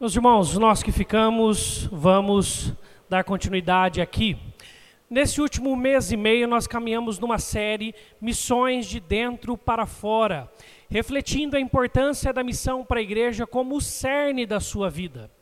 Meus 0.00 0.14
irmãos, 0.14 0.56
nós 0.56 0.80
que 0.80 0.92
ficamos, 0.92 1.88
vamos 1.90 2.72
dar 3.08 3.24
continuidade 3.24 4.00
aqui. 4.00 4.38
Nesse 5.10 5.40
último 5.40 5.74
mês 5.74 6.12
e 6.12 6.16
meio, 6.16 6.46
nós 6.46 6.68
caminhamos 6.68 7.18
numa 7.18 7.40
série 7.40 7.92
Missões 8.20 8.86
de 8.86 9.00
Dentro 9.00 9.58
para 9.58 9.86
Fora, 9.86 10.48
refletindo 10.88 11.56
a 11.56 11.60
importância 11.60 12.32
da 12.32 12.44
missão 12.44 12.84
para 12.84 13.00
a 13.00 13.02
igreja 13.02 13.44
como 13.44 13.74
o 13.74 13.80
cerne 13.80 14.46
da 14.46 14.60
sua 14.60 14.88
vida. 14.88 15.32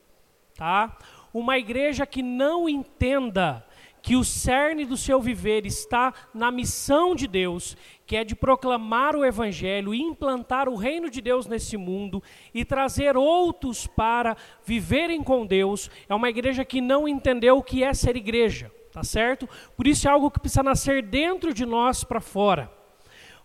Tá? 0.55 0.97
Uma 1.35 1.59
igreja 1.59 2.07
que 2.07 2.23
não 2.23 2.67
entenda 2.67 3.63
que 4.07 4.15
o 4.15 4.23
cerne 4.23 4.85
do 4.85 4.97
seu 4.97 5.21
viver 5.21 5.67
está 5.67 6.15
na 6.33 6.53
missão 6.53 7.13
de 7.13 7.27
Deus, 7.27 7.77
que 8.07 8.15
é 8.15 8.23
de 8.23 8.37
proclamar 8.37 9.17
o 9.17 9.25
Evangelho, 9.25 9.93
implantar 9.93 10.69
o 10.69 10.77
reino 10.77 11.11
de 11.11 11.21
Deus 11.21 11.49
nesse 11.49 11.77
mundo 11.77 12.23
e 12.55 12.65
trazer 12.65 13.17
outros 13.17 13.85
para 13.85 14.37
viverem 14.65 15.25
com 15.25 15.45
Deus, 15.45 15.91
é 16.09 16.15
uma 16.15 16.31
igreja 16.31 16.65
que 16.65 16.81
não 16.81 17.09
entendeu 17.09 17.57
o 17.57 17.63
que 17.65 17.83
é 17.83 17.93
ser 17.93 18.15
igreja, 18.17 18.71
tá 18.93 19.03
certo? 19.03 19.49
Por 19.77 19.89
isso 19.89 20.07
é 20.07 20.11
algo 20.13 20.31
que 20.31 20.39
precisa 20.39 20.63
nascer 20.63 21.03
dentro 21.03 21.53
de 21.53 21.67
nós 21.67 22.05
para 22.05 22.21
fora. 22.21 22.71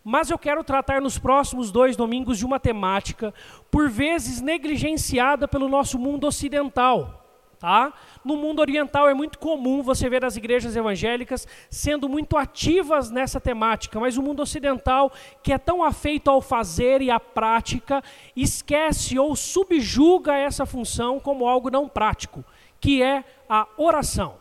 Mas 0.03 0.29
eu 0.29 0.37
quero 0.37 0.63
tratar 0.63 1.01
nos 1.01 1.17
próximos 1.17 1.71
dois 1.71 1.97
domingos 1.97 2.37
de 2.37 2.45
uma 2.45 2.59
temática, 2.59 3.33
por 3.71 3.89
vezes 3.89 4.41
negligenciada 4.41 5.47
pelo 5.47 5.67
nosso 5.67 5.97
mundo 5.97 6.27
ocidental 6.27 7.20
Tá? 7.61 7.93
No 8.25 8.35
mundo 8.35 8.59
oriental 8.59 9.07
é 9.07 9.13
muito 9.13 9.37
comum 9.37 9.83
você 9.83 10.09
ver 10.09 10.25
as 10.25 10.35
igrejas 10.35 10.75
evangélicas 10.75 11.47
sendo 11.69 12.09
muito 12.09 12.35
ativas 12.35 13.11
nessa 13.11 13.39
temática, 13.39 13.99
mas 13.99 14.17
o 14.17 14.23
mundo 14.23 14.41
ocidental, 14.41 15.11
que 15.43 15.53
é 15.53 15.59
tão 15.59 15.83
afeito 15.83 16.27
ao 16.31 16.41
fazer 16.41 17.03
e 17.03 17.11
à 17.11 17.19
prática, 17.19 18.03
esquece 18.35 19.19
ou 19.19 19.35
subjuga 19.35 20.33
essa 20.35 20.65
função 20.65 21.19
como 21.19 21.47
algo 21.47 21.69
não 21.69 21.87
prático, 21.87 22.43
que 22.79 23.03
é 23.03 23.23
a 23.47 23.67
oração. 23.77 24.39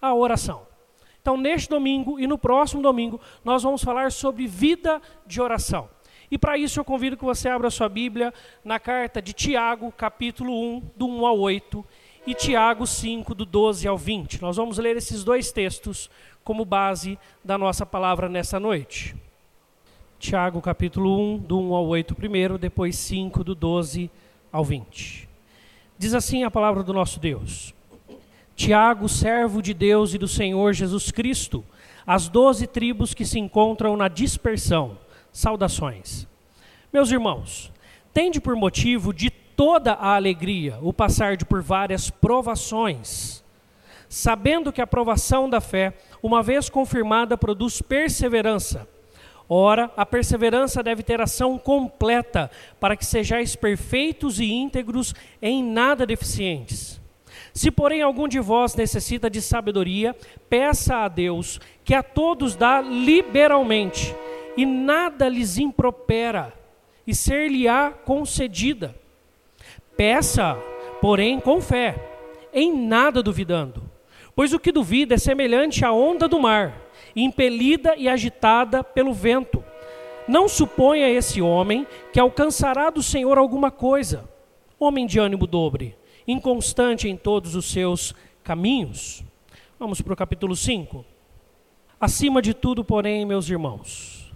A 0.00 0.14
oração. 0.14 0.66
Então, 1.20 1.36
neste 1.36 1.68
domingo 1.68 2.18
e 2.18 2.26
no 2.26 2.38
próximo 2.38 2.80
domingo, 2.80 3.20
nós 3.44 3.62
vamos 3.62 3.84
falar 3.84 4.10
sobre 4.10 4.46
vida 4.46 5.02
de 5.26 5.42
oração. 5.42 5.90
E 6.30 6.38
para 6.38 6.56
isso 6.56 6.80
eu 6.80 6.84
convido 6.86 7.18
que 7.18 7.24
você 7.24 7.50
abra 7.50 7.68
sua 7.68 7.88
Bíblia 7.90 8.32
na 8.64 8.80
carta 8.80 9.20
de 9.20 9.34
Tiago, 9.34 9.92
capítulo 9.92 10.58
1, 10.58 10.90
do 10.96 11.06
1 11.06 11.26
ao 11.26 11.38
8 11.38 11.84
e 12.26 12.34
Tiago 12.34 12.86
5, 12.86 13.34
do 13.34 13.44
12 13.44 13.88
ao 13.88 13.96
20. 13.96 14.42
Nós 14.42 14.56
vamos 14.56 14.78
ler 14.78 14.96
esses 14.96 15.24
dois 15.24 15.50
textos 15.50 16.10
como 16.44 16.64
base 16.64 17.18
da 17.44 17.56
nossa 17.56 17.86
palavra 17.86 18.28
nessa 18.28 18.60
noite. 18.60 19.16
Tiago 20.18 20.60
capítulo 20.60 21.34
1, 21.34 21.38
do 21.38 21.58
1 21.58 21.74
ao 21.74 21.86
8 21.86 22.14
primeiro, 22.14 22.58
depois 22.58 22.96
5, 22.96 23.42
do 23.42 23.54
12 23.54 24.10
ao 24.52 24.64
20. 24.64 25.28
Diz 25.98 26.14
assim 26.14 26.44
a 26.44 26.50
palavra 26.50 26.82
do 26.82 26.92
nosso 26.92 27.18
Deus. 27.18 27.74
Tiago, 28.54 29.08
servo 29.08 29.62
de 29.62 29.72
Deus 29.72 30.12
e 30.12 30.18
do 30.18 30.28
Senhor 30.28 30.74
Jesus 30.74 31.10
Cristo, 31.10 31.64
as 32.06 32.28
doze 32.28 32.66
tribos 32.66 33.14
que 33.14 33.24
se 33.24 33.38
encontram 33.38 33.96
na 33.96 34.08
dispersão, 34.08 34.98
saudações. 35.32 36.26
Meus 36.92 37.10
irmãos, 37.10 37.72
tende 38.12 38.40
por 38.40 38.54
motivo 38.54 39.14
de 39.14 39.30
toda 39.60 39.92
a 39.92 40.14
alegria 40.14 40.78
o 40.80 40.90
passar 40.90 41.36
de 41.36 41.44
por 41.44 41.60
várias 41.60 42.08
provações, 42.08 43.44
sabendo 44.08 44.72
que 44.72 44.80
a 44.80 44.86
provação 44.86 45.50
da 45.50 45.60
fé, 45.60 45.92
uma 46.22 46.42
vez 46.42 46.70
confirmada, 46.70 47.36
produz 47.36 47.82
perseverança. 47.82 48.88
Ora, 49.46 49.90
a 49.98 50.06
perseverança 50.06 50.82
deve 50.82 51.02
ter 51.02 51.20
ação 51.20 51.58
completa, 51.58 52.50
para 52.80 52.96
que 52.96 53.04
sejais 53.04 53.54
perfeitos 53.54 54.40
e 54.40 54.50
íntegros, 54.50 55.14
em 55.42 55.62
nada 55.62 56.06
deficientes. 56.06 56.98
Se, 57.52 57.70
porém, 57.70 58.00
algum 58.00 58.26
de 58.26 58.40
vós 58.40 58.74
necessita 58.74 59.28
de 59.28 59.42
sabedoria, 59.42 60.16
peça 60.48 61.04
a 61.04 61.08
Deus, 61.08 61.60
que 61.84 61.92
a 61.92 62.02
todos 62.02 62.56
dá 62.56 62.80
liberalmente, 62.80 64.16
e 64.56 64.64
nada 64.64 65.28
lhes 65.28 65.58
impropera, 65.58 66.50
e 67.06 67.14
ser-lhe-á 67.14 67.90
concedida. 67.90 68.98
Peça, 70.00 70.56
porém, 70.98 71.38
com 71.38 71.60
fé, 71.60 71.94
em 72.54 72.74
nada 72.74 73.22
duvidando. 73.22 73.82
Pois 74.34 74.50
o 74.54 74.58
que 74.58 74.72
duvida 74.72 75.16
é 75.16 75.18
semelhante 75.18 75.84
à 75.84 75.92
onda 75.92 76.26
do 76.26 76.40
mar, 76.40 76.74
impelida 77.14 77.94
e 77.98 78.08
agitada 78.08 78.82
pelo 78.82 79.12
vento. 79.12 79.62
Não 80.26 80.48
suponha 80.48 81.06
esse 81.06 81.42
homem 81.42 81.86
que 82.14 82.18
alcançará 82.18 82.88
do 82.88 83.02
Senhor 83.02 83.36
alguma 83.36 83.70
coisa. 83.70 84.26
Homem 84.78 85.06
de 85.06 85.18
ânimo 85.18 85.46
dobre, 85.46 85.94
inconstante 86.26 87.06
em 87.06 87.14
todos 87.14 87.54
os 87.54 87.70
seus 87.70 88.14
caminhos. 88.42 89.22
Vamos 89.78 90.00
para 90.00 90.14
o 90.14 90.16
capítulo 90.16 90.56
5. 90.56 91.04
Acima 92.00 92.40
de 92.40 92.54
tudo, 92.54 92.82
porém, 92.82 93.26
meus 93.26 93.50
irmãos, 93.50 94.32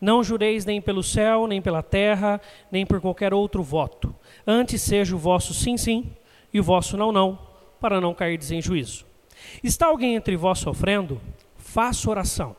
não 0.00 0.22
jureis 0.22 0.64
nem 0.64 0.80
pelo 0.80 1.02
céu, 1.02 1.48
nem 1.48 1.60
pela 1.60 1.82
terra, 1.82 2.40
nem 2.70 2.86
por 2.86 3.00
qualquer 3.00 3.34
outro 3.34 3.60
voto 3.60 4.14
Antes 4.46 4.82
seja 4.82 5.14
o 5.14 5.18
vosso 5.18 5.52
sim, 5.54 5.76
sim 5.76 6.10
e 6.52 6.60
o 6.60 6.62
vosso 6.64 6.96
não, 6.96 7.12
não, 7.12 7.38
para 7.80 8.00
não 8.00 8.14
cair 8.14 8.40
em 8.50 8.60
juízo. 8.60 9.04
Está 9.62 9.86
alguém 9.86 10.14
entre 10.14 10.36
vós 10.36 10.58
sofrendo? 10.58 11.20
Faça 11.56 12.10
oração. 12.10 12.56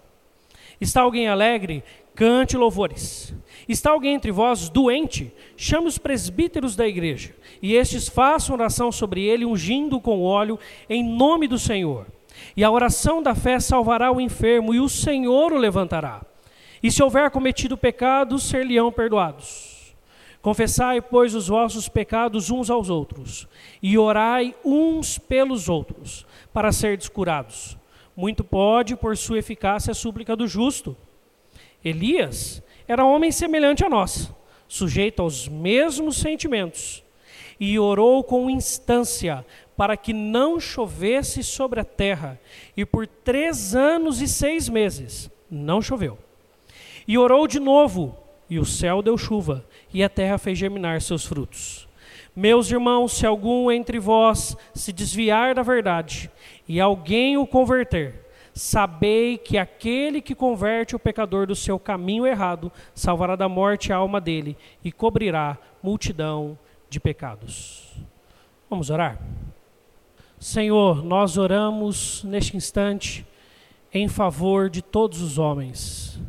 Está 0.80 1.02
alguém 1.02 1.28
alegre? 1.28 1.84
Cante 2.16 2.58
louvores. 2.58 3.34
Está 3.68 3.92
alguém 3.92 4.16
entre 4.16 4.32
vós 4.32 4.70
doente? 4.70 5.32
Chame 5.56 5.88
os 5.88 5.98
presbíteros 5.98 6.76
da 6.76 6.88
igreja, 6.88 7.36
e 7.62 7.76
estes 7.76 8.10
façam 8.10 8.56
oração 8.56 8.92
sobre 8.92 9.22
ele, 9.24 9.46
ungindo 9.46 10.00
com 10.00 10.24
óleo, 10.24 10.60
em 10.90 11.04
nome 11.04 11.48
do 11.48 11.60
Senhor. 11.60 12.08
E 12.58 12.64
a 12.64 12.72
oração 12.72 13.22
da 13.22 13.36
fé 13.36 13.60
salvará 13.60 14.12
o 14.12 14.20
enfermo, 14.20 14.74
e 14.74 14.80
o 14.80 14.90
Senhor 14.90 15.54
o 15.54 15.58
levantará. 15.58 16.22
E 16.82 16.92
se 16.92 17.04
houver 17.04 17.30
cometido 17.30 17.78
pecados, 17.78 18.44
ser-lhe-ão 18.44 18.92
perdoados. 18.92 19.71
Confessai, 20.42 21.02
pois, 21.02 21.36
os 21.36 21.48
vossos 21.48 21.88
pecados 21.88 22.50
uns 22.50 22.70
aos 22.70 22.90
outros, 22.90 23.48
e 23.82 23.98
orai 23.98 24.56
uns 24.66 25.20
pelos 25.20 25.70
outros, 25.70 26.26
para 26.52 26.72
serdes 26.72 27.08
curados. 27.08 27.78
Muito 28.16 28.44
pode, 28.44 28.96
por 28.96 29.16
sua 29.16 29.40
eficácia, 29.40 29.92
a 29.92 29.96
súplica 29.96 30.36
do 30.36 30.48
justo. 30.48 30.98
Elias 31.86 32.62
era 32.88 33.06
homem 33.06 33.32
semelhante 33.32 33.86
a 33.86 33.90
nós, 33.90 34.32
sujeito 34.68 35.22
aos 35.22 35.48
mesmos 35.48 36.18
sentimentos, 36.18 37.04
e 37.60 37.78
orou 37.78 38.24
com 38.24 38.50
instância 38.50 39.46
para 39.78 39.96
que 39.96 40.14
não 40.14 40.60
chovesse 40.60 41.44
sobre 41.44 41.80
a 41.80 41.86
terra, 41.86 42.40
e 42.76 42.84
por 42.84 43.06
três 43.06 43.76
anos 43.76 44.22
e 44.22 44.28
seis 44.28 44.68
meses 44.68 45.30
não 45.50 45.82
choveu. 45.82 46.18
E 47.08 47.18
orou 47.18 47.48
de 47.48 47.60
novo, 47.60 48.18
e 48.50 48.60
o 48.60 48.66
céu 48.66 49.02
deu 49.02 49.18
chuva, 49.18 49.66
e 49.94 50.04
a 50.04 50.10
terra 50.10 50.38
fez 50.38 50.58
germinar 50.58 51.02
seus 51.02 51.26
frutos. 51.26 51.88
Meus 52.36 52.72
irmãos, 52.72 53.14
se 53.14 53.26
algum 53.26 53.70
entre 53.70 54.00
vós 54.00 54.56
se 54.74 54.94
desviar 54.94 55.54
da 55.54 55.64
verdade 55.64 56.32
e 56.68 56.80
alguém 56.80 57.38
o 57.38 57.46
converter, 57.46 58.26
sabei 58.54 59.38
que 59.38 59.58
aquele 59.58 60.22
que 60.22 60.34
converte 60.34 60.96
o 60.96 61.00
pecador 61.00 61.46
do 61.46 61.56
seu 61.56 61.78
caminho 61.78 62.26
errado 62.26 62.72
salvará 62.96 63.36
da 63.36 63.50
morte 63.50 63.92
a 63.92 63.98
alma 63.98 64.22
dele 64.22 64.58
e 64.84 64.92
cobrirá 64.92 65.58
multidão 65.84 66.58
de 66.90 67.00
pecados. 67.00 67.94
Vamos 68.70 68.90
orar? 68.90 69.20
Senhor, 70.40 71.04
nós 71.04 71.38
oramos 71.38 72.24
neste 72.24 72.56
instante 72.56 73.26
em 73.94 74.08
favor 74.08 74.70
de 74.70 74.82
todos 74.82 75.22
os 75.22 75.38
homens 75.38 76.20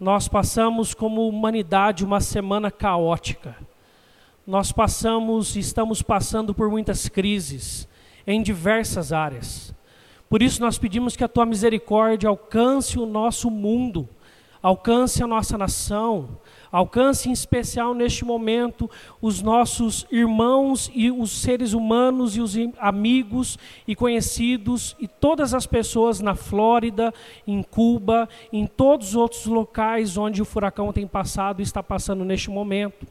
nós 0.00 0.26
passamos 0.26 0.94
como 0.94 1.28
humanidade 1.28 2.06
uma 2.06 2.20
semana 2.20 2.70
caótica. 2.70 3.54
Nós 4.46 4.72
passamos 4.72 5.54
e 5.54 5.60
estamos 5.60 6.00
passando 6.00 6.54
por 6.54 6.70
muitas 6.70 7.06
crises 7.06 7.86
em 8.26 8.42
diversas 8.42 9.12
áreas. 9.12 9.74
Por 10.26 10.40
isso 10.40 10.62
nós 10.62 10.78
pedimos 10.78 11.16
que 11.16 11.22
a 11.22 11.28
tua 11.28 11.44
misericórdia 11.44 12.30
alcance 12.30 12.98
o 12.98 13.04
nosso 13.04 13.50
mundo, 13.50 14.08
alcance 14.62 15.22
a 15.22 15.26
nossa 15.26 15.58
nação, 15.58 16.38
Alcance 16.72 17.28
em 17.28 17.32
especial 17.32 17.94
neste 17.94 18.24
momento 18.24 18.88
os 19.20 19.42
nossos 19.42 20.06
irmãos 20.10 20.88
e 20.94 21.10
os 21.10 21.30
seres 21.32 21.72
humanos 21.72 22.36
e 22.36 22.40
os 22.40 22.54
amigos 22.78 23.58
e 23.88 23.96
conhecidos 23.96 24.94
e 25.00 25.08
todas 25.08 25.52
as 25.52 25.66
pessoas 25.66 26.20
na 26.20 26.36
Flórida, 26.36 27.12
em 27.44 27.60
Cuba, 27.60 28.28
em 28.52 28.66
todos 28.66 29.08
os 29.08 29.14
outros 29.16 29.46
locais 29.46 30.16
onde 30.16 30.40
o 30.40 30.44
furacão 30.44 30.92
tem 30.92 31.06
passado 31.06 31.60
e 31.60 31.64
está 31.64 31.82
passando 31.82 32.24
neste 32.24 32.50
momento. 32.50 33.06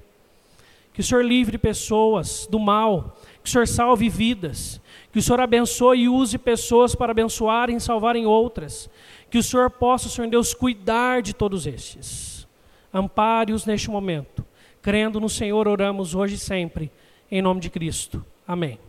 Que 0.93 1.01
o 1.01 1.03
Senhor 1.03 1.23
livre 1.23 1.57
pessoas 1.57 2.47
do 2.49 2.59
mal, 2.59 3.17
que 3.43 3.49
o 3.49 3.51
Senhor 3.51 3.67
salve 3.67 4.09
vidas, 4.09 4.81
que 5.11 5.19
o 5.19 5.21
Senhor 5.21 5.39
abençoe 5.39 6.01
e 6.01 6.09
use 6.09 6.37
pessoas 6.37 6.95
para 6.95 7.11
abençoarem 7.11 7.75
e 7.75 7.81
salvarem 7.81 8.25
outras. 8.25 8.89
Que 9.29 9.37
o 9.37 9.43
Senhor 9.43 9.69
possa, 9.69 10.09
Senhor 10.09 10.29
Deus, 10.29 10.53
cuidar 10.53 11.21
de 11.21 11.33
todos 11.33 11.65
estes. 11.67 12.28
Ampare-os 12.93 13.65
neste 13.65 13.89
momento. 13.89 14.45
Crendo 14.81 15.19
no 15.19 15.29
Senhor, 15.29 15.67
oramos 15.67 16.15
hoje 16.15 16.35
e 16.35 16.39
sempre. 16.39 16.91
em 17.31 17.41
nome 17.41 17.59
de 17.59 17.69
Cristo. 17.69 18.25
Amém. 18.47 18.79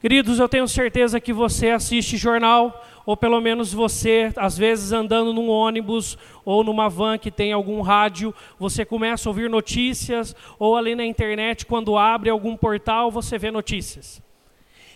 Queridos, 0.00 0.38
eu 0.38 0.46
tenho 0.48 0.68
certeza 0.68 1.18
que 1.18 1.32
você 1.32 1.70
assiste 1.70 2.18
jornal, 2.18 2.86
ou 3.06 3.16
pelo 3.16 3.40
menos 3.40 3.72
você, 3.72 4.30
às 4.36 4.56
vezes 4.56 4.92
andando 4.92 5.32
num 5.32 5.48
ônibus 5.48 6.18
ou 6.44 6.62
numa 6.62 6.90
van 6.90 7.16
que 7.16 7.30
tem 7.30 7.52
algum 7.52 7.80
rádio, 7.80 8.34
você 8.58 8.84
começa 8.84 9.26
a 9.26 9.30
ouvir 9.30 9.48
notícias, 9.48 10.36
ou 10.58 10.76
ali 10.76 10.94
na 10.94 11.06
internet, 11.06 11.64
quando 11.64 11.96
abre 11.96 12.28
algum 12.28 12.54
portal, 12.54 13.10
você 13.10 13.38
vê 13.38 13.50
notícias. 13.50 14.22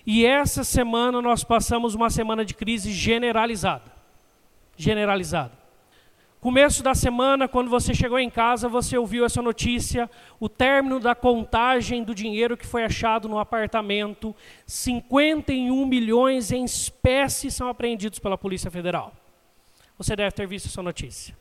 E 0.07 0.27
essa 0.27 0.63
semana 0.63 1.23
nós 1.23 1.43
passamos 1.43 1.95
uma 1.95 2.11
semana 2.11 2.45
de 2.45 2.53
crise 2.55 2.93
generalizada. 2.93 3.91
Generalizada. 4.77 5.53
Começo 6.41 6.85
da 6.85 6.95
semana, 6.95 7.49
quando 7.49 7.69
você 7.69 7.93
chegou 7.93 8.17
em 8.17 8.31
casa, 8.31 8.69
você 8.69 8.97
ouviu 8.97 9.25
essa 9.25 9.43
notícia, 9.43 10.09
o 10.39 10.49
término 10.49 11.01
da 11.01 11.13
contagem 11.13 12.05
do 12.05 12.15
dinheiro 12.15 12.57
que 12.57 12.65
foi 12.65 12.85
achado 12.85 13.29
no 13.29 13.41
apartamento, 13.41 14.35
51 14.65 15.85
milhões 15.85 16.53
em 16.53 16.65
espécies 16.65 17.55
são 17.55 17.69
apreendidos 17.69 18.21
pela 18.21 18.39
Polícia 18.39 18.71
Federal. 18.71 19.13
Você 19.99 20.15
deve 20.15 20.31
ter 20.31 20.47
visto 20.47 20.67
essa 20.67 20.81
notícia. 20.81 21.37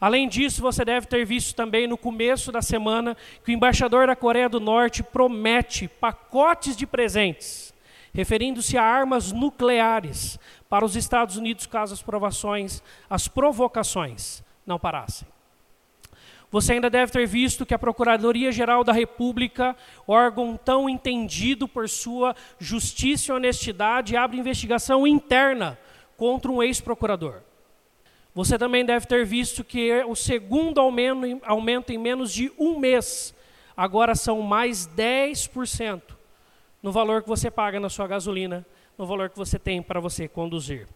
Além 0.00 0.26
disso, 0.26 0.62
você 0.62 0.86
deve 0.86 1.06
ter 1.06 1.26
visto 1.26 1.54
também 1.54 1.86
no 1.86 1.98
começo 1.98 2.50
da 2.50 2.62
semana 2.62 3.14
que 3.44 3.50
o 3.50 3.54
embaixador 3.54 4.06
da 4.06 4.16
Coreia 4.16 4.48
do 4.48 4.58
Norte 4.58 5.02
promete 5.02 5.86
pacotes 5.86 6.74
de 6.74 6.86
presentes, 6.86 7.74
referindo-se 8.12 8.76
a 8.76 8.82
armas 8.82 9.32
nucleares 9.32 10.38
para 10.68 10.84
os 10.84 10.96
Estados 10.96 11.36
Unidos 11.36 11.66
caso 11.66 11.94
as 11.94 12.02
provações, 12.02 12.82
as 13.08 13.28
provocações 13.28 14.42
não 14.66 14.78
parassem. 14.78 15.26
Você 16.50 16.72
ainda 16.72 16.90
deve 16.90 17.12
ter 17.12 17.26
visto 17.26 17.64
que 17.64 17.74
a 17.74 17.78
Procuradoria-Geral 17.78 18.82
da 18.82 18.92
República, 18.92 19.76
órgão 20.06 20.56
tão 20.56 20.88
entendido 20.88 21.68
por 21.68 21.88
sua 21.88 22.34
justiça 22.58 23.30
e 23.30 23.34
honestidade, 23.34 24.16
abre 24.16 24.38
investigação 24.38 25.06
interna 25.06 25.78
contra 26.16 26.50
um 26.50 26.60
ex-procurador. 26.60 27.42
Você 28.34 28.58
também 28.58 28.84
deve 28.84 29.06
ter 29.06 29.24
visto 29.24 29.62
que 29.62 29.92
o 30.04 30.16
segundo 30.16 30.80
aumento, 30.80 31.40
aumento 31.44 31.92
em 31.92 31.98
menos 31.98 32.32
de 32.32 32.52
um 32.58 32.78
mês, 32.78 33.34
agora 33.76 34.16
são 34.16 34.42
mais 34.42 34.88
10% 34.88 36.19
no 36.82 36.92
valor 36.92 37.22
que 37.22 37.28
você 37.28 37.50
paga 37.50 37.78
na 37.78 37.88
sua 37.88 38.06
gasolina 38.06 38.66
no 39.00 39.06
valor 39.06 39.30
que 39.30 39.38
você 39.38 39.58
tem 39.58 39.80
para 39.80 39.98
você 39.98 40.28
conduzir. 40.28 40.86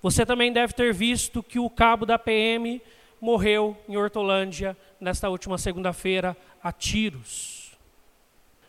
Você 0.00 0.24
também 0.24 0.52
deve 0.52 0.72
ter 0.72 0.94
visto 0.94 1.42
que 1.42 1.58
o 1.58 1.68
cabo 1.68 2.06
da 2.06 2.16
PM 2.16 2.80
morreu 3.20 3.76
em 3.88 3.96
Hortolândia 3.96 4.76
nesta 5.00 5.28
última 5.28 5.58
segunda-feira 5.58 6.36
a 6.62 6.70
tiros. 6.70 7.76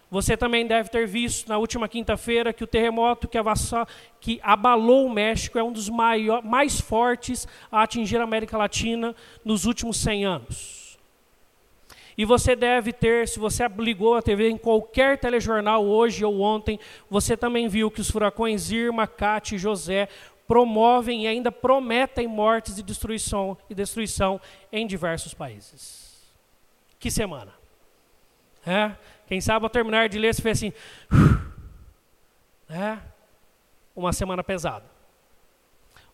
Você 0.10 0.36
também 0.36 0.66
deve 0.66 0.90
ter 0.90 1.06
visto 1.06 1.48
na 1.48 1.60
última 1.60 1.88
quinta-feira 1.88 2.52
que 2.52 2.64
o 2.64 2.68
terremoto 2.68 3.28
que, 3.28 3.38
avassa, 3.38 3.88
que, 4.20 4.40
abalou 4.42 5.06
o 5.06 5.14
México 5.14 5.60
é 5.60 5.64
um 5.64 5.72
dos 5.72 5.88
maior, 5.88 6.44
mais 6.44 6.82
fortes 6.82 7.48
a 7.72 7.84
atingir 7.84 8.18
a 8.18 8.24
América 8.24 8.58
Latina 8.58 9.16
nos 9.46 9.66
últimos 9.66 9.98
100 9.98 10.26
anos. 10.26 10.79
E 12.20 12.26
você 12.26 12.54
deve 12.54 12.92
ter, 12.92 13.30
se 13.30 13.40
você 13.40 13.66
ligou 13.78 14.14
a 14.14 14.22
TV 14.22 14.50
em 14.50 14.58
qualquer 14.58 15.18
telejornal 15.18 15.86
hoje 15.86 16.26
ou 16.26 16.42
ontem, 16.42 16.78
você 17.10 17.38
também 17.38 17.70
viu 17.70 17.90
que 17.90 18.02
os 18.02 18.12
furacões 18.12 18.70
Irma, 18.72 19.08
Cate 19.08 19.56
e 19.56 19.58
José 19.58 20.10
promovem 20.46 21.24
e 21.24 21.28
ainda 21.28 21.50
prometem 21.50 22.28
mortes 22.28 22.78
e 22.78 22.84
destruição, 22.84 23.58
e 23.70 23.74
destruição 23.74 24.42
em 24.70 24.86
diversos 24.86 25.34
países. 25.34 26.22
Que 27.00 27.10
semana! 27.10 27.54
É? 28.68 28.98
Quem 29.26 29.40
sabe 29.40 29.66
ao 29.66 29.70
terminar 29.70 30.10
de 30.10 30.20
ler, 30.20 30.36
você 30.36 30.42
fez 30.42 30.58
assim. 30.58 30.74
É? 32.70 33.00
Uma 33.96 34.12
semana 34.12 34.44
pesada. 34.44 34.86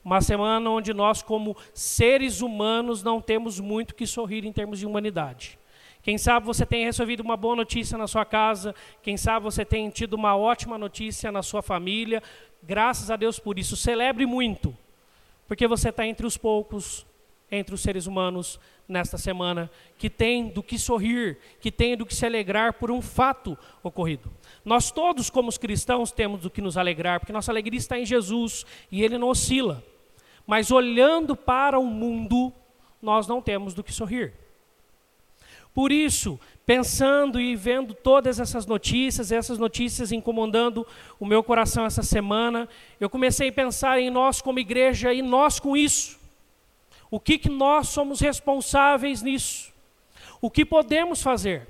Uma 0.04 0.22
semana 0.22 0.70
onde 0.70 0.94
nós, 0.94 1.24
como 1.24 1.58
seres 1.74 2.42
humanos, 2.42 3.02
não 3.02 3.20
temos 3.20 3.60
muito 3.60 3.96
que 3.96 4.06
sorrir 4.06 4.46
em 4.46 4.54
termos 4.54 4.78
de 4.78 4.86
humanidade. 4.86 5.58
Quem 6.06 6.20
sabe 6.20 6.46
você 6.46 6.68
tem 6.68 6.86
recebido 6.86 7.22
uma 7.22 7.36
boa 7.36 7.56
notícia 7.56 7.98
na 7.98 8.06
sua 8.06 8.24
casa, 8.24 8.76
quem 9.02 9.18
sabe 9.18 9.44
você 9.44 9.66
tem 9.66 9.90
tido 9.90 10.14
uma 10.14 10.38
ótima 10.38 10.78
notícia 10.78 11.32
na 11.32 11.42
sua 11.42 11.64
família. 11.64 12.22
Graças 12.62 13.10
a 13.10 13.16
Deus 13.16 13.40
por 13.40 13.58
isso. 13.58 13.76
Celebre 13.76 14.24
muito, 14.24 14.78
porque 15.48 15.68
você 15.68 15.90
está 15.90 16.06
entre 16.06 16.28
os 16.28 16.38
poucos, 16.38 17.08
entre 17.52 17.74
os 17.74 17.82
seres 17.82 18.06
humanos 18.06 18.60
nesta 18.88 19.18
semana, 19.18 19.68
que 19.98 20.08
tem 20.08 20.48
do 20.48 20.62
que 20.62 20.78
sorrir, 20.78 21.40
que 21.60 21.72
tem 21.72 21.98
do 21.98 22.06
que 22.06 22.14
se 22.14 22.24
alegrar 22.24 22.74
por 22.74 22.92
um 22.92 23.02
fato 23.02 23.58
ocorrido. 23.82 24.32
Nós 24.64 24.92
todos, 24.92 25.32
como 25.32 25.50
os 25.50 25.58
cristãos, 25.58 26.12
temos 26.12 26.42
do 26.42 26.52
que 26.52 26.62
nos 26.62 26.78
alegrar, 26.78 27.20
porque 27.20 27.34
nossa 27.34 27.52
alegria 27.52 27.80
está 27.80 27.98
em 27.98 28.06
Jesus 28.06 28.64
e 28.92 29.04
ele 29.04 29.18
não 29.18 29.30
oscila. 29.30 29.84
Mas 30.46 30.70
olhando 30.70 31.36
para 31.36 31.80
o 31.80 31.86
mundo, 31.88 32.54
nós 33.02 33.26
não 33.26 33.42
temos 33.42 33.74
do 33.74 33.84
que 33.84 33.92
sorrir. 33.92 34.45
Por 35.76 35.92
isso, 35.92 36.40
pensando 36.66 37.40
e 37.40 37.54
vendo 37.54 37.94
todas 37.94 38.40
essas 38.40 38.66
notícias, 38.66 39.30
essas 39.30 39.60
notícias 39.60 40.10
incomodando 40.10 40.88
o 41.20 41.26
meu 41.26 41.44
coração 41.44 41.86
essa 41.86 42.02
semana, 42.02 42.70
eu 42.98 43.10
comecei 43.10 43.50
a 43.50 43.54
pensar 43.54 44.00
em 44.00 44.10
nós 44.10 44.42
como 44.42 44.58
igreja 44.58 45.14
e 45.14 45.22
nós 45.22 45.60
com 45.60 45.76
isso. 45.76 46.18
O 47.12 47.20
que, 47.20 47.38
que 47.38 47.50
nós 47.50 47.90
somos 47.90 48.22
responsáveis 48.22 49.22
nisso? 49.22 49.74
O 50.40 50.50
que 50.50 50.64
podemos 50.64 51.22
fazer? 51.22 51.68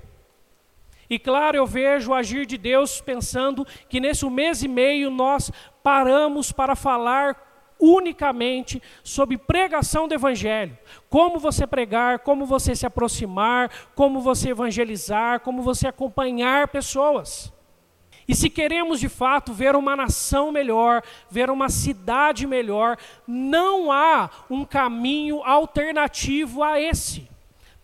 E 1.10 1.18
claro, 1.18 1.56
eu 1.56 1.66
vejo 1.66 2.12
o 2.12 2.14
agir 2.14 2.46
de 2.46 2.56
Deus 2.56 3.00
pensando 3.00 3.66
que 3.88 3.98
nesse 3.98 4.24
mês 4.30 4.62
e 4.62 4.68
meio 4.68 5.10
nós 5.10 5.50
paramos 5.82 6.52
para 6.52 6.76
falar 6.76 7.45
unicamente 7.80 8.82
sobre 9.02 9.36
pregação 9.38 10.08
do 10.08 10.14
Evangelho. 10.14 10.76
Como 11.08 11.38
você 11.38 11.66
pregar, 11.66 12.20
como 12.20 12.46
você 12.46 12.74
se 12.74 12.86
aproximar, 12.86 13.70
como 13.94 14.20
você 14.20 14.50
evangelizar, 14.50 15.40
como 15.40 15.62
você 15.62 15.86
acompanhar 15.86 16.68
pessoas. 16.68 17.52
E 18.28 18.34
se 18.34 18.50
queremos 18.50 18.98
de 18.98 19.08
fato 19.08 19.52
ver 19.52 19.76
uma 19.76 19.94
nação 19.94 20.50
melhor, 20.50 21.02
ver 21.30 21.48
uma 21.48 21.68
cidade 21.68 22.46
melhor, 22.46 22.96
não 23.26 23.92
há 23.92 24.30
um 24.50 24.64
caminho 24.64 25.42
alternativo 25.44 26.62
a 26.62 26.80
esse. 26.80 27.28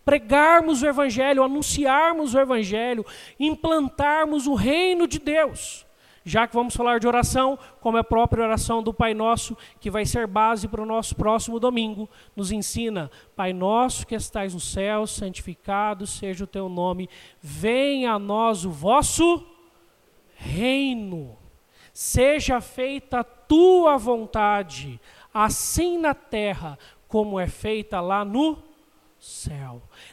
Pregarmos 0.03 0.81
o 0.81 0.87
Evangelho, 0.87 1.43
anunciarmos 1.43 2.33
o 2.33 2.39
Evangelho, 2.39 3.05
implantarmos 3.39 4.47
o 4.47 4.53
reino 4.53 5.07
de 5.07 5.17
Deus. 5.17 5.82
Já 6.25 6.47
que 6.47 6.55
vamos 6.55 6.75
falar 6.75 6.99
de 6.99 7.07
oração, 7.07 7.59
como 7.81 7.97
é 7.97 7.99
a 7.99 8.03
própria 8.03 8.43
oração 8.43 8.81
do 8.81 8.93
Pai 8.93 9.13
Nosso, 9.13 9.57
que 9.79 9.89
vai 9.89 10.05
ser 10.05 10.25
base 10.25 10.67
para 10.67 10.81
o 10.81 10.85
nosso 10.85 11.15
próximo 11.15 11.59
domingo, 11.59 12.09
nos 12.35 12.51
ensina: 12.51 13.11
Pai 13.35 13.51
Nosso 13.51 14.07
que 14.07 14.15
estais 14.15 14.53
no 14.53 14.59
céu, 14.59 15.05
santificado 15.05 16.07
seja 16.07 16.45
o 16.45 16.47
teu 16.47 16.69
nome, 16.69 17.09
venha 17.41 18.13
a 18.13 18.19
nós 18.19 18.63
o 18.63 18.71
vosso 18.71 19.45
reino, 20.35 21.37
seja 21.91 22.61
feita 22.61 23.19
a 23.19 23.23
tua 23.23 23.97
vontade, 23.97 24.99
assim 25.33 25.97
na 25.97 26.13
terra 26.13 26.77
como 27.07 27.39
é 27.39 27.47
feita 27.47 27.99
lá 27.99 28.23
no 28.23 28.55
céu. 28.55 28.72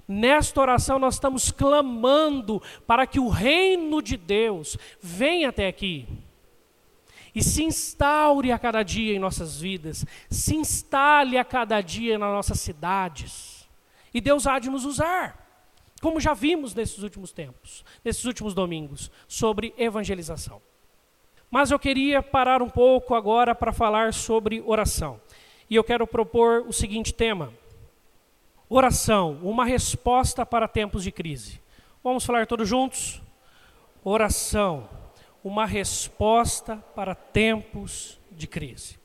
Nesta 0.07 0.61
oração 0.61 0.99
nós 0.99 1.15
estamos 1.15 1.51
clamando 1.51 2.63
para 2.87 3.07
que 3.07 3.19
o 3.19 3.29
reino 3.29 4.01
de 4.01 4.17
Deus 4.17 4.77
venha 5.01 5.49
até 5.49 5.67
aqui 5.67 6.07
e 7.35 7.43
se 7.43 7.63
instaure 7.63 8.53
a 8.53 8.59
cada 8.59 8.83
dia 8.83 9.15
em 9.15 9.19
nossas 9.19 9.61
vidas, 9.61 10.05
se 10.29 10.55
instale 10.57 11.39
a 11.39 11.45
cada 11.45 11.81
dia 11.81 12.19
nas 12.19 12.31
nossas 12.31 12.61
cidades. 12.61 13.69
E 14.13 14.21
Deus 14.21 14.47
há 14.47 14.59
de 14.59 14.69
nos 14.69 14.85
usar, 14.85 15.49
como 16.01 16.21
já 16.21 16.35
vimos 16.35 16.75
nesses 16.75 17.03
últimos 17.03 17.33
tempos, 17.33 17.85
nesses 18.05 18.25
últimos 18.25 18.55
domingos, 18.55 19.11
sobre 19.29 19.75
evangelização. 19.79 20.61
Mas 21.51 21.71
eu 21.71 21.79
queria 21.79 22.23
parar 22.23 22.63
um 22.63 22.71
pouco 22.71 23.15
agora 23.15 23.55
para 23.55 23.73
falar 23.73 24.13
sobre 24.13 24.63
oração. 24.65 25.21
E 25.69 25.75
eu 25.75 25.85
quero 25.85 26.07
propor 26.07 26.65
o 26.67 26.73
seguinte 26.73 27.13
tema: 27.13 27.53
Oração, 28.73 29.37
uma 29.43 29.65
resposta 29.65 30.47
para 30.47 30.69
tempos 30.69 31.03
de 31.03 31.11
crise. 31.11 31.61
Vamos 32.05 32.25
falar 32.25 32.47
todos 32.47 32.69
juntos? 32.69 33.21
Oração, 34.05 34.89
uma 35.43 35.67
resposta 35.67 36.77
para 36.95 37.17
tempos 37.17 38.17
de 38.31 38.47
crise. 38.47 38.97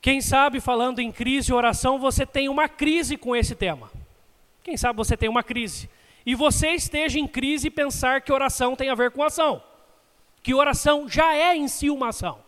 Quem 0.00 0.22
sabe, 0.22 0.60
falando 0.60 1.00
em 1.00 1.12
crise 1.12 1.50
e 1.50 1.54
oração, 1.54 1.98
você 1.98 2.24
tem 2.24 2.48
uma 2.48 2.70
crise 2.70 3.18
com 3.18 3.36
esse 3.36 3.54
tema. 3.54 3.90
Quem 4.64 4.78
sabe 4.78 4.96
você 4.96 5.14
tem 5.14 5.28
uma 5.28 5.42
crise. 5.42 5.90
E 6.24 6.34
você 6.34 6.70
esteja 6.70 7.18
em 7.18 7.28
crise 7.28 7.66
e 7.66 7.70
pensar 7.70 8.22
que 8.22 8.32
oração 8.32 8.74
tem 8.74 8.88
a 8.88 8.94
ver 8.94 9.10
com 9.10 9.22
ação. 9.22 9.62
Que 10.42 10.54
oração 10.54 11.06
já 11.06 11.34
é 11.34 11.54
em 11.54 11.68
si 11.68 11.90
uma 11.90 12.08
ação. 12.08 12.38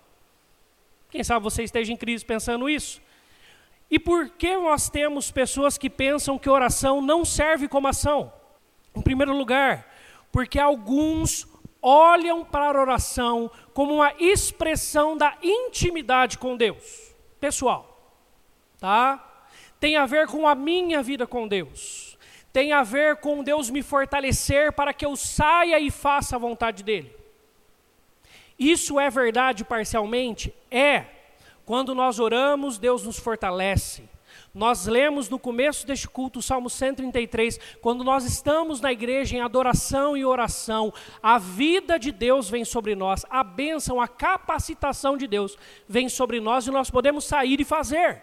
Quem 1.11 1.23
sabe 1.23 1.45
você 1.45 1.63
esteja 1.63 1.93
em 1.93 1.97
crise 1.97 2.25
pensando 2.25 2.71
isso. 2.71 3.03
E 3.91 3.99
por 3.99 4.29
que 4.31 4.57
nós 4.57 4.91
temos 4.91 5.31
pessoas 5.31 5.79
que 5.79 5.89
pensam 5.89 6.39
que 6.39 6.51
oração 6.51 7.01
não 7.01 7.25
serve 7.25 7.69
como 7.69 7.89
ação? 7.89 8.33
Em 8.95 9.01
primeiro 9.01 9.35
lugar, 9.35 9.87
porque 10.31 10.59
alguns 10.59 11.47
olham 11.81 12.45
para 12.45 12.79
a 12.79 12.83
oração 12.83 13.51
como 13.73 13.95
uma 13.95 14.13
expressão 14.19 15.17
da 15.17 15.37
intimidade 15.43 16.37
com 16.37 16.57
Deus, 16.57 17.15
pessoal, 17.41 18.13
tá? 18.79 19.25
Tem 19.81 19.97
a 19.97 20.05
ver 20.05 20.27
com 20.27 20.47
a 20.47 20.55
minha 20.55 21.03
vida 21.03 21.27
com 21.27 21.47
Deus. 21.47 22.19
Tem 22.53 22.73
a 22.73 22.83
ver 22.83 23.17
com 23.17 23.45
Deus 23.45 23.71
me 23.71 23.83
fortalecer 23.83 24.73
para 24.73 24.93
que 24.93 25.07
eu 25.07 25.15
saia 25.17 25.79
e 25.79 25.91
faça 25.91 26.35
a 26.35 26.39
vontade 26.39 26.83
dele. 26.83 27.15
Isso 28.59 28.99
é 28.99 29.09
verdade 29.09 29.65
parcialmente? 29.65 30.53
É. 30.71 31.05
Quando 31.69 31.95
nós 31.95 32.19
oramos, 32.19 32.79
Deus 32.79 33.05
nos 33.05 33.19
fortalece. 33.19 34.09
Nós 34.55 34.87
lemos 34.87 35.29
no 35.29 35.39
começo 35.39 35.87
deste 35.87 36.09
culto 36.09 36.39
o 36.39 36.43
Salmo 36.43 36.71
133, 36.71 37.61
quando 37.83 38.03
nós 38.03 38.25
estamos 38.25 38.81
na 38.81 38.91
igreja 38.91 39.37
em 39.37 39.43
adoração 39.43 40.17
e 40.17 40.25
oração, 40.25 40.91
a 41.23 41.37
vida 41.37 41.99
de 41.99 42.11
Deus 42.11 42.49
vem 42.49 42.65
sobre 42.65 42.95
nós, 42.95 43.27
a 43.29 43.45
bênção, 43.45 44.01
a 44.01 44.09
capacitação 44.09 45.15
de 45.19 45.27
Deus 45.27 45.59
vem 45.87 46.09
sobre 46.09 46.41
nós 46.41 46.67
e 46.67 46.71
nós 46.71 46.91
podemos 46.91 47.27
sair 47.27 47.61
e 47.61 47.67
fazer. 47.67 48.23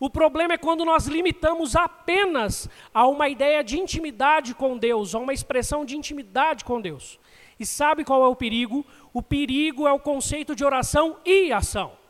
O 0.00 0.10
problema 0.10 0.54
é 0.54 0.58
quando 0.58 0.84
nós 0.84 1.06
limitamos 1.06 1.76
apenas 1.76 2.68
a 2.92 3.06
uma 3.06 3.28
ideia 3.28 3.62
de 3.62 3.78
intimidade 3.78 4.52
com 4.52 4.76
Deus, 4.76 5.14
a 5.14 5.20
uma 5.20 5.32
expressão 5.32 5.84
de 5.84 5.96
intimidade 5.96 6.64
com 6.64 6.80
Deus. 6.80 7.20
E 7.56 7.64
sabe 7.64 8.04
qual 8.04 8.24
é 8.24 8.26
o 8.26 8.34
perigo? 8.34 8.84
O 9.12 9.22
perigo 9.22 9.86
é 9.86 9.92
o 9.92 10.00
conceito 10.00 10.56
de 10.56 10.64
oração 10.64 11.18
e 11.24 11.52
ação 11.52 12.01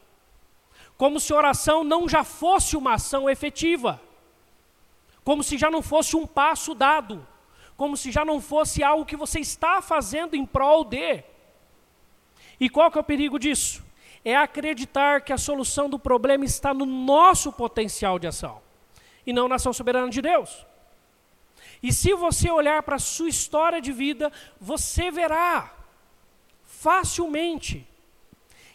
como 1.03 1.19
se 1.19 1.35
oração 1.35 1.83
não 1.83 2.09
já 2.09 2.23
fosse 2.23 2.77
uma 2.77 2.95
ação 2.95 3.29
efetiva, 3.29 4.01
como 5.25 5.43
se 5.43 5.59
já 5.59 5.69
não 5.69 5.83
fosse 5.83 6.15
um 6.15 6.25
passo 6.25 6.77
dado, 6.77 7.27
como 7.77 7.97
se 7.97 8.13
já 8.13 8.25
não 8.25 8.41
fosse 8.41 8.85
algo 8.85 9.05
que 9.05 9.17
você 9.17 9.41
está 9.41 9.83
fazendo 9.83 10.37
em 10.37 10.47
prol 10.47 10.85
de. 10.85 11.25
E 12.61 12.71
qual 12.71 12.89
que 12.89 12.99
é 12.99 13.01
o 13.01 13.05
perigo 13.05 13.37
disso? 13.37 13.85
É 14.25 14.37
acreditar 14.37 15.23
que 15.23 15.33
a 15.33 15.37
solução 15.37 15.91
do 15.91 15.99
problema 15.99 16.45
está 16.45 16.73
no 16.73 16.87
nosso 16.87 17.51
potencial 17.51 18.17
de 18.17 18.29
ação 18.29 18.63
e 19.27 19.33
não 19.33 19.49
na 19.49 19.57
ação 19.57 19.73
soberana 19.73 20.09
de 20.09 20.23
Deus. 20.23 20.65
E 21.83 21.93
se 21.93 22.15
você 22.15 22.49
olhar 22.49 22.81
para 22.85 22.95
a 22.95 23.01
sua 23.01 23.29
história 23.29 23.81
de 23.81 23.91
vida, 23.91 24.31
você 24.61 25.11
verá 25.11 25.75
facilmente 26.63 27.89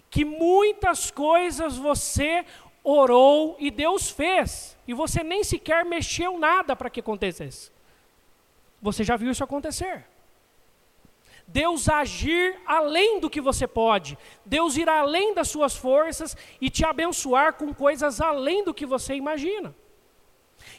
que 0.10 0.24
muitas 0.24 1.12
coisas 1.12 1.78
você 1.78 2.46
orou 2.84 3.58
e 3.60 3.70
Deus 3.70 4.10
fez, 4.10 4.78
e 4.88 4.94
você 4.94 5.24
nem 5.24 5.44
sequer 5.44 5.84
mexeu 5.84 6.40
nada 6.40 6.76
para 6.76 6.90
que 6.90 7.02
acontecesse. 7.02 7.72
Você 8.82 9.04
já 9.04 9.18
viu 9.18 9.32
isso 9.32 9.44
acontecer. 9.44 10.06
Deus 11.48 11.88
agir 11.88 12.60
além 12.66 13.20
do 13.20 13.30
que 13.30 13.40
você 13.40 13.66
pode, 13.66 14.18
Deus 14.46 14.76
ir 14.76 14.90
além 14.90 15.34
das 15.34 15.48
suas 15.50 15.76
forças 15.76 16.36
e 16.60 16.70
te 16.70 16.86
abençoar 16.86 17.54
com 17.54 17.74
coisas 17.74 18.20
além 18.20 18.64
do 18.66 18.74
que 18.74 18.86
você 18.86 19.16
imagina. 19.16 19.74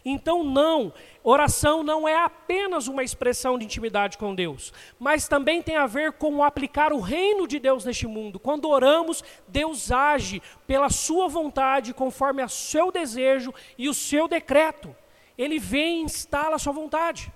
Então, 0.04 0.42
não, 0.44 0.92
oração 1.22 1.82
não 1.82 2.08
é 2.08 2.16
apenas 2.16 2.88
uma 2.88 3.02
expressão 3.02 3.58
de 3.58 3.64
intimidade 3.64 4.16
com 4.18 4.34
Deus, 4.34 4.72
mas 4.98 5.28
também 5.28 5.62
tem 5.62 5.76
a 5.76 5.86
ver 5.86 6.12
com 6.12 6.42
aplicar 6.42 6.92
o 6.92 7.00
reino 7.00 7.46
de 7.46 7.58
Deus 7.58 7.84
neste 7.84 8.06
mundo. 8.06 8.38
Quando 8.38 8.68
oramos, 8.68 9.22
Deus 9.46 9.90
age 9.90 10.42
pela 10.66 10.88
sua 10.88 11.28
vontade, 11.28 11.94
conforme 11.94 12.42
o 12.42 12.48
seu 12.48 12.90
desejo 12.92 13.52
e 13.76 13.88
o 13.88 13.94
seu 13.94 14.28
decreto. 14.28 14.94
Ele 15.36 15.58
vem 15.58 16.00
e 16.00 16.04
instala 16.04 16.56
a 16.56 16.58
sua 16.58 16.72
vontade. 16.72 17.32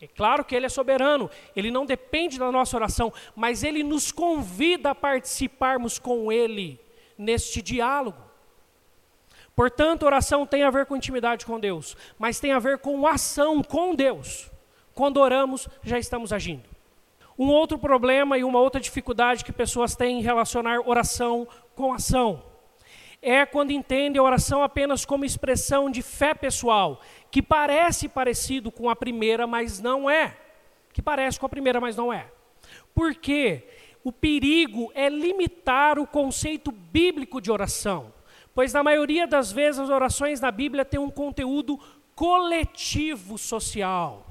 É 0.00 0.06
claro 0.06 0.44
que 0.44 0.54
Ele 0.54 0.66
é 0.66 0.68
soberano, 0.68 1.30
Ele 1.54 1.70
não 1.70 1.86
depende 1.86 2.38
da 2.38 2.52
nossa 2.52 2.76
oração, 2.76 3.12
mas 3.34 3.64
Ele 3.64 3.82
nos 3.82 4.12
convida 4.12 4.90
a 4.90 4.94
participarmos 4.94 5.98
com 5.98 6.30
Ele 6.30 6.78
neste 7.16 7.62
diálogo. 7.62 8.25
Portanto, 9.56 10.04
oração 10.04 10.46
tem 10.46 10.62
a 10.62 10.70
ver 10.70 10.84
com 10.84 10.94
intimidade 10.94 11.46
com 11.46 11.58
Deus, 11.58 11.96
mas 12.18 12.38
tem 12.38 12.52
a 12.52 12.58
ver 12.58 12.78
com 12.78 13.06
ação 13.06 13.62
com 13.62 13.94
Deus. 13.94 14.50
Quando 14.94 15.16
oramos, 15.16 15.66
já 15.82 15.98
estamos 15.98 16.30
agindo. 16.30 16.68
Um 17.38 17.48
outro 17.48 17.78
problema 17.78 18.36
e 18.36 18.44
uma 18.44 18.60
outra 18.60 18.78
dificuldade 18.78 19.44
que 19.44 19.52
pessoas 19.52 19.96
têm 19.96 20.20
em 20.20 20.22
relacionar 20.22 20.80
oração 20.86 21.48
com 21.74 21.92
ação 21.92 22.42
é 23.22 23.44
quando 23.46 23.70
entendem 23.70 24.20
a 24.20 24.22
oração 24.22 24.62
apenas 24.62 25.04
como 25.04 25.24
expressão 25.24 25.90
de 25.90 26.02
fé 26.02 26.34
pessoal, 26.34 27.00
que 27.30 27.42
parece 27.42 28.08
parecido 28.08 28.70
com 28.70 28.90
a 28.90 28.94
primeira, 28.94 29.46
mas 29.46 29.80
não 29.80 30.08
é. 30.08 30.36
Que 30.92 31.02
parece 31.02 31.40
com 31.40 31.46
a 31.46 31.48
primeira, 31.48 31.80
mas 31.80 31.96
não 31.96 32.12
é. 32.12 32.30
Por 32.94 33.14
quê? 33.14 33.66
O 34.04 34.12
perigo 34.12 34.92
é 34.94 35.08
limitar 35.08 35.98
o 35.98 36.06
conceito 36.06 36.70
bíblico 36.70 37.40
de 37.40 37.50
oração 37.50 38.12
pois 38.56 38.72
na 38.72 38.82
maioria 38.82 39.26
das 39.26 39.52
vezes 39.52 39.78
as 39.78 39.90
orações 39.90 40.40
na 40.40 40.50
Bíblia 40.50 40.82
têm 40.82 40.98
um 40.98 41.10
conteúdo 41.10 41.78
coletivo 42.14 43.36
social. 43.36 44.26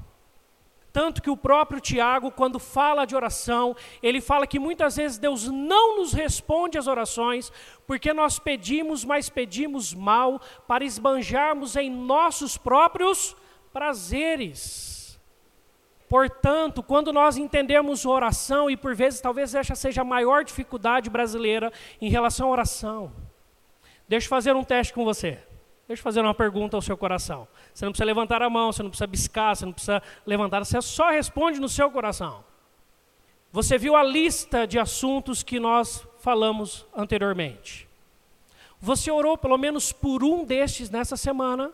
Tanto 0.92 1.22
que 1.22 1.30
o 1.30 1.36
próprio 1.36 1.80
Tiago, 1.80 2.32
quando 2.32 2.58
fala 2.58 3.04
de 3.04 3.14
oração, 3.14 3.76
ele 4.02 4.20
fala 4.20 4.44
que 4.44 4.58
muitas 4.58 4.96
vezes 4.96 5.16
Deus 5.16 5.46
não 5.46 5.98
nos 5.98 6.12
responde 6.12 6.76
às 6.76 6.88
orações, 6.88 7.52
porque 7.86 8.12
nós 8.12 8.40
pedimos, 8.40 9.04
mas 9.04 9.30
pedimos 9.30 9.94
mal, 9.94 10.40
para 10.66 10.84
esbanjarmos 10.84 11.76
em 11.76 11.88
nossos 11.88 12.58
próprios 12.58 13.36
prazeres. 13.72 15.20
Portanto, 16.08 16.82
quando 16.82 17.12
nós 17.12 17.36
entendemos 17.36 18.04
oração, 18.04 18.68
e 18.68 18.76
por 18.76 18.92
vezes 18.92 19.20
talvez 19.20 19.54
essa 19.54 19.76
seja 19.76 20.00
a 20.00 20.04
maior 20.04 20.42
dificuldade 20.42 21.08
brasileira 21.08 21.72
em 22.00 22.08
relação 22.08 22.48
à 22.48 22.50
oração, 22.50 23.25
Deixa 24.08 24.26
eu 24.26 24.30
fazer 24.30 24.54
um 24.54 24.64
teste 24.64 24.92
com 24.92 25.04
você. 25.04 25.38
Deixa 25.88 26.00
eu 26.00 26.04
fazer 26.04 26.20
uma 26.20 26.34
pergunta 26.34 26.76
ao 26.76 26.82
seu 26.82 26.96
coração. 26.96 27.46
Você 27.72 27.84
não 27.84 27.92
precisa 27.92 28.06
levantar 28.06 28.42
a 28.42 28.50
mão, 28.50 28.72
você 28.72 28.82
não 28.82 28.90
precisa 28.90 29.06
biscar, 29.06 29.54
você 29.54 29.64
não 29.64 29.72
precisa 29.72 30.02
levantar, 30.24 30.64
você 30.64 30.80
só 30.82 31.10
responde 31.10 31.60
no 31.60 31.68
seu 31.68 31.90
coração. 31.90 32.44
Você 33.52 33.78
viu 33.78 33.94
a 33.94 34.02
lista 34.02 34.66
de 34.66 34.78
assuntos 34.78 35.42
que 35.42 35.60
nós 35.60 36.06
falamos 36.18 36.84
anteriormente. 36.94 37.88
Você 38.80 39.10
orou 39.10 39.38
pelo 39.38 39.56
menos 39.56 39.92
por 39.92 40.22
um 40.22 40.44
destes 40.44 40.90
nessa 40.90 41.16
semana. 41.16 41.72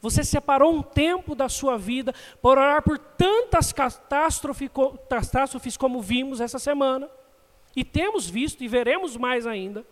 Você 0.00 0.24
separou 0.24 0.74
um 0.74 0.82
tempo 0.82 1.34
da 1.34 1.48
sua 1.48 1.76
vida 1.76 2.14
para 2.40 2.60
orar 2.60 2.82
por 2.82 2.98
tantas 2.98 3.72
catástrofes 3.72 5.76
como 5.76 6.00
vimos 6.00 6.40
essa 6.40 6.58
semana. 6.58 7.08
E 7.76 7.84
temos 7.84 8.28
visto 8.28 8.64
e 8.64 8.68
veremos 8.68 9.16
mais 9.16 9.46
ainda. 9.46 9.84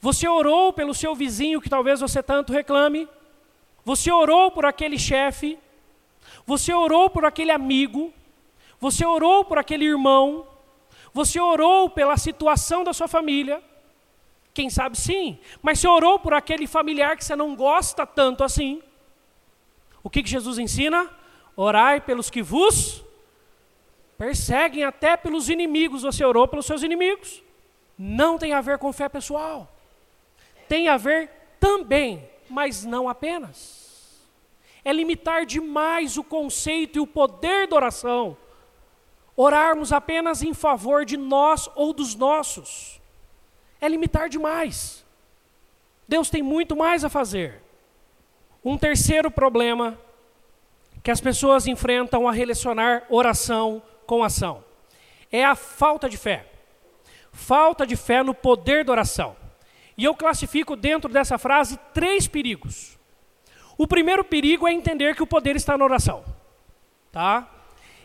Você 0.00 0.28
orou 0.28 0.72
pelo 0.72 0.94
seu 0.94 1.14
vizinho 1.14 1.60
que 1.60 1.68
talvez 1.68 2.00
você 2.00 2.22
tanto 2.22 2.52
reclame? 2.52 3.08
Você 3.84 4.12
orou 4.12 4.50
por 4.50 4.64
aquele 4.64 4.98
chefe? 4.98 5.58
Você 6.46 6.72
orou 6.72 7.10
por 7.10 7.24
aquele 7.24 7.50
amigo? 7.50 8.12
Você 8.80 9.04
orou 9.04 9.44
por 9.44 9.58
aquele 9.58 9.84
irmão? 9.84 10.46
Você 11.12 11.40
orou 11.40 11.90
pela 11.90 12.16
situação 12.16 12.84
da 12.84 12.92
sua 12.92 13.08
família? 13.08 13.62
Quem 14.54 14.70
sabe 14.70 14.96
sim, 14.96 15.38
mas 15.62 15.78
você 15.78 15.88
orou 15.88 16.18
por 16.18 16.34
aquele 16.34 16.66
familiar 16.66 17.16
que 17.16 17.24
você 17.24 17.34
não 17.34 17.54
gosta 17.54 18.06
tanto 18.06 18.44
assim? 18.44 18.82
O 20.02 20.10
que, 20.10 20.22
que 20.22 20.30
Jesus 20.30 20.58
ensina? 20.58 21.10
Orai 21.56 22.00
pelos 22.00 22.30
que 22.30 22.42
vos 22.42 23.04
perseguem, 24.16 24.84
até 24.84 25.16
pelos 25.16 25.48
inimigos. 25.48 26.02
Você 26.02 26.24
orou 26.24 26.46
pelos 26.46 26.66
seus 26.66 26.82
inimigos. 26.82 27.42
Não 27.96 28.38
tem 28.38 28.52
a 28.52 28.60
ver 28.60 28.78
com 28.78 28.92
fé 28.92 29.08
pessoal 29.08 29.68
tem 30.68 30.88
a 30.88 30.96
ver 30.96 31.30
também, 31.58 32.28
mas 32.48 32.84
não 32.84 33.08
apenas. 33.08 34.20
É 34.84 34.92
limitar 34.92 35.44
demais 35.44 36.16
o 36.16 36.24
conceito 36.24 36.96
e 36.96 37.00
o 37.00 37.06
poder 37.06 37.66
da 37.66 37.76
oração. 37.76 38.36
Orarmos 39.36 39.92
apenas 39.92 40.42
em 40.42 40.54
favor 40.54 41.04
de 41.04 41.16
nós 41.16 41.68
ou 41.74 41.92
dos 41.92 42.14
nossos. 42.14 43.00
É 43.80 43.88
limitar 43.88 44.28
demais. 44.28 45.04
Deus 46.06 46.30
tem 46.30 46.42
muito 46.42 46.76
mais 46.76 47.04
a 47.04 47.08
fazer. 47.08 47.62
Um 48.64 48.76
terceiro 48.76 49.30
problema 49.30 49.98
que 51.02 51.10
as 51.10 51.20
pessoas 51.20 51.66
enfrentam 51.66 52.26
a 52.26 52.32
relacionar 52.32 53.06
oração 53.08 53.82
com 54.06 54.24
ação 54.24 54.64
é 55.30 55.44
a 55.44 55.54
falta 55.54 56.08
de 56.08 56.16
fé. 56.16 56.46
Falta 57.32 57.86
de 57.86 57.96
fé 57.96 58.22
no 58.22 58.34
poder 58.34 58.84
da 58.84 58.92
oração. 58.92 59.36
E 59.98 60.04
eu 60.04 60.14
classifico 60.14 60.76
dentro 60.76 61.12
dessa 61.12 61.36
frase 61.36 61.76
três 61.92 62.28
perigos. 62.28 62.96
O 63.76 63.84
primeiro 63.84 64.24
perigo 64.24 64.68
é 64.68 64.72
entender 64.72 65.16
que 65.16 65.22
o 65.22 65.26
poder 65.26 65.56
está 65.56 65.76
na 65.76 65.84
oração. 65.84 66.24
Tá? 67.10 67.48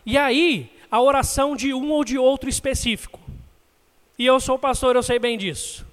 E 0.03 0.17
aí, 0.17 0.75
a 0.89 0.99
oração 0.99 1.55
de 1.55 1.71
um 1.71 1.91
ou 1.91 2.03
de 2.03 2.17
outro 2.17 2.49
específico. 2.49 3.19
E 4.17 4.25
eu 4.25 4.39
sou 4.39 4.57
pastor, 4.57 4.95
eu 4.95 5.03
sei 5.03 5.19
bem 5.19 5.37
disso. 5.37 5.85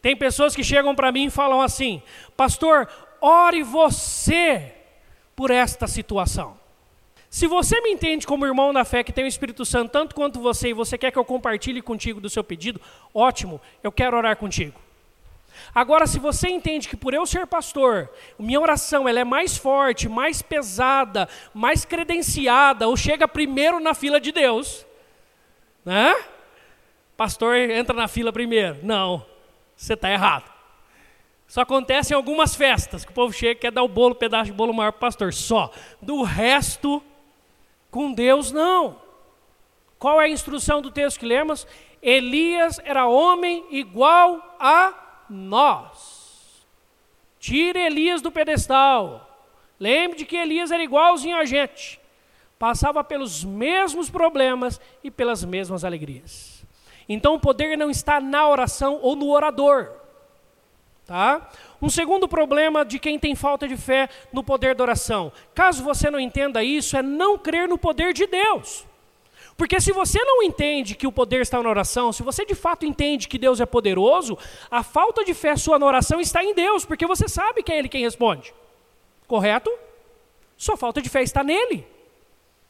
Tem 0.00 0.16
pessoas 0.16 0.56
que 0.56 0.64
chegam 0.64 0.94
para 0.94 1.12
mim 1.12 1.26
e 1.26 1.30
falam 1.30 1.60
assim: 1.60 2.02
Pastor, 2.34 2.88
ore 3.20 3.62
você 3.62 4.74
por 5.36 5.50
esta 5.50 5.86
situação. 5.86 6.58
Se 7.28 7.46
você 7.46 7.80
me 7.82 7.90
entende 7.90 8.26
como 8.26 8.46
irmão 8.46 8.72
da 8.72 8.84
fé 8.84 9.04
que 9.04 9.12
tem 9.12 9.24
o 9.24 9.28
Espírito 9.28 9.64
Santo 9.64 9.92
tanto 9.92 10.14
quanto 10.14 10.40
você 10.40 10.70
e 10.70 10.74
você 10.74 10.96
quer 10.98 11.12
que 11.12 11.18
eu 11.18 11.24
compartilhe 11.24 11.80
contigo 11.82 12.20
do 12.20 12.30
seu 12.30 12.42
pedido, 12.42 12.80
ótimo, 13.14 13.60
eu 13.82 13.92
quero 13.92 14.16
orar 14.16 14.36
contigo. 14.36 14.80
Agora, 15.74 16.06
se 16.06 16.18
você 16.18 16.48
entende 16.48 16.88
que 16.88 16.96
por 16.96 17.14
eu 17.14 17.26
ser 17.26 17.46
pastor, 17.46 18.10
minha 18.38 18.60
oração 18.60 19.08
ela 19.08 19.20
é 19.20 19.24
mais 19.24 19.56
forte, 19.56 20.08
mais 20.08 20.42
pesada, 20.42 21.28
mais 21.54 21.84
credenciada, 21.84 22.88
ou 22.88 22.96
chega 22.96 23.28
primeiro 23.28 23.80
na 23.80 23.94
fila 23.94 24.20
de 24.20 24.32
Deus, 24.32 24.86
né? 25.84 26.14
Pastor 27.16 27.56
entra 27.56 27.94
na 27.94 28.08
fila 28.08 28.32
primeiro. 28.32 28.78
Não, 28.82 29.24
você 29.76 29.94
está 29.94 30.10
errado. 30.10 30.50
Só 31.46 31.62
acontece 31.62 32.12
em 32.12 32.16
algumas 32.16 32.54
festas, 32.54 33.04
que 33.04 33.10
o 33.10 33.14
povo 33.14 33.32
chega 33.32 33.52
e 33.52 33.56
quer 33.56 33.72
dar 33.72 33.82
o 33.82 33.88
bolo, 33.88 34.14
pedaço 34.14 34.46
de 34.46 34.52
bolo 34.52 34.72
maior 34.72 34.92
para 34.92 34.98
o 34.98 35.00
pastor. 35.00 35.32
Só. 35.34 35.70
Do 36.00 36.22
resto, 36.22 37.02
com 37.90 38.12
Deus, 38.12 38.52
não. 38.52 39.02
Qual 39.98 40.20
é 40.20 40.26
a 40.26 40.28
instrução 40.28 40.80
do 40.80 40.90
texto 40.90 41.18
que 41.18 41.26
lemos? 41.26 41.66
Elias 42.00 42.80
era 42.84 43.06
homem 43.06 43.66
igual 43.70 44.56
a 44.58 44.94
nós. 45.30 46.66
Tire 47.38 47.78
Elias 47.78 48.20
do 48.20 48.30
pedestal. 48.30 49.26
Lembre 49.78 50.18
de 50.18 50.24
que 50.26 50.36
Elias 50.36 50.70
era 50.70 50.82
igualzinho 50.82 51.36
a 51.36 51.44
gente. 51.44 51.98
Passava 52.58 53.02
pelos 53.02 53.42
mesmos 53.42 54.10
problemas 54.10 54.78
e 55.02 55.10
pelas 55.10 55.42
mesmas 55.42 55.84
alegrias. 55.84 56.62
Então 57.08 57.34
o 57.34 57.40
poder 57.40 57.78
não 57.78 57.90
está 57.90 58.20
na 58.20 58.46
oração 58.46 58.98
ou 59.00 59.16
no 59.16 59.30
orador. 59.30 59.90
Tá? 61.06 61.48
Um 61.80 61.88
segundo 61.88 62.28
problema 62.28 62.84
de 62.84 62.98
quem 62.98 63.18
tem 63.18 63.34
falta 63.34 63.66
de 63.66 63.76
fé 63.76 64.08
no 64.32 64.44
poder 64.44 64.74
da 64.74 64.84
oração. 64.84 65.32
Caso 65.54 65.82
você 65.82 66.10
não 66.10 66.20
entenda 66.20 66.62
isso, 66.62 66.96
é 66.96 67.02
não 67.02 67.38
crer 67.38 67.66
no 67.66 67.78
poder 67.78 68.12
de 68.12 68.26
Deus. 68.26 68.86
Porque 69.60 69.78
se 69.78 69.92
você 69.92 70.18
não 70.24 70.42
entende 70.42 70.94
que 70.94 71.06
o 71.06 71.12
poder 71.12 71.42
está 71.42 71.62
na 71.62 71.68
oração, 71.68 72.14
se 72.14 72.22
você 72.22 72.46
de 72.46 72.54
fato 72.54 72.86
entende 72.86 73.28
que 73.28 73.36
Deus 73.36 73.60
é 73.60 73.66
poderoso, 73.66 74.38
a 74.70 74.82
falta 74.82 75.22
de 75.22 75.34
fé 75.34 75.54
sua 75.54 75.78
na 75.78 75.84
oração 75.84 76.18
está 76.18 76.42
em 76.42 76.54
Deus, 76.54 76.86
porque 76.86 77.06
você 77.06 77.28
sabe 77.28 77.62
que 77.62 77.70
é 77.70 77.78
Ele 77.78 77.90
quem 77.90 78.00
responde. 78.00 78.54
Correto? 79.26 79.70
Sua 80.56 80.78
falta 80.78 81.02
de 81.02 81.10
fé 81.10 81.22
está 81.22 81.44
nele. 81.44 81.86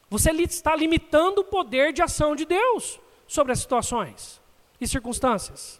Você 0.09 0.31
está 0.31 0.75
limitando 0.75 1.39
o 1.39 1.43
poder 1.45 1.93
de 1.93 2.01
ação 2.01 2.35
de 2.35 2.43
Deus 2.43 2.99
sobre 3.25 3.53
as 3.53 3.59
situações 3.59 4.41
e 4.81 4.85
circunstâncias. 4.85 5.79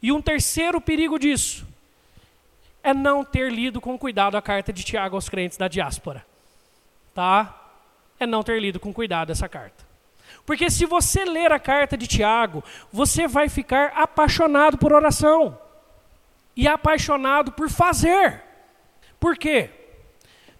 E 0.00 0.10
um 0.10 0.22
terceiro 0.22 0.80
perigo 0.80 1.18
disso 1.18 1.66
é 2.82 2.94
não 2.94 3.22
ter 3.22 3.52
lido 3.52 3.78
com 3.78 3.98
cuidado 3.98 4.38
a 4.38 4.40
carta 4.40 4.72
de 4.72 4.82
Tiago 4.82 5.16
aos 5.16 5.28
crentes 5.28 5.58
da 5.58 5.68
diáspora. 5.68 6.24
Tá? 7.14 7.72
É 8.18 8.26
não 8.26 8.42
ter 8.42 8.58
lido 8.58 8.80
com 8.80 8.90
cuidado 8.90 9.30
essa 9.30 9.46
carta. 9.46 9.86
Porque 10.48 10.70
se 10.70 10.86
você 10.86 11.26
ler 11.26 11.52
a 11.52 11.58
carta 11.58 11.94
de 11.94 12.06
Tiago, 12.06 12.64
você 12.90 13.28
vai 13.28 13.50
ficar 13.50 13.92
apaixonado 13.94 14.78
por 14.78 14.94
oração 14.94 15.58
e 16.56 16.66
apaixonado 16.66 17.52
por 17.52 17.68
fazer. 17.68 18.42
Por 19.20 19.36
quê? 19.36 19.68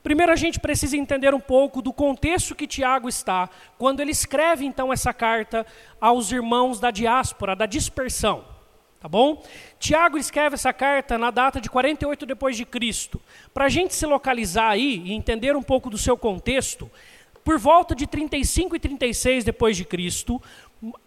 Primeiro 0.02 0.30
a 0.30 0.37
gente 0.37 0.61
precisa 0.61 0.95
entender 0.95 1.33
um 1.33 1.40
pouco 1.40 1.80
do 1.80 1.90
contexto 1.90 2.54
que 2.54 2.66
Tiago 2.66 3.09
está 3.09 3.49
quando 3.78 4.00
ele 4.00 4.11
escreve 4.11 4.66
então 4.66 4.92
essa 4.92 5.14
carta 5.14 5.64
aos 5.99 6.30
irmãos 6.33 6.78
da 6.78 6.90
diáspora, 6.90 7.57
da 7.57 7.64
dispersão. 7.64 8.45
Tá 9.00 9.09
bom? 9.09 9.42
Tiago 9.78 10.18
escreve 10.18 10.52
essa 10.52 10.73
carta 10.73 11.16
na 11.16 11.30
data 11.30 11.62
de 11.62 11.71
48 11.71 12.26
depois 12.26 12.59
de 12.59 12.66
Cristo. 12.66 13.18
Para 13.54 13.64
a 13.64 13.68
gente 13.71 13.95
se 13.95 14.04
localizar 14.04 14.68
aí 14.68 15.00
e 15.02 15.14
entender 15.14 15.57
um 15.57 15.62
pouco 15.62 15.88
do 15.88 15.97
seu 15.97 16.14
contexto, 16.14 16.90
por 17.49 17.59
volta 17.59 17.95
de 17.95 18.07
35 18.07 18.76
e 18.76 18.78
36 18.78 19.43
depois 19.43 19.75
de 19.75 19.83
Cristo, 19.83 20.38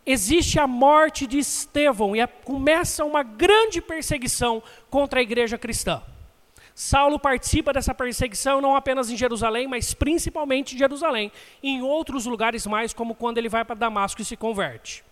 existe 0.04 0.60
a 0.60 0.66
morte 0.66 1.28
de 1.28 1.38
Estevão 1.38 2.16
e 2.16 2.28
começa 2.44 3.06
uma 3.06 3.22
grande 3.22 3.80
perseguição 3.80 4.64
contra 4.90 5.20
a 5.20 5.22
igreja 5.22 5.56
cristã. 5.56 6.02
Saulo 6.74 7.20
participa 7.20 7.72
dessa 7.72 7.94
perseguição 7.94 8.60
não 8.60 8.76
apenas 8.76 9.12
em 9.12 9.16
Jerusalém, 9.16 9.68
mas 9.68 9.94
principalmente 9.94 10.74
em 10.74 10.80
Jerusalém, 10.80 11.32
e 11.62 11.70
em 11.70 11.84
outros 11.84 12.26
lugares 12.26 12.66
mais, 12.66 12.92
como 12.92 13.14
quando 13.14 13.38
ele 13.38 13.48
vai 13.48 13.64
para 13.64 13.76
Damasco 13.76 14.24
e 14.24 14.26
se 14.26 14.36
converte. 14.36 15.04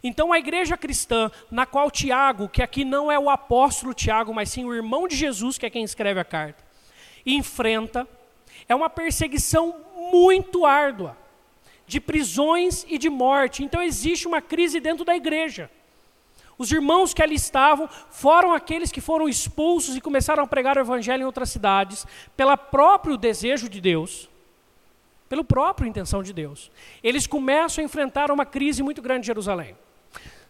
Então, 0.00 0.32
a 0.32 0.38
igreja 0.38 0.76
cristã, 0.76 1.28
na 1.50 1.66
qual 1.66 1.90
Tiago, 1.90 2.48
que 2.48 2.62
aqui 2.62 2.84
não 2.84 3.10
é 3.10 3.18
o 3.18 3.28
apóstolo 3.28 3.92
Tiago, 3.92 4.32
mas 4.32 4.48
sim 4.48 4.64
o 4.64 4.72
irmão 4.72 5.08
de 5.08 5.16
Jesus, 5.16 5.58
que 5.58 5.66
é 5.66 5.70
quem 5.70 5.82
escreve 5.82 6.20
a 6.20 6.24
carta, 6.24 6.62
enfrenta, 7.26 8.06
é 8.68 8.74
uma 8.76 8.88
perseguição 8.88 9.87
muito 10.10 10.66
árdua, 10.66 11.16
de 11.86 12.00
prisões 12.00 12.84
e 12.88 12.98
de 12.98 13.08
morte. 13.08 13.64
Então, 13.64 13.82
existe 13.82 14.26
uma 14.26 14.40
crise 14.40 14.80
dentro 14.80 15.04
da 15.04 15.16
igreja. 15.16 15.70
Os 16.56 16.72
irmãos 16.72 17.14
que 17.14 17.22
ali 17.22 17.36
estavam 17.36 17.88
foram 18.10 18.52
aqueles 18.52 18.90
que 18.90 19.00
foram 19.00 19.28
expulsos 19.28 19.96
e 19.96 20.00
começaram 20.00 20.42
a 20.42 20.46
pregar 20.46 20.76
o 20.76 20.80
evangelho 20.80 21.22
em 21.22 21.26
outras 21.26 21.50
cidades, 21.50 22.04
pelo 22.36 22.56
próprio 22.56 23.16
desejo 23.16 23.68
de 23.68 23.80
Deus 23.80 24.28
pela 25.28 25.44
própria 25.44 25.88
intenção 25.88 26.22
de 26.22 26.32
Deus. 26.32 26.70
Eles 27.02 27.26
começam 27.26 27.82
a 27.82 27.84
enfrentar 27.84 28.30
uma 28.30 28.46
crise 28.46 28.82
muito 28.82 29.02
grande 29.02 29.26
em 29.26 29.26
Jerusalém. 29.26 29.76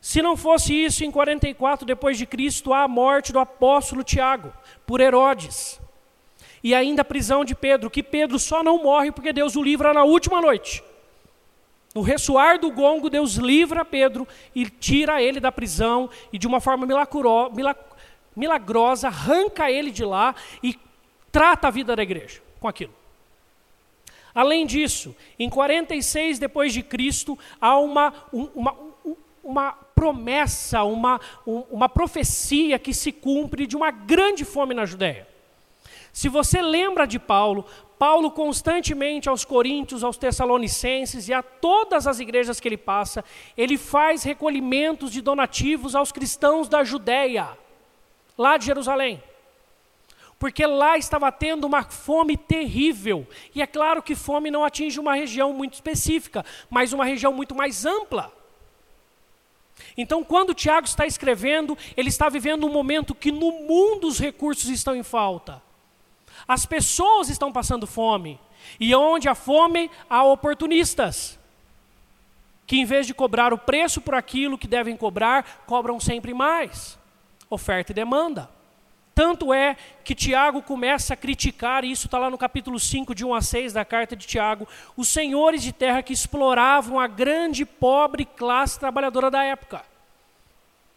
Se 0.01 0.23
não 0.23 0.37
fosse 0.37 0.73
isso, 0.73 1.05
em 1.05 1.11
44 1.11 1.85
depois 1.85 2.17
de 2.17 2.25
Cristo, 2.25 2.73
há 2.73 2.85
a 2.85 2.89
morte 2.89 3.33
do 3.33 3.41
apóstolo 3.41 4.05
Tiago 4.05 4.53
por 4.87 5.01
Herodes. 5.01 5.78
E 6.63 6.75
ainda 6.75 7.03
a 7.03 7.05
prisão 7.05 7.45
de 7.45 7.55
Pedro, 7.55 7.91
que 7.91 8.03
Pedro 8.03 8.39
só 8.39 8.63
não 8.63 8.83
morre 8.83 9.13
porque 9.13 9.33
Deus 9.33 9.57
o 9.57 9.63
livra 9.63 9.95
na 9.95 10.05
última 10.05 10.41
noite. 10.41 10.83
No 11.95 12.03
ressoar 12.03 12.59
do 12.59 12.71
gongo, 12.71 13.09
Deus 13.09 13.35
livra 13.35 13.85
Pedro 13.85 14.27
e 14.55 14.69
tira 14.69 15.23
ele 15.23 15.41
da 15.41 15.51
prisão 15.51 16.11
e 16.33 16.39
de 16.39 16.47
uma 16.47 16.61
forma 16.61 16.87
milagrosa 18.37 19.09
arranca 19.09 19.71
ele 19.71 19.91
de 19.91 20.05
lá 20.05 20.35
e 20.63 20.79
trata 21.33 21.69
a 21.69 21.71
vida 21.71 21.97
da 21.97 22.03
igreja 22.03 22.41
com 22.61 22.69
aquilo. 22.69 22.95
Além 24.35 24.67
disso, 24.67 25.17
em 25.39 25.49
46 25.49 26.39
depois 26.39 26.73
de 26.73 26.83
Cristo, 26.83 27.37
há 27.61 27.79
uma, 27.79 28.13
uma, 28.33 28.77
uma 29.43 29.73
promessa, 29.73 30.85
uma, 30.85 31.21
uma 31.45 31.89
profecia 31.89 32.79
que 32.79 32.95
se 32.95 33.11
cumpre 33.11 33.67
de 33.67 33.75
uma 33.75 33.91
grande 33.91 34.45
fome 34.45 34.75
na 34.75 34.87
Judéia. 34.87 35.27
Se 36.19 36.29
você 36.29 36.61
lembra 36.61 37.07
de 37.07 37.17
Paulo, 37.17 37.65
Paulo 37.97 38.33
constantemente 38.33 39.29
aos 39.29 39.45
Coríntios, 39.45 40.03
aos 40.03 40.17
Tessalonicenses 40.17 41.29
e 41.29 41.33
a 41.33 41.45
todas 41.45 42.09
as 42.09 42.19
igrejas 42.19 42.59
que 42.59 42.67
ele 42.67 42.77
passa, 42.77 43.25
ele 43.57 43.79
faz 43.79 44.25
recolhimentos 44.25 45.13
de 45.13 45.21
donativos 45.21 45.95
aos 45.95 46.11
cristãos 46.11 46.69
da 46.69 46.83
Judéia, 46.83 47.57
lá 48.37 48.57
de 48.57 48.67
Jerusalém. 48.67 49.23
Porque 50.41 50.67
lá 50.67 50.99
estava 50.99 51.31
tendo 51.31 51.69
uma 51.69 51.85
fome 51.85 52.37
terrível. 52.37 53.25
E 53.55 53.63
é 53.63 53.67
claro 53.69 54.03
que 54.03 54.17
fome 54.17 54.51
não 54.51 54.65
atinge 54.65 54.99
uma 54.99 55.15
região 55.15 55.53
muito 55.53 55.75
específica, 55.75 56.45
mas 56.69 56.93
uma 56.93 57.05
região 57.05 57.33
muito 57.33 57.55
mais 57.55 57.87
ampla. 57.87 58.33
Então, 59.97 60.25
quando 60.25 60.53
Tiago 60.53 60.85
está 60.85 61.07
escrevendo, 61.07 61.79
ele 61.97 62.09
está 62.09 62.29
vivendo 62.29 62.67
um 62.67 62.73
momento 62.73 63.15
que 63.15 63.31
no 63.31 63.53
mundo 63.53 64.09
os 64.09 64.19
recursos 64.19 64.69
estão 64.69 64.97
em 64.97 65.05
falta. 65.05 65.68
As 66.47 66.67
pessoas 66.67 67.29
estão 67.29 67.51
passando 67.53 67.87
fome. 67.87 68.39
E 68.79 68.95
onde 68.95 69.29
há 69.29 69.35
fome, 69.35 69.91
há 70.09 70.25
oportunistas. 70.25 71.39
Que 72.67 72.77
em 72.79 72.85
vez 72.85 73.07
de 73.07 73.15
cobrar 73.15 73.53
o 73.53 73.59
preço 73.59 74.01
por 74.01 74.15
aquilo 74.15 74.59
que 74.59 74.67
devem 74.67 74.97
cobrar, 74.97 75.65
cobram 75.67 75.99
sempre 75.99 76.35
mais. 76.35 76.99
Oferta 77.49 77.93
e 77.93 77.95
demanda. 77.95 78.51
Tanto 79.19 79.53
é 79.53 79.77
que 80.05 80.15
Tiago 80.15 80.63
começa 80.63 81.15
a 81.15 81.17
criticar, 81.17 81.83
e 81.83 81.91
isso 81.91 82.07
está 82.07 82.19
lá 82.19 82.31
no 82.31 82.39
capítulo 82.39 82.79
5, 82.79 83.17
de 83.17 83.25
1 83.25 83.35
a 83.35 83.43
6 83.43 83.73
da 83.73 83.85
carta 83.85 84.15
de 84.15 84.25
Tiago, 84.25 84.69
os 84.97 85.09
senhores 85.09 85.61
de 85.61 85.73
terra 85.73 86.05
que 86.05 86.13
exploravam 86.13 87.01
a 87.01 87.09
grande 87.09 87.65
pobre 87.65 88.25
classe 88.25 88.79
trabalhadora 88.79 89.29
da 89.29 89.43
época. 89.43 89.83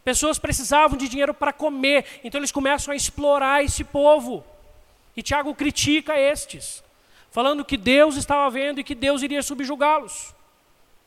Pessoas 0.04 0.38
precisavam 0.38 0.96
de 0.96 1.08
dinheiro 1.08 1.34
para 1.34 1.52
comer, 1.52 2.20
então 2.22 2.38
eles 2.38 2.52
começam 2.52 2.92
a 2.92 2.96
explorar 2.96 3.64
esse 3.64 3.82
povo. 3.82 4.44
E 5.16 5.22
Tiago 5.22 5.54
critica 5.54 6.18
estes, 6.18 6.82
falando 7.30 7.64
que 7.64 7.76
Deus 7.76 8.16
estava 8.16 8.48
vendo 8.50 8.80
e 8.80 8.84
que 8.84 8.94
Deus 8.94 9.22
iria 9.22 9.42
subjugá-los. 9.42 10.34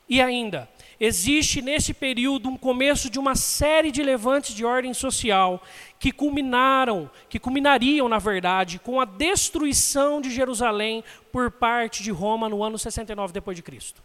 E 0.07 0.21
ainda, 0.21 0.69
existe 0.99 1.61
nesse 1.61 1.93
período 1.93 2.47
um 2.47 2.57
começo 2.57 3.09
de 3.09 3.17
uma 3.17 3.35
série 3.35 3.91
de 3.91 4.03
levantes 4.03 4.53
de 4.53 4.63
ordem 4.63 4.93
social 4.93 5.61
que 5.97 6.11
culminaram, 6.11 7.09
que 7.27 7.39
culminariam, 7.39 8.07
na 8.07 8.19
verdade, 8.19 8.77
com 8.77 9.01
a 9.01 9.05
destruição 9.05 10.21
de 10.21 10.29
Jerusalém 10.29 11.03
por 11.31 11.49
parte 11.49 12.03
de 12.03 12.11
Roma 12.11 12.47
no 12.47 12.63
ano 12.63 12.77
69 12.77 13.33
depois 13.33 13.57
de 13.57 13.63
Cristo. 13.63 14.03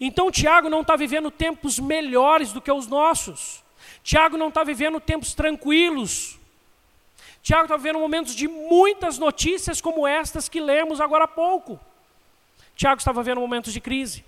Então 0.00 0.30
Tiago 0.30 0.68
não 0.68 0.82
está 0.82 0.94
vivendo 0.94 1.30
tempos 1.30 1.78
melhores 1.78 2.52
do 2.52 2.60
que 2.60 2.70
os 2.70 2.86
nossos. 2.86 3.64
Tiago 4.02 4.36
não 4.36 4.48
está 4.48 4.62
vivendo 4.62 5.00
tempos 5.00 5.34
tranquilos. 5.34 6.38
Tiago 7.46 7.66
está 7.66 7.76
vivendo 7.76 8.00
momentos 8.00 8.34
de 8.34 8.48
muitas 8.48 9.18
notícias 9.18 9.80
como 9.80 10.04
estas 10.04 10.48
que 10.48 10.60
lemos 10.60 11.00
agora 11.00 11.26
há 11.26 11.28
pouco. 11.28 11.78
Tiago 12.74 12.98
estava 12.98 13.22
vendo 13.22 13.40
momentos 13.40 13.72
de 13.72 13.80
crise. 13.80 14.24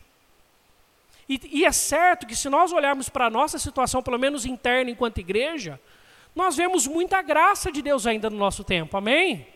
E, 1.28 1.40
e 1.52 1.64
é 1.64 1.72
certo 1.72 2.28
que 2.28 2.36
se 2.36 2.48
nós 2.48 2.70
olharmos 2.70 3.08
para 3.08 3.26
a 3.26 3.30
nossa 3.30 3.58
situação, 3.58 4.04
pelo 4.04 4.20
menos 4.20 4.46
interna 4.46 4.92
enquanto 4.92 5.18
igreja, 5.18 5.80
nós 6.32 6.56
vemos 6.56 6.86
muita 6.86 7.20
graça 7.20 7.72
de 7.72 7.82
Deus 7.82 8.06
ainda 8.06 8.30
no 8.30 8.36
nosso 8.36 8.62
tempo, 8.62 8.96
amém? 8.96 9.48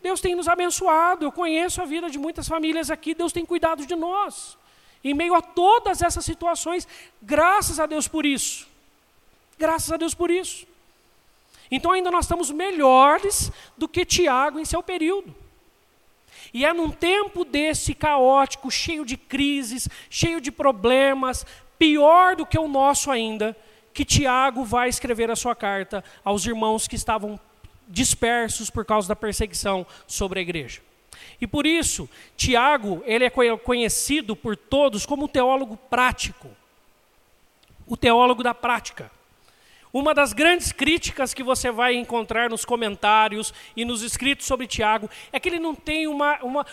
Deus 0.00 0.20
tem 0.20 0.36
nos 0.36 0.46
abençoado, 0.46 1.24
eu 1.24 1.32
conheço 1.32 1.82
a 1.82 1.84
vida 1.84 2.08
de 2.08 2.20
muitas 2.20 2.46
famílias 2.46 2.88
aqui, 2.88 3.16
Deus 3.16 3.32
tem 3.32 3.44
cuidado 3.44 3.84
de 3.84 3.96
nós. 3.96 4.56
Em 5.02 5.12
meio 5.12 5.34
a 5.34 5.42
todas 5.42 6.02
essas 6.02 6.24
situações, 6.24 6.86
graças 7.20 7.80
a 7.80 7.86
Deus 7.86 8.06
por 8.06 8.24
isso. 8.24 8.68
Graças 9.58 9.90
a 9.90 9.96
Deus 9.96 10.14
por 10.14 10.30
isso. 10.30 10.75
Então 11.70 11.92
ainda 11.92 12.10
nós 12.10 12.24
estamos 12.24 12.50
melhores 12.50 13.50
do 13.76 13.88
que 13.88 14.04
Tiago 14.04 14.58
em 14.58 14.64
seu 14.64 14.82
período. 14.82 15.34
E 16.52 16.64
é 16.64 16.72
num 16.72 16.90
tempo 16.90 17.44
desse 17.44 17.94
caótico, 17.94 18.70
cheio 18.70 19.04
de 19.04 19.16
crises, 19.16 19.88
cheio 20.08 20.40
de 20.40 20.50
problemas, 20.50 21.44
pior 21.78 22.36
do 22.36 22.46
que 22.46 22.58
o 22.58 22.68
nosso 22.68 23.10
ainda, 23.10 23.56
que 23.92 24.04
Tiago 24.04 24.64
vai 24.64 24.88
escrever 24.88 25.30
a 25.30 25.36
sua 25.36 25.54
carta 25.54 26.04
aos 26.24 26.46
irmãos 26.46 26.86
que 26.86 26.96
estavam 26.96 27.38
dispersos 27.88 28.70
por 28.70 28.84
causa 28.84 29.08
da 29.08 29.16
perseguição 29.16 29.86
sobre 30.06 30.38
a 30.38 30.42
igreja. 30.42 30.80
E 31.40 31.46
por 31.46 31.66
isso, 31.66 32.08
Tiago, 32.36 33.02
ele 33.06 33.24
é 33.24 33.56
conhecido 33.56 34.34
por 34.34 34.56
todos 34.56 35.06
como 35.06 35.28
teólogo 35.28 35.76
prático. 35.76 36.50
O 37.86 37.96
teólogo 37.96 38.42
da 38.42 38.54
prática. 38.54 39.10
Uma 39.96 40.12
das 40.12 40.34
grandes 40.34 40.72
críticas 40.72 41.32
que 41.32 41.42
você 41.42 41.70
vai 41.70 41.94
encontrar 41.94 42.50
nos 42.50 42.66
comentários 42.66 43.54
e 43.74 43.82
nos 43.82 44.02
escritos 44.02 44.44
sobre 44.44 44.66
Tiago 44.66 45.08
é 45.32 45.40
que 45.40 45.48
ele 45.48 45.58
não 45.58 45.74
tem 45.74 46.06
uma, 46.06 46.38
uma, 46.42 46.66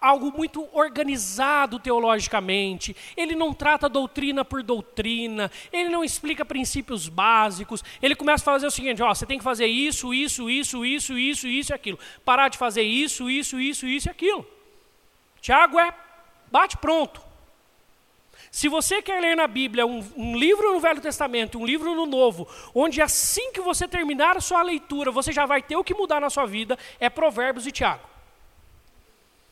algo 0.00 0.32
muito 0.34 0.66
organizado 0.72 1.78
teologicamente, 1.78 2.96
ele 3.14 3.34
não 3.34 3.52
trata 3.52 3.86
doutrina 3.86 4.46
por 4.46 4.62
doutrina, 4.62 5.50
ele 5.70 5.90
não 5.90 6.02
explica 6.02 6.42
princípios 6.42 7.06
básicos, 7.06 7.84
ele 8.00 8.16
começa 8.16 8.44
a 8.44 8.54
fazer 8.54 8.66
o 8.66 8.70
seguinte: 8.70 9.02
ó, 9.02 9.14
você 9.14 9.26
tem 9.26 9.36
que 9.36 9.44
fazer 9.44 9.66
isso, 9.66 10.14
isso, 10.14 10.48
isso, 10.48 10.86
isso, 10.86 11.18
isso, 11.18 11.46
isso 11.46 11.72
e 11.72 11.74
aquilo. 11.74 11.98
Parar 12.24 12.48
de 12.48 12.56
fazer 12.56 12.80
isso, 12.80 13.28
isso, 13.28 13.60
isso, 13.60 13.86
isso 13.86 14.08
e 14.08 14.10
aquilo. 14.10 14.46
Tiago 15.42 15.78
é 15.78 15.92
bate 16.50 16.78
pronto. 16.78 17.27
Se 18.50 18.68
você 18.68 19.02
quer 19.02 19.20
ler 19.20 19.36
na 19.36 19.46
Bíblia 19.46 19.86
um, 19.86 20.04
um, 20.16 20.36
livro 20.36 20.72
no 20.72 20.80
Velho 20.80 21.00
Testamento, 21.00 21.58
um 21.58 21.66
livro 21.66 21.94
no 21.94 22.06
Novo, 22.06 22.48
onde 22.74 23.02
assim 23.02 23.52
que 23.52 23.60
você 23.60 23.86
terminar 23.86 24.36
a 24.36 24.40
sua 24.40 24.62
leitura, 24.62 25.10
você 25.10 25.32
já 25.32 25.44
vai 25.44 25.62
ter 25.62 25.76
o 25.76 25.84
que 25.84 25.94
mudar 25.94 26.20
na 26.20 26.30
sua 26.30 26.46
vida, 26.46 26.78
é 26.98 27.10
Provérbios 27.10 27.66
e 27.66 27.72
Tiago. 27.72 28.08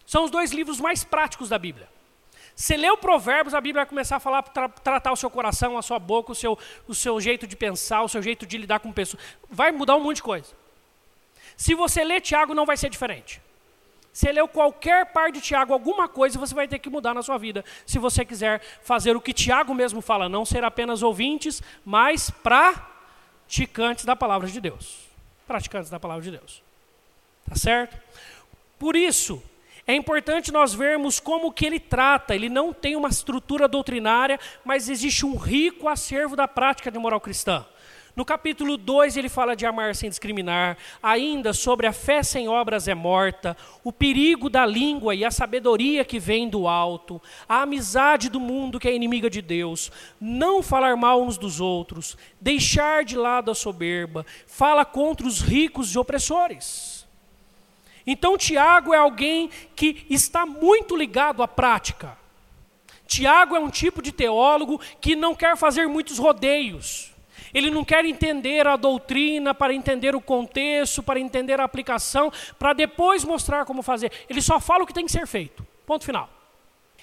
São 0.07 0.25
os 0.25 0.31
dois 0.31 0.53
livros 0.53 0.81
mais 0.81 1.05
práticos 1.05 1.49
da 1.49 1.59
Bíblia. 1.59 1.89
Você 2.55 2.75
lê 2.75 2.89
o 2.89 2.97
Provérbios, 2.97 3.55
a 3.55 3.61
Bíblia 3.61 3.85
vai 3.85 3.89
começar 3.89 4.17
a 4.17 4.21
falar, 4.21 4.43
tra 4.43 4.69
tratar 4.69 5.13
o 5.13 5.17
seu 5.17 5.29
coração, 5.29 5.77
a 5.77 5.83
sua 5.83 5.99
boca, 5.99 6.33
o 6.33 6.35
seu, 6.35 6.59
o 6.89 6.95
seu 6.95 7.21
jeito 7.21 7.47
de 7.47 7.55
pensar, 7.55 8.03
o 8.03 8.09
seu 8.09 8.23
jeito 8.23 8.47
de 8.47 8.57
lidar 8.57 8.81
com 8.81 8.91
pessoas. 8.91 9.23
Vai 9.51 9.73
mudar 9.73 9.95
um 9.97 10.01
monte 10.01 10.17
de 10.17 10.23
coisa. 10.23 10.55
Se 11.55 11.75
você 11.75 12.03
ler 12.03 12.23
Tiago, 12.23 12.55
não 12.55 12.65
vai 12.65 12.79
ser 12.79 12.89
diferente. 12.89 13.43
Se 14.17 14.33
leu 14.33 14.49
qualquer 14.49 15.05
par 15.13 15.31
de 15.31 15.43
Tiago, 15.43 15.75
alguma 15.75 16.09
coisa, 16.09 16.39
você 16.39 16.55
vai 16.55 16.67
ter 16.67 16.79
que 16.79 16.89
mudar 16.89 17.13
na 17.13 17.23
sua 17.23 17.37
vida. 17.37 17.63
Se 17.85 17.99
você 17.99 18.25
quiser 18.25 18.63
fazer 18.81 19.15
o 19.15 19.21
que 19.21 19.35
Tiago 19.35 19.75
mesmo 19.75 20.01
fala, 20.01 20.27
não 20.27 20.43
ser 20.43 20.65
apenas 20.65 21.03
ouvintes, 21.03 21.63
mas 21.85 22.31
praticantes 22.31 24.07
da 24.07 24.17
palavra 24.17 24.49
de 24.49 24.59
Deus. 24.59 25.01
Praticantes 25.47 25.91
da 25.91 26.01
palavra 26.01 26.23
de 26.23 26.31
Deus. 26.31 26.63
Tá 27.47 27.55
certo? 27.57 27.95
Por 28.79 28.97
isso, 28.97 29.43
é 29.87 29.95
importante 29.95 30.51
nós 30.51 30.73
vermos 30.73 31.21
como 31.21 31.53
que 31.53 31.67
ele 31.67 31.79
trata. 31.79 32.35
Ele 32.35 32.49
não 32.49 32.73
tem 32.73 32.97
uma 32.97 33.11
estrutura 33.11 33.69
doutrinária, 33.69 34.41
mas 34.65 34.89
existe 34.89 35.27
um 35.27 35.37
rico 35.37 35.89
acervo 35.89 36.35
da 36.35 36.49
prática 36.49 36.91
de 36.91 36.99
moral 36.99 37.21
cristã. 37.21 37.67
No 38.17 38.25
capítulo 38.25 38.79
2 38.79 39.19
ele 39.19 39.29
fala 39.29 39.55
de 39.55 39.67
amar 39.67 39.95
sem 39.95 40.09
discriminar, 40.09 40.79
ainda 41.03 41.53
sobre 41.53 41.87
a 41.87 41.93
fé 41.93 42.23
sem 42.23 42.49
obras 42.49 42.89
é 42.89 42.95
morta, 42.95 43.55
o 43.85 43.93
perigo 43.93 44.49
da 44.49 44.65
língua 44.65 45.15
e 45.15 45.23
a 45.23 45.31
sabedoria 45.31 46.03
que 46.03 46.19
vem 46.19 46.49
do 46.49 46.67
alto, 46.67 47.21
a 47.47 47.61
amizade 47.61 48.31
do 48.31 48.41
mundo 48.41 48.81
que 48.81 48.89
é 48.89 48.95
inimiga 48.95 49.29
de 49.29 49.43
Deus, 49.43 49.93
não 50.19 50.63
falar 50.63 50.97
mal 50.97 51.23
uns 51.23 51.37
dos 51.37 51.61
outros, 51.61 52.17
deixar 52.41 53.05
de 53.05 53.19
lado 53.19 53.51
a 53.51 53.55
soberba, 53.55 54.25
fala 54.47 54.83
contra 54.83 55.27
os 55.27 55.43
ricos 55.43 55.95
e 55.95 55.99
opressores. 55.99 57.07
Então 58.07 58.39
Tiago 58.39 58.95
é 58.95 58.97
alguém 58.97 59.51
que 59.75 60.07
está 60.09 60.47
muito 60.47 60.97
ligado 60.97 61.43
à 61.43 61.49
prática. 61.49 62.17
Tiago 63.07 63.55
é 63.55 63.61
um 63.61 63.69
tipo 63.69 64.01
de 64.01 64.11
teólogo 64.11 64.81
que 65.03 65.15
não 65.15 65.35
quer 65.35 65.55
fazer 65.55 65.87
muitos 65.87 66.17
rodeios. 66.17 67.15
Ele 67.53 67.71
não 67.71 67.85
quer 67.85 68.05
entender 68.05 68.67
a 68.67 68.77
doutrina 68.77 69.55
para 69.55 69.75
entender 69.75 70.15
o 70.15 70.21
contexto, 70.21 71.03
para 71.03 71.21
entender 71.21 71.61
a 71.61 71.65
aplicação, 71.65 72.33
para 72.59 72.73
depois 72.73 73.25
mostrar 73.25 73.65
como 73.65 73.83
fazer. 73.83 74.13
Ele 74.29 74.43
só 74.43 74.61
fala 74.61 74.85
o 74.85 74.87
que 74.87 74.95
tem 74.95 75.07
que 75.07 75.13
ser 75.13 75.27
feito. 75.27 75.67
Ponto 75.87 76.05
final. 76.05 76.29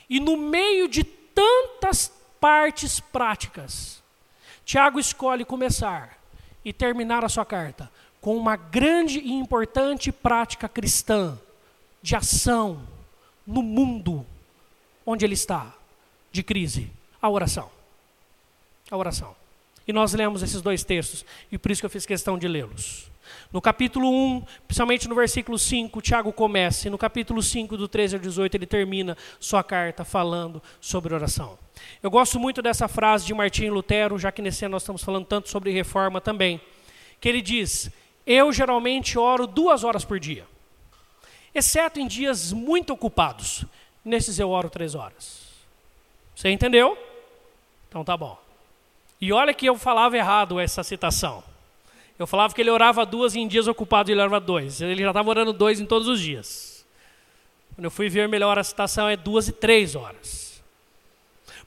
E 0.09 0.19
no 0.19 0.37
meio 0.37 0.87
de 0.87 1.03
tantas 1.03 2.11
partes 2.39 2.99
práticas, 2.99 4.03
Tiago 4.65 4.99
escolhe 4.99 5.45
começar 5.45 6.17
e 6.63 6.71
terminar 6.71 7.23
a 7.23 7.29
sua 7.29 7.45
carta 7.45 7.91
com 8.21 8.37
uma 8.37 8.55
grande 8.55 9.19
e 9.19 9.33
importante 9.33 10.11
prática 10.11 10.69
cristã 10.69 11.37
de 12.01 12.15
ação 12.15 12.87
no 13.45 13.61
mundo 13.61 14.25
onde 15.05 15.25
ele 15.25 15.33
está, 15.33 15.73
de 16.31 16.41
crise, 16.41 16.89
a 17.21 17.29
oração. 17.29 17.69
A 18.89 18.97
oração. 18.97 19.35
E 19.87 19.93
nós 19.93 20.13
lemos 20.13 20.41
esses 20.41 20.61
dois 20.61 20.83
textos, 20.83 21.25
e 21.51 21.57
por 21.57 21.71
isso 21.71 21.81
que 21.81 21.85
eu 21.85 21.89
fiz 21.89 22.05
questão 22.05 22.37
de 22.37 22.47
lê-los. 22.47 23.11
No 23.51 23.61
capítulo 23.61 24.09
1, 24.09 24.45
principalmente 24.67 25.07
no 25.07 25.15
versículo 25.15 25.59
5, 25.59 26.01
Tiago 26.01 26.33
começa, 26.33 26.87
e 26.87 26.91
no 26.91 26.97
capítulo 26.97 27.41
5, 27.41 27.77
do 27.77 27.87
13 27.87 28.15
ao 28.15 28.21
18, 28.21 28.55
ele 28.55 28.65
termina 28.65 29.17
sua 29.39 29.63
carta 29.63 30.03
falando 30.03 30.61
sobre 30.81 31.13
oração. 31.13 31.57
Eu 32.01 32.09
gosto 32.09 32.39
muito 32.39 32.61
dessa 32.61 32.87
frase 32.87 33.25
de 33.25 33.33
Martinho 33.33 33.73
Lutero, 33.73 34.17
já 34.17 34.31
que 34.31 34.41
nesse 34.41 34.65
ano 34.65 34.73
nós 34.73 34.81
estamos 34.81 35.03
falando 35.03 35.25
tanto 35.25 35.49
sobre 35.49 35.71
reforma 35.71 36.19
também, 36.19 36.59
que 37.19 37.29
ele 37.29 37.41
diz: 37.41 37.91
Eu 38.25 38.51
geralmente 38.51 39.19
oro 39.19 39.45
duas 39.45 39.83
horas 39.83 40.03
por 40.03 40.19
dia, 40.19 40.45
exceto 41.53 41.99
em 41.99 42.07
dias 42.07 42.51
muito 42.51 42.91
ocupados. 42.91 43.65
Nesses 44.03 44.37
eu 44.39 44.49
oro 44.49 44.69
três 44.69 44.95
horas. 44.95 45.43
Você 46.35 46.49
entendeu? 46.49 46.97
Então 47.87 48.03
tá 48.03 48.17
bom. 48.17 48.42
E 49.23 49.31
olha 49.31 49.53
que 49.53 49.65
eu 49.65 49.77
falava 49.77 50.17
errado 50.17 50.59
essa 50.59 50.83
citação. 50.83 51.41
Eu 52.19 52.27
falava 52.27 52.53
que 52.53 52.59
ele 52.59 52.69
orava 52.69 53.05
duas 53.05 53.35
e 53.35 53.39
em 53.39 53.47
dias 53.47 53.69
ocupados 53.69 54.09
ele 54.09 54.19
orava 54.19 54.37
dois. 54.37 54.81
Ele 54.81 55.01
já 55.01 55.11
estava 55.11 55.29
orando 55.29 55.53
dois 55.53 55.79
em 55.79 55.85
todos 55.85 56.09
os 56.09 56.19
dias. 56.19 56.85
Quando 57.73 57.85
eu 57.85 57.89
fui 57.89 58.09
ver 58.09 58.27
melhor 58.27 58.59
a 58.59 58.63
citação 58.65 59.07
é 59.07 59.15
duas 59.15 59.47
e 59.47 59.53
três 59.53 59.95
horas. 59.95 60.61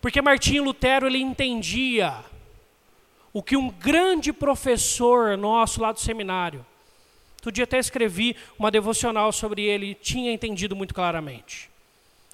Porque 0.03 0.21
Martinho 0.21 0.65
Lutero 0.65 1.07
ele 1.07 1.17
entendia 1.17 2.23
o 3.33 3.43
que 3.43 3.57
um 3.57 3.71
grande 3.71 4.35
professor 4.35 5.35
nosso 5.39 5.81
lá 5.81 5.93
do 5.93 5.99
seminário, 5.99 6.63
outro 7.37 7.51
dia 7.51 7.65
até 7.65 7.79
escrevi 7.79 8.37
uma 8.59 8.71
devocional 8.71 9.33
sobre 9.33 9.63
ele, 9.63 9.95
tinha 9.95 10.31
entendido 10.31 10.77
muito 10.77 10.93
claramente. 10.93 11.71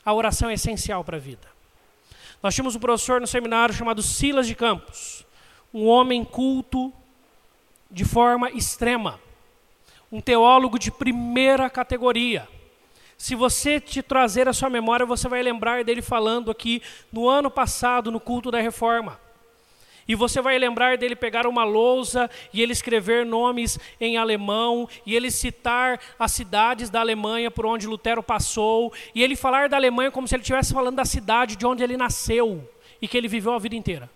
A 0.04 0.12
oração 0.12 0.50
é 0.50 0.54
essencial 0.54 1.04
para 1.04 1.16
a 1.16 1.20
vida. 1.20 1.51
Nós 2.42 2.54
tínhamos 2.54 2.74
um 2.74 2.80
professor 2.80 3.20
no 3.20 3.26
seminário 3.26 3.74
chamado 3.74 4.02
Silas 4.02 4.46
de 4.46 4.54
Campos, 4.54 5.24
um 5.72 5.86
homem 5.86 6.24
culto 6.24 6.92
de 7.88 8.04
forma 8.04 8.50
extrema, 8.50 9.20
um 10.10 10.20
teólogo 10.20 10.78
de 10.78 10.90
primeira 10.90 11.70
categoria. 11.70 12.48
Se 13.16 13.36
você 13.36 13.78
te 13.78 14.02
trazer 14.02 14.48
a 14.48 14.52
sua 14.52 14.68
memória, 14.68 15.06
você 15.06 15.28
vai 15.28 15.40
lembrar 15.40 15.84
dele 15.84 16.02
falando 16.02 16.50
aqui 16.50 16.82
no 17.12 17.28
ano 17.28 17.48
passado, 17.48 18.10
no 18.10 18.18
culto 18.18 18.50
da 18.50 18.60
reforma. 18.60 19.20
E 20.06 20.14
você 20.14 20.40
vai 20.40 20.58
lembrar 20.58 20.98
dele 20.98 21.14
pegar 21.14 21.46
uma 21.46 21.64
lousa 21.64 22.30
e 22.52 22.60
ele 22.60 22.72
escrever 22.72 23.24
nomes 23.24 23.78
em 24.00 24.16
alemão, 24.16 24.88
e 25.06 25.14
ele 25.14 25.30
citar 25.30 26.00
as 26.18 26.32
cidades 26.32 26.90
da 26.90 27.00
Alemanha 27.00 27.50
por 27.50 27.66
onde 27.66 27.86
Lutero 27.86 28.22
passou, 28.22 28.92
e 29.14 29.22
ele 29.22 29.36
falar 29.36 29.68
da 29.68 29.76
Alemanha 29.76 30.10
como 30.10 30.26
se 30.26 30.34
ele 30.34 30.42
estivesse 30.42 30.72
falando 30.72 30.96
da 30.96 31.04
cidade 31.04 31.56
de 31.56 31.66
onde 31.66 31.82
ele 31.82 31.96
nasceu 31.96 32.68
e 33.00 33.08
que 33.08 33.16
ele 33.16 33.28
viveu 33.28 33.52
a 33.52 33.58
vida 33.58 33.74
inteira. 33.74 34.10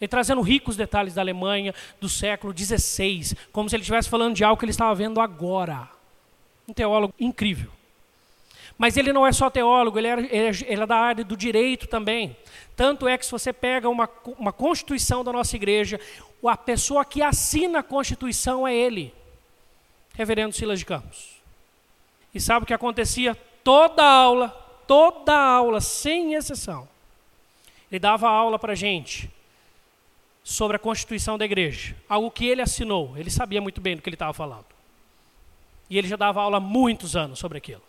Ele 0.00 0.08
trazendo 0.08 0.40
ricos 0.40 0.76
detalhes 0.76 1.14
da 1.14 1.22
Alemanha 1.22 1.74
do 2.00 2.08
século 2.08 2.54
XVI, 2.56 3.36
como 3.52 3.68
se 3.68 3.76
ele 3.76 3.82
estivesse 3.82 4.08
falando 4.08 4.34
de 4.34 4.44
algo 4.44 4.58
que 4.58 4.64
ele 4.64 4.70
estava 4.70 4.94
vendo 4.94 5.20
agora. 5.20 5.88
Um 6.68 6.72
teólogo 6.72 7.14
incrível. 7.18 7.70
Mas 8.76 8.96
ele 8.96 9.12
não 9.12 9.26
é 9.26 9.32
só 9.32 9.48
teólogo, 9.48 9.98
ele 9.98 10.08
é, 10.08 10.48
ele 10.66 10.82
é 10.82 10.86
da 10.86 10.96
área 10.96 11.24
do 11.24 11.36
direito 11.36 11.86
também. 11.86 12.36
Tanto 12.76 13.06
é 13.06 13.16
que 13.16 13.24
se 13.24 13.30
você 13.30 13.52
pega 13.52 13.88
uma, 13.88 14.08
uma 14.38 14.52
constituição 14.52 15.22
da 15.22 15.32
nossa 15.32 15.54
igreja, 15.54 16.00
a 16.42 16.56
pessoa 16.56 17.04
que 17.04 17.22
assina 17.22 17.78
a 17.78 17.82
constituição 17.82 18.66
é 18.66 18.74
ele, 18.74 19.14
reverendo 20.14 20.54
Silas 20.54 20.80
de 20.80 20.84
Campos. 20.84 21.40
E 22.34 22.40
sabe 22.40 22.64
o 22.64 22.66
que 22.66 22.74
acontecia? 22.74 23.34
Toda 23.62 24.04
aula, 24.04 24.48
toda 24.86 25.32
aula, 25.32 25.80
sem 25.80 26.34
exceção. 26.34 26.88
Ele 27.90 28.00
dava 28.00 28.28
aula 28.28 28.58
para 28.58 28.72
a 28.72 28.76
gente 28.76 29.30
sobre 30.42 30.76
a 30.76 30.80
constituição 30.80 31.38
da 31.38 31.44
igreja, 31.44 31.96
algo 32.08 32.30
que 32.30 32.44
ele 32.44 32.60
assinou, 32.60 33.16
ele 33.16 33.30
sabia 33.30 33.62
muito 33.62 33.80
bem 33.80 33.96
do 33.96 34.02
que 34.02 34.08
ele 34.08 34.14
estava 34.16 34.34
falando. 34.34 34.66
E 35.88 35.96
ele 35.96 36.08
já 36.08 36.16
dava 36.16 36.42
aula 36.42 36.58
há 36.58 36.60
muitos 36.60 37.14
anos 37.16 37.38
sobre 37.38 37.56
aquilo. 37.56 37.82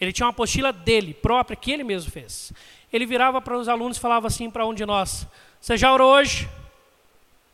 Ele 0.00 0.12
tinha 0.12 0.26
uma 0.26 0.30
apostila 0.30 0.72
dele, 0.72 1.14
própria, 1.14 1.56
que 1.56 1.72
ele 1.72 1.84
mesmo 1.84 2.10
fez. 2.10 2.52
Ele 2.92 3.06
virava 3.06 3.40
para 3.40 3.56
os 3.56 3.68
alunos 3.68 3.96
e 3.96 4.00
falava 4.00 4.26
assim 4.26 4.50
para 4.50 4.66
um 4.66 4.74
de 4.74 4.84
nós: 4.84 5.26
Você 5.60 5.76
já 5.76 5.92
orou 5.92 6.12
hoje? 6.12 6.48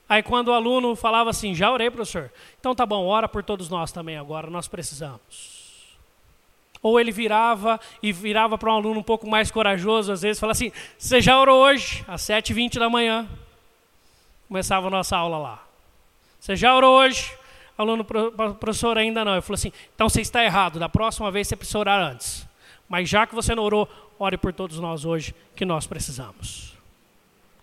Aí 0.08 0.22
quando 0.22 0.48
o 0.48 0.52
aluno 0.52 0.94
falava 0.96 1.30
assim: 1.30 1.54
Já 1.54 1.70
orei, 1.70 1.90
professor. 1.90 2.30
Então 2.60 2.74
tá 2.74 2.84
bom, 2.84 3.06
ora 3.06 3.28
por 3.28 3.42
todos 3.42 3.68
nós 3.68 3.92
também 3.92 4.16
agora, 4.16 4.50
nós 4.50 4.68
precisamos. 4.68 5.62
Ou 6.82 6.98
ele 6.98 7.12
virava 7.12 7.78
e 8.02 8.12
virava 8.12 8.58
para 8.58 8.70
um 8.70 8.74
aluno 8.74 9.00
um 9.00 9.04
pouco 9.04 9.28
mais 9.28 9.50
corajoso, 9.50 10.12
às 10.12 10.22
vezes, 10.22 10.40
falava 10.40 10.52
assim: 10.52 10.72
Você 10.98 11.20
já 11.20 11.40
orou 11.40 11.62
hoje? 11.62 12.04
Às 12.08 12.22
7h20 12.22 12.78
da 12.78 12.90
manhã. 12.90 13.28
Começava 14.48 14.88
a 14.88 14.90
nossa 14.90 15.16
aula 15.16 15.38
lá. 15.38 15.64
Você 16.38 16.56
já 16.56 16.74
orou 16.74 16.98
hoje? 16.98 17.32
Aluno, 17.76 18.04
professor, 18.04 18.98
ainda 18.98 19.24
não. 19.24 19.34
Eu 19.34 19.42
falei 19.42 19.54
assim: 19.54 19.72
Então 19.94 20.08
você 20.08 20.20
está 20.20 20.44
errado, 20.44 20.78
da 20.78 20.88
próxima 20.88 21.30
vez 21.30 21.48
você 21.48 21.56
precisa 21.56 21.78
orar 21.78 22.00
antes. 22.00 22.46
Mas 22.88 23.08
já 23.08 23.26
que 23.26 23.34
você 23.34 23.54
não 23.54 23.62
orou, 23.62 23.88
ore 24.18 24.36
por 24.36 24.52
todos 24.52 24.78
nós 24.78 25.04
hoje, 25.04 25.34
que 25.56 25.64
nós 25.64 25.86
precisamos. 25.86 26.74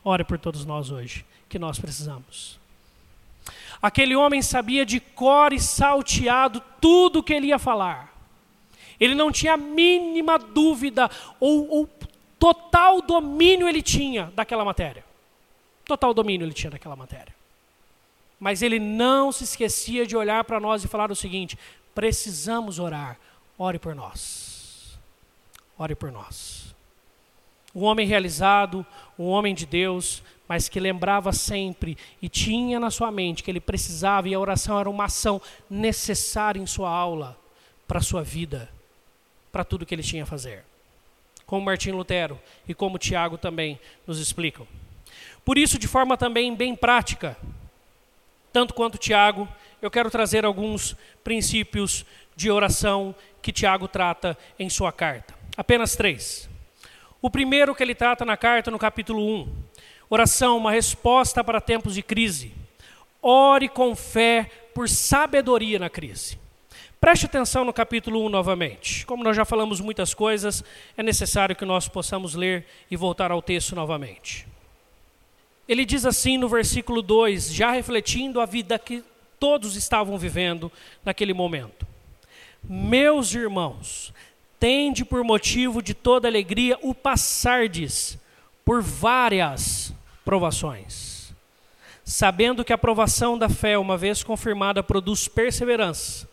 Ore 0.04 0.24
por 0.24 0.40
todos 0.40 0.66
nós 0.66 0.92
hoje, 0.92 1.26
que 1.48 1.60
nós 1.60 1.80
precisamos. 1.80 2.60
Aquele 3.82 4.16
homem 4.16 4.42
sabia 4.42 4.86
de 4.86 5.00
cor 5.00 5.54
e 5.54 5.60
salteado 5.60 6.62
tudo 6.82 7.20
o 7.20 7.24
que 7.24 7.34
ele 7.34 7.48
ia 7.48 7.60
falar. 7.60 8.14
Ele 9.00 9.16
não 9.16 9.32
tinha 9.32 9.54
a 9.54 9.58
mínima 9.58 10.38
dúvida, 10.38 11.10
ou, 11.40 11.70
ou 11.70 11.90
total 12.38 13.02
domínio 13.02 13.68
ele 13.68 13.82
tinha 13.82 14.32
daquela 14.36 14.66
matéria. 14.66 15.06
Total 15.86 16.14
domínio 16.14 16.46
ele 16.46 16.54
tinha 16.54 16.72
daquela 16.72 16.96
matéria. 16.96 17.39
Mas 18.40 18.62
ele 18.62 18.80
não 18.80 19.32
se 19.32 19.44
esquecia 19.44 20.06
de 20.06 20.16
olhar 20.16 20.44
para 20.44 20.60
nós 20.60 20.84
e 20.84 20.88
falar 20.88 21.12
o 21.12 21.16
seguinte: 21.16 21.58
precisamos 21.94 22.80
orar, 22.80 23.18
ore 23.58 23.78
por 23.78 23.94
nós. 23.94 24.98
Ore 25.78 25.96
por 25.96 26.12
nós. 26.12 26.76
Um 27.76 27.84
homem 27.84 28.08
realizado, 28.08 28.86
um 29.18 29.26
homem 29.26 29.54
de 29.54 29.66
Deus, 29.66 30.24
mas 30.48 30.68
que 30.68 30.80
lembrava 30.80 31.32
sempre 31.32 31.98
e 32.22 32.28
tinha 32.28 32.80
na 32.80 32.90
sua 32.90 33.12
mente 33.12 33.44
que 33.44 33.52
ele 33.52 33.60
precisava, 33.60 34.28
e 34.28 34.34
a 34.34 34.40
oração 34.40 34.80
era 34.80 34.90
uma 34.90 35.06
ação 35.06 35.42
necessária 35.70 36.60
em 36.60 36.66
sua 36.66 36.90
aula, 36.90 37.38
para 37.88 38.00
a 38.00 38.02
sua 38.02 38.24
vida 38.24 38.70
para 39.52 39.64
tudo 39.64 39.86
que 39.86 39.94
ele 39.94 40.04
tinha 40.04 40.24
a 40.24 40.26
fazer. 40.26 40.64
Como 41.46 41.66
Martim 41.66 41.92
Lutero 41.92 42.40
e 42.68 42.74
como 42.74 42.98
Tiago 42.98 43.38
também 43.38 43.80
nos 44.06 44.20
explicam. 44.20 44.68
Por 45.44 45.58
isso, 45.58 45.80
de 45.80 45.88
forma 45.88 46.16
também 46.16 46.56
bem 46.56 46.76
prática, 46.76 47.36
tanto 48.52 48.74
quanto 48.74 48.98
Tiago, 48.98 49.48
eu 49.82 49.90
quero 49.90 50.10
trazer 50.10 50.46
alguns 50.46 50.96
princípios 51.24 52.06
de 52.36 52.50
oração 52.50 53.16
que 53.42 53.52
Tiago 53.52 53.88
trata 53.88 54.38
em 54.58 54.70
sua 54.70 54.92
carta. 54.92 55.34
Apenas 55.56 55.96
três. 55.96 56.50
O 57.22 57.30
primeiro 57.30 57.76
que 57.76 57.84
ele 57.84 57.96
trata 57.96 58.24
na 58.24 58.38
carta, 58.38 58.72
no 58.72 58.80
capítulo 58.80 59.22
1, 59.44 59.54
oração, 60.10 60.58
uma 60.58 60.72
resposta 60.72 61.44
para 61.44 61.60
tempos 61.60 61.94
de 61.94 62.02
crise. 62.02 62.54
Ore 63.22 63.68
com 63.68 63.96
fé 63.96 64.50
por 64.74 64.88
sabedoria 64.88 65.78
na 65.78 65.90
crise. 65.90 66.40
Preste 67.02 67.26
atenção 67.26 67.64
no 67.64 67.74
capítulo 67.74 68.26
1 68.26 68.30
novamente. 68.30 69.06
Como 69.06 69.24
nós 69.24 69.36
já 69.36 69.46
falamos 69.46 69.80
muitas 69.80 70.14
coisas, 70.14 70.64
é 70.98 71.04
necessário 71.04 71.56
que 71.56 71.66
nós 71.66 71.88
possamos 71.88 72.36
ler 72.36 72.66
e 72.90 72.96
voltar 72.98 73.32
ao 73.32 73.42
texto 73.42 73.76
novamente. 73.76 74.46
Ele 75.70 75.86
diz 75.86 76.04
assim 76.04 76.36
no 76.36 76.50
versículo 76.50 77.00
2, 77.00 77.54
já 77.54 77.70
refletindo 77.70 78.42
a 78.42 78.46
vida 78.48 78.80
que 78.80 79.04
todos 79.40 79.76
estavam 79.76 80.18
vivendo 80.18 80.72
naquele 81.06 81.32
momento: 81.32 81.86
Meus 82.64 83.36
irmãos, 83.36 84.12
tende 84.60 85.06
por 85.06 85.24
motivo 85.24 85.80
de 85.80 85.94
toda 85.94 86.28
alegria 86.28 86.76
o 86.82 86.96
passardes 86.96 88.18
por 88.66 88.82
várias 88.82 89.94
provações, 90.26 91.32
sabendo 92.04 92.66
que 92.66 92.74
a 92.74 92.78
provação 92.78 93.38
da 93.38 93.48
fé, 93.48 93.78
uma 93.78 93.96
vez 93.96 94.24
confirmada, 94.24 94.82
produz 94.82 95.28
perseverança 95.28 96.28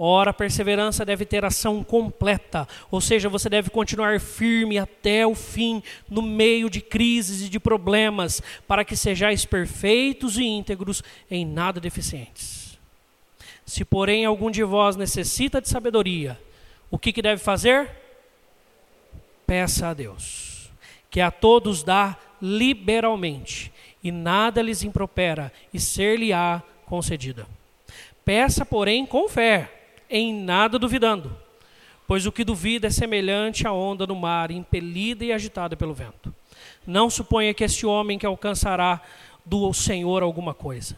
Ora, 0.00 0.30
a 0.30 0.34
perseverança 0.34 1.04
deve 1.04 1.26
ter 1.26 1.44
ação 1.44 1.82
completa, 1.82 2.68
ou 2.88 3.00
seja, 3.00 3.28
você 3.28 3.48
deve 3.48 3.68
continuar 3.68 4.20
firme 4.20 4.78
até 4.78 5.26
o 5.26 5.34
fim, 5.34 5.82
no 6.08 6.22
meio 6.22 6.70
de 6.70 6.80
crises 6.80 7.44
e 7.44 7.48
de 7.48 7.58
problemas, 7.58 8.40
para 8.68 8.84
que 8.84 8.94
sejais 8.94 9.44
perfeitos 9.44 10.38
e 10.38 10.44
íntegros, 10.44 11.02
em 11.28 11.44
nada 11.44 11.80
deficientes. 11.80 12.78
Se, 13.66 13.84
porém, 13.84 14.24
algum 14.24 14.52
de 14.52 14.62
vós 14.62 14.94
necessita 14.94 15.60
de 15.60 15.68
sabedoria, 15.68 16.38
o 16.92 16.96
que, 16.96 17.12
que 17.12 17.20
deve 17.20 17.42
fazer? 17.42 17.90
Peça 19.44 19.88
a 19.88 19.94
Deus, 19.94 20.70
que 21.10 21.20
a 21.20 21.32
todos 21.32 21.82
dá 21.82 22.16
liberalmente, 22.40 23.72
e 24.00 24.12
nada 24.12 24.62
lhes 24.62 24.84
impropera, 24.84 25.52
e 25.74 25.80
ser-lhe-á 25.80 26.62
concedida. 26.86 27.48
Peça, 28.24 28.64
porém, 28.64 29.04
com 29.04 29.28
fé 29.28 29.74
em 30.08 30.34
nada 30.34 30.78
duvidando, 30.78 31.36
pois 32.06 32.26
o 32.26 32.32
que 32.32 32.44
duvida 32.44 32.86
é 32.86 32.90
semelhante 32.90 33.66
à 33.66 33.72
onda 33.72 34.06
no 34.06 34.16
mar, 34.16 34.50
impelida 34.50 35.24
e 35.24 35.32
agitada 35.32 35.76
pelo 35.76 35.94
vento. 35.94 36.34
Não 36.86 37.10
suponha 37.10 37.52
que 37.52 37.64
este 37.64 37.84
homem 37.84 38.18
que 38.18 38.26
alcançará 38.26 39.00
do 39.44 39.72
Senhor 39.72 40.22
alguma 40.22 40.54
coisa. 40.54 40.96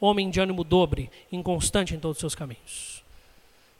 Homem 0.00 0.30
de 0.30 0.40
ânimo 0.40 0.64
dobre, 0.64 1.10
inconstante 1.30 1.94
em 1.94 1.98
todos 1.98 2.16
os 2.16 2.20
seus 2.20 2.34
caminhos. 2.34 3.02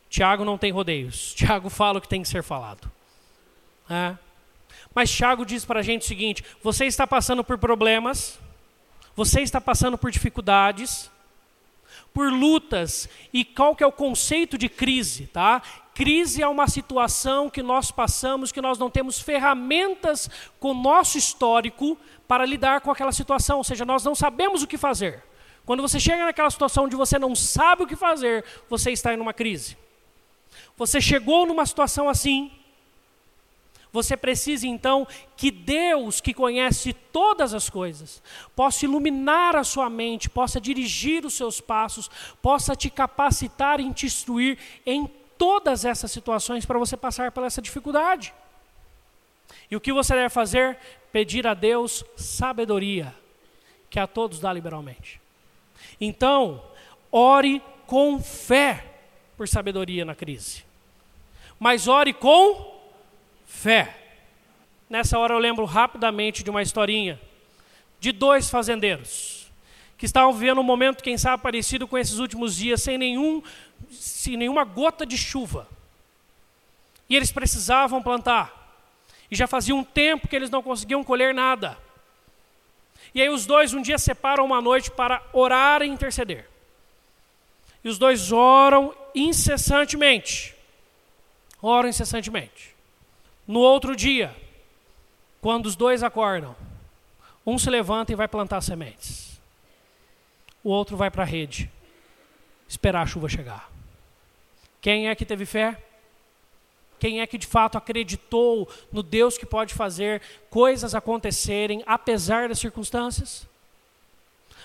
Tiago 0.08 0.44
não 0.44 0.58
tem 0.58 0.70
rodeios. 0.70 1.32
Tiago 1.38 1.70
fala 1.70 1.98
o 1.98 2.00
que 2.00 2.08
tem 2.08 2.22
que 2.22 2.28
ser 2.28 2.42
falado. 2.42 2.90
É. 3.88 4.16
Mas 4.94 5.10
Tiago 5.10 5.44
diz 5.44 5.64
para 5.64 5.80
a 5.80 5.82
gente 5.82 6.02
o 6.02 6.04
seguinte: 6.04 6.44
você 6.62 6.84
está 6.84 7.06
passando 7.06 7.42
por 7.42 7.58
problemas, 7.58 8.38
você 9.16 9.40
está 9.40 9.60
passando 9.60 9.96
por 9.96 10.10
dificuldades, 10.10 11.10
por 12.12 12.32
lutas. 12.32 13.08
E 13.32 13.44
qual 13.44 13.74
que 13.74 13.82
é 13.82 13.86
o 13.86 13.92
conceito 13.92 14.56
de 14.58 14.68
crise, 14.68 15.26
tá? 15.26 15.62
Crise 15.94 16.42
é 16.42 16.48
uma 16.48 16.66
situação 16.68 17.50
que 17.50 17.62
nós 17.62 17.90
passamos, 17.90 18.50
que 18.50 18.62
nós 18.62 18.78
não 18.78 18.90
temos 18.90 19.20
ferramentas 19.20 20.30
com 20.58 20.70
o 20.70 20.74
nosso 20.74 21.18
histórico 21.18 21.98
para 22.26 22.46
lidar 22.46 22.80
com 22.80 22.90
aquela 22.90 23.12
situação, 23.12 23.58
ou 23.58 23.64
seja, 23.64 23.84
nós 23.84 24.02
não 24.02 24.14
sabemos 24.14 24.62
o 24.62 24.66
que 24.66 24.78
fazer. 24.78 25.22
Quando 25.66 25.82
você 25.82 26.00
chega 26.00 26.24
naquela 26.24 26.50
situação 26.50 26.84
onde 26.84 26.96
você 26.96 27.18
não 27.18 27.36
sabe 27.36 27.82
o 27.82 27.86
que 27.86 27.94
fazer, 27.94 28.44
você 28.68 28.90
está 28.90 29.12
em 29.12 29.20
uma 29.20 29.32
crise. 29.32 29.76
Você 30.76 31.00
chegou 31.00 31.46
numa 31.46 31.66
situação 31.66 32.08
assim, 32.08 32.50
você 33.92 34.16
precisa 34.16 34.66
então 34.66 35.06
que 35.36 35.50
Deus, 35.50 36.20
que 36.20 36.32
conhece 36.32 36.94
todas 36.94 37.52
as 37.52 37.68
coisas, 37.68 38.22
possa 38.56 38.86
iluminar 38.86 39.54
a 39.54 39.62
sua 39.62 39.90
mente, 39.90 40.30
possa 40.30 40.58
dirigir 40.58 41.26
os 41.26 41.34
seus 41.34 41.60
passos, 41.60 42.10
possa 42.40 42.74
te 42.74 42.88
capacitar 42.88 43.80
e 43.80 43.92
te 43.92 44.06
instruir 44.06 44.58
em 44.86 45.06
todas 45.36 45.84
essas 45.84 46.10
situações 46.10 46.64
para 46.64 46.78
você 46.78 46.96
passar 46.96 47.30
por 47.32 47.44
essa 47.44 47.60
dificuldade. 47.60 48.32
E 49.70 49.76
o 49.76 49.80
que 49.80 49.92
você 49.92 50.14
deve 50.14 50.30
fazer? 50.30 50.78
Pedir 51.12 51.46
a 51.46 51.52
Deus 51.52 52.02
sabedoria, 52.16 53.14
que 53.90 53.98
a 53.98 54.06
todos 54.06 54.40
dá 54.40 54.50
liberalmente. 54.50 55.20
Então, 56.00 56.62
ore 57.10 57.62
com 57.86 58.18
fé 58.22 58.86
por 59.36 59.46
sabedoria 59.46 60.04
na 60.04 60.14
crise. 60.14 60.64
Mas 61.60 61.86
ore 61.88 62.14
com 62.14 62.71
fé. 63.52 63.94
Nessa 64.88 65.18
hora 65.18 65.34
eu 65.34 65.38
lembro 65.38 65.64
rapidamente 65.64 66.42
de 66.42 66.50
uma 66.50 66.62
historinha 66.62 67.20
de 68.00 68.10
dois 68.10 68.50
fazendeiros 68.50 69.46
que 69.96 70.06
estavam 70.06 70.32
vivendo 70.32 70.60
um 70.60 70.64
momento, 70.64 71.02
quem 71.02 71.16
sabe, 71.16 71.42
parecido 71.42 71.86
com 71.86 71.96
esses 71.96 72.18
últimos 72.18 72.56
dias, 72.56 72.82
sem, 72.82 72.98
nenhum, 72.98 73.40
sem 73.88 74.36
nenhuma 74.36 74.64
gota 74.64 75.06
de 75.06 75.16
chuva. 75.16 75.68
E 77.08 77.14
eles 77.14 77.30
precisavam 77.30 78.02
plantar. 78.02 78.50
E 79.30 79.36
já 79.36 79.46
fazia 79.46 79.76
um 79.76 79.84
tempo 79.84 80.26
que 80.26 80.34
eles 80.34 80.50
não 80.50 80.60
conseguiam 80.60 81.04
colher 81.04 81.32
nada. 81.32 81.78
E 83.14 83.22
aí 83.22 83.28
os 83.28 83.46
dois 83.46 83.72
um 83.74 83.80
dia 83.80 83.98
separam 83.98 84.44
uma 84.44 84.60
noite 84.60 84.90
para 84.90 85.22
orar 85.32 85.82
e 85.82 85.86
interceder. 85.86 86.48
E 87.84 87.88
os 87.88 87.96
dois 87.96 88.32
oram 88.32 88.92
incessantemente. 89.14 90.52
Oram 91.60 91.88
incessantemente. 91.88 92.71
No 93.52 93.60
outro 93.60 93.94
dia, 93.94 94.34
quando 95.38 95.66
os 95.66 95.76
dois 95.76 96.02
acordam, 96.02 96.56
um 97.46 97.58
se 97.58 97.68
levanta 97.68 98.10
e 98.10 98.16
vai 98.16 98.26
plantar 98.26 98.62
sementes. 98.62 99.38
O 100.64 100.70
outro 100.70 100.96
vai 100.96 101.10
para 101.10 101.22
a 101.22 101.26
rede, 101.26 101.70
esperar 102.66 103.02
a 103.02 103.06
chuva 103.06 103.28
chegar. 103.28 103.70
Quem 104.80 105.10
é 105.10 105.14
que 105.14 105.26
teve 105.26 105.44
fé? 105.44 105.76
quem 106.98 107.20
é 107.20 107.26
que 107.26 107.36
de 107.36 107.46
fato 107.46 107.76
acreditou 107.76 108.66
no 108.90 109.02
Deus 109.02 109.36
que 109.36 109.44
pode 109.44 109.74
fazer 109.74 110.22
coisas 110.48 110.94
acontecerem 110.94 111.82
apesar 111.84 112.48
das 112.48 112.58
circunstâncias? 112.58 113.46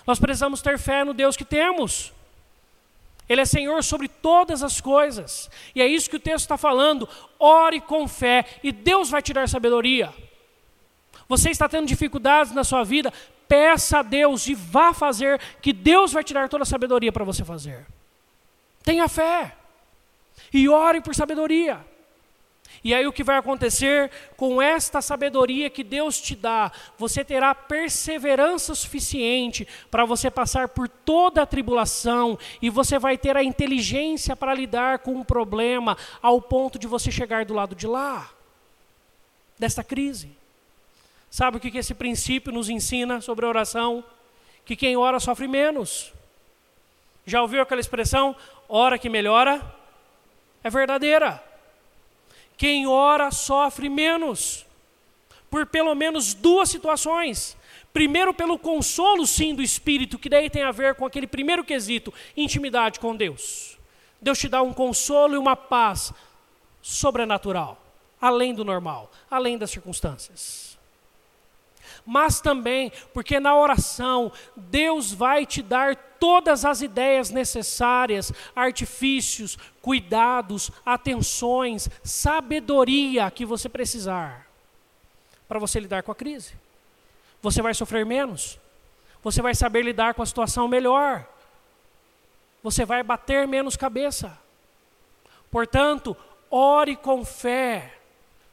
Nós 0.06 0.18
precisamos 0.18 0.62
ter 0.62 0.80
fé 0.80 1.04
no 1.04 1.14
Deus 1.14 1.36
que 1.36 1.44
temos. 1.44 2.14
Ele 3.28 3.42
é 3.42 3.46
Senhor 3.46 3.84
sobre 3.84 4.08
todas 4.08 4.64
as 4.64 4.80
coisas. 4.80 5.50
E 5.76 5.82
é 5.82 5.88
isso 5.88 6.10
que 6.10 6.16
o 6.16 6.20
texto 6.20 6.46
está 6.46 6.58
falando. 6.58 7.08
Ore 7.40 7.82
com 7.82 8.08
fé 8.08 8.46
e 8.64 8.72
Deus 8.72 9.10
vai 9.10 9.22
te 9.22 9.34
dar 9.34 9.50
sabedoria. 9.50 10.14
Você 11.28 11.50
está 11.50 11.68
tendo 11.68 11.88
dificuldades 11.88 12.54
na 12.54 12.64
sua 12.64 12.84
vida, 12.84 13.12
peça 13.48 14.00
a 14.00 14.02
Deus 14.02 14.48
e 14.48 14.54
vá 14.54 14.94
fazer, 14.94 15.40
que 15.62 15.74
Deus 15.74 16.14
vai 16.14 16.24
te 16.24 16.34
dar 16.34 16.48
toda 16.48 16.64
a 16.64 16.66
sabedoria 16.66 17.12
para 17.12 17.26
você 17.26 17.44
fazer. 17.44 17.86
Tenha 18.84 19.08
fé 19.10 19.56
e 20.54 20.70
ore 20.70 21.02
por 21.02 21.14
sabedoria. 21.14 21.86
E 22.84 22.94
aí 22.94 23.06
o 23.08 23.12
que 23.12 23.24
vai 23.24 23.38
acontecer 23.38 24.12
com 24.36 24.62
esta 24.62 25.02
sabedoria 25.02 25.70
que 25.70 25.84
Deus 25.84 26.22
te 26.22 26.36
dá? 26.36 26.72
Você 26.98 27.24
terá 27.24 27.54
perseverança 27.56 28.76
suficiente 28.76 29.68
para 29.90 30.06
você 30.06 30.30
passar 30.30 30.70
por 30.70 30.88
toda 30.88 31.42
a 31.42 31.46
tribulação 31.46 32.38
e 32.62 32.70
você 32.70 33.00
vai 33.00 33.18
ter 33.18 33.36
a 33.36 33.44
inteligência 33.44 34.36
para 34.36 34.54
lidar 34.54 35.00
com 35.00 35.12
um 35.12 35.24
problema 35.24 35.98
ao 36.22 36.42
ponto 36.42 36.78
de 36.78 36.88
você 36.88 37.12
chegar 37.12 37.46
do 37.46 37.54
lado 37.54 37.76
de 37.76 37.88
lá 37.88 38.30
desta 39.58 39.84
crise. 39.84 40.30
Sabe 41.30 41.58
o 41.58 41.60
que 41.60 41.78
esse 41.78 41.94
princípio 41.94 42.54
nos 42.54 42.70
ensina 42.70 43.22
sobre 43.22 43.46
a 43.46 43.50
oração? 43.50 44.04
Que 44.66 44.76
quem 44.76 44.96
ora 44.96 45.20
sofre 45.20 45.48
menos. 45.48 46.14
Já 47.26 47.42
ouviu 47.42 47.62
aquela 47.62 47.82
expressão? 47.82 48.36
Ora 48.70 48.98
que 48.98 49.10
melhora? 49.10 49.62
É 50.64 50.70
verdadeira. 50.70 51.44
Quem 52.58 52.88
ora 52.88 53.32
sofre 53.32 53.88
menos. 53.88 54.66
Por 55.50 55.66
pelo 55.68 55.96
menos 55.96 56.34
duas 56.34 56.70
situações. 56.70 57.56
Primeiro, 57.94 58.34
pelo 58.34 58.60
consolo, 58.60 59.26
sim, 59.26 59.56
do 59.56 59.62
Espírito, 59.62 60.20
que 60.20 60.30
daí 60.30 60.50
tem 60.50 60.64
a 60.64 60.72
ver 60.72 60.96
com 60.96 61.06
aquele 61.06 61.26
primeiro 61.26 61.64
quesito, 61.64 62.14
intimidade 62.36 63.00
com 63.00 63.16
Deus. 63.16 63.78
Deus 64.22 64.38
te 64.38 64.50
dá 64.50 64.62
um 64.62 64.74
consolo 64.74 65.36
e 65.36 65.38
uma 65.38 65.56
paz 65.56 66.14
sobrenatural, 66.82 67.82
além 68.20 68.54
do 68.54 68.66
normal, 68.66 69.12
além 69.30 69.58
das 69.58 69.72
circunstâncias 69.72 70.68
mas 72.08 72.40
também 72.40 72.90
porque 73.14 73.38
na 73.38 73.54
oração 73.54 74.32
Deus 74.56 75.12
vai 75.12 75.46
te 75.46 75.62
dar 75.62 75.94
todas 76.20 76.66
as 76.66 76.82
ideias 76.82 77.30
necessárias, 77.30 78.32
artifícios, 78.56 79.58
cuidados, 79.82 80.72
atenções, 80.86 81.90
sabedoria 82.04 83.30
que 83.32 83.46
você 83.46 83.70
precisar 83.70 84.48
para 85.48 85.60
você 85.60 85.80
lidar 85.80 86.04
com 86.04 86.12
a 86.12 86.16
crise. 86.16 86.54
Você 87.42 87.62
vai 87.62 87.74
sofrer 87.74 88.06
menos, 88.06 88.60
você 89.24 89.42
vai 89.42 89.56
saber 89.56 89.84
lidar 89.84 90.14
com 90.14 90.22
a 90.22 90.26
situação 90.26 90.68
melhor, 90.68 91.28
você 92.62 92.86
vai 92.86 93.04
bater 93.04 93.48
menos 93.48 93.78
cabeça. 93.78 94.38
Portanto, 95.50 96.18
ore 96.50 96.96
com 96.96 97.24
fé 97.24 97.94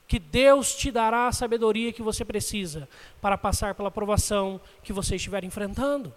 que 0.06 0.18
Deus 0.18 0.74
te 0.74 0.90
dará 0.90 1.26
a 1.26 1.32
sabedoria 1.32 1.92
que 1.92 2.02
você 2.02 2.24
precisa 2.24 2.88
para 3.20 3.38
passar 3.38 3.74
pela 3.74 3.90
provação 3.90 4.60
que 4.82 4.92
você 4.92 5.16
estiver 5.16 5.44
enfrentando. 5.44 6.14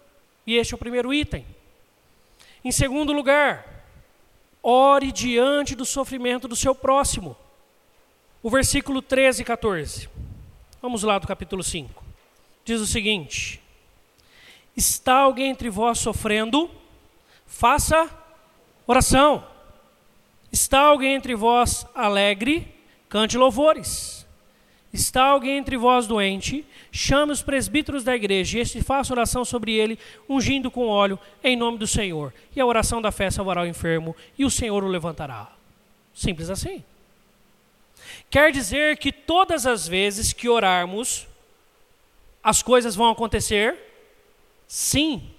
E 0.48 0.56
este 0.56 0.72
é 0.72 0.76
o 0.76 0.78
primeiro 0.78 1.12
item. 1.12 1.44
Em 2.64 2.72
segundo 2.72 3.12
lugar, 3.12 3.84
ore 4.62 5.12
diante 5.12 5.74
do 5.74 5.84
sofrimento 5.84 6.48
do 6.48 6.56
seu 6.56 6.74
próximo. 6.74 7.36
O 8.42 8.48
versículo 8.48 9.02
13 9.02 9.42
e 9.42 9.44
14. 9.44 10.08
Vamos 10.80 11.02
lá 11.02 11.18
do 11.18 11.26
capítulo 11.26 11.62
5. 11.62 12.02
Diz 12.64 12.80
o 12.80 12.86
seguinte: 12.86 13.60
Está 14.74 15.16
alguém 15.16 15.50
entre 15.50 15.68
vós 15.68 15.98
sofrendo? 15.98 16.70
Faça 17.46 18.08
oração. 18.86 19.46
Está 20.50 20.80
alguém 20.80 21.12
entre 21.12 21.34
vós 21.34 21.84
alegre? 21.94 22.74
Cante 23.10 23.36
louvores. 23.36 24.17
Está 24.92 25.24
alguém 25.24 25.58
entre 25.58 25.76
vós 25.76 26.06
doente? 26.06 26.64
Chame 26.90 27.32
os 27.32 27.42
presbíteros 27.42 28.02
da 28.02 28.16
igreja 28.16 28.58
e 28.58 28.60
este 28.60 28.82
faça 28.82 29.12
oração 29.12 29.44
sobre 29.44 29.72
ele, 29.72 29.98
ungindo 30.28 30.70
com 30.70 30.86
óleo, 30.86 31.18
em 31.44 31.56
nome 31.56 31.78
do 31.78 31.86
Senhor. 31.86 32.32
E 32.56 32.60
a 32.60 32.66
oração 32.66 33.02
da 33.02 33.12
fé 33.12 33.30
salvará 33.30 33.62
o 33.62 33.66
enfermo, 33.66 34.16
e 34.38 34.44
o 34.44 34.50
Senhor 34.50 34.82
o 34.82 34.88
levantará. 34.88 35.52
Simples 36.14 36.48
assim. 36.48 36.82
Quer 38.30 38.50
dizer 38.50 38.96
que 38.96 39.12
todas 39.12 39.66
as 39.66 39.86
vezes 39.86 40.32
que 40.32 40.48
orarmos, 40.48 41.26
as 42.42 42.62
coisas 42.62 42.94
vão 42.94 43.10
acontecer? 43.10 43.76
Sim. 44.66 45.30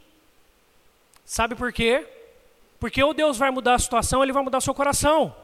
Sabe 1.25 1.55
por 1.55 1.73
quê? 1.73 2.05
Porque 2.79 3.03
ou 3.03 3.13
Deus 3.13 3.37
vai 3.37 3.49
mudar 3.49 3.75
a 3.75 3.79
situação, 3.79 4.21
ele 4.21 4.31
vai 4.31 4.43
mudar 4.43 4.61
seu 4.61 4.73
coração 4.73 5.35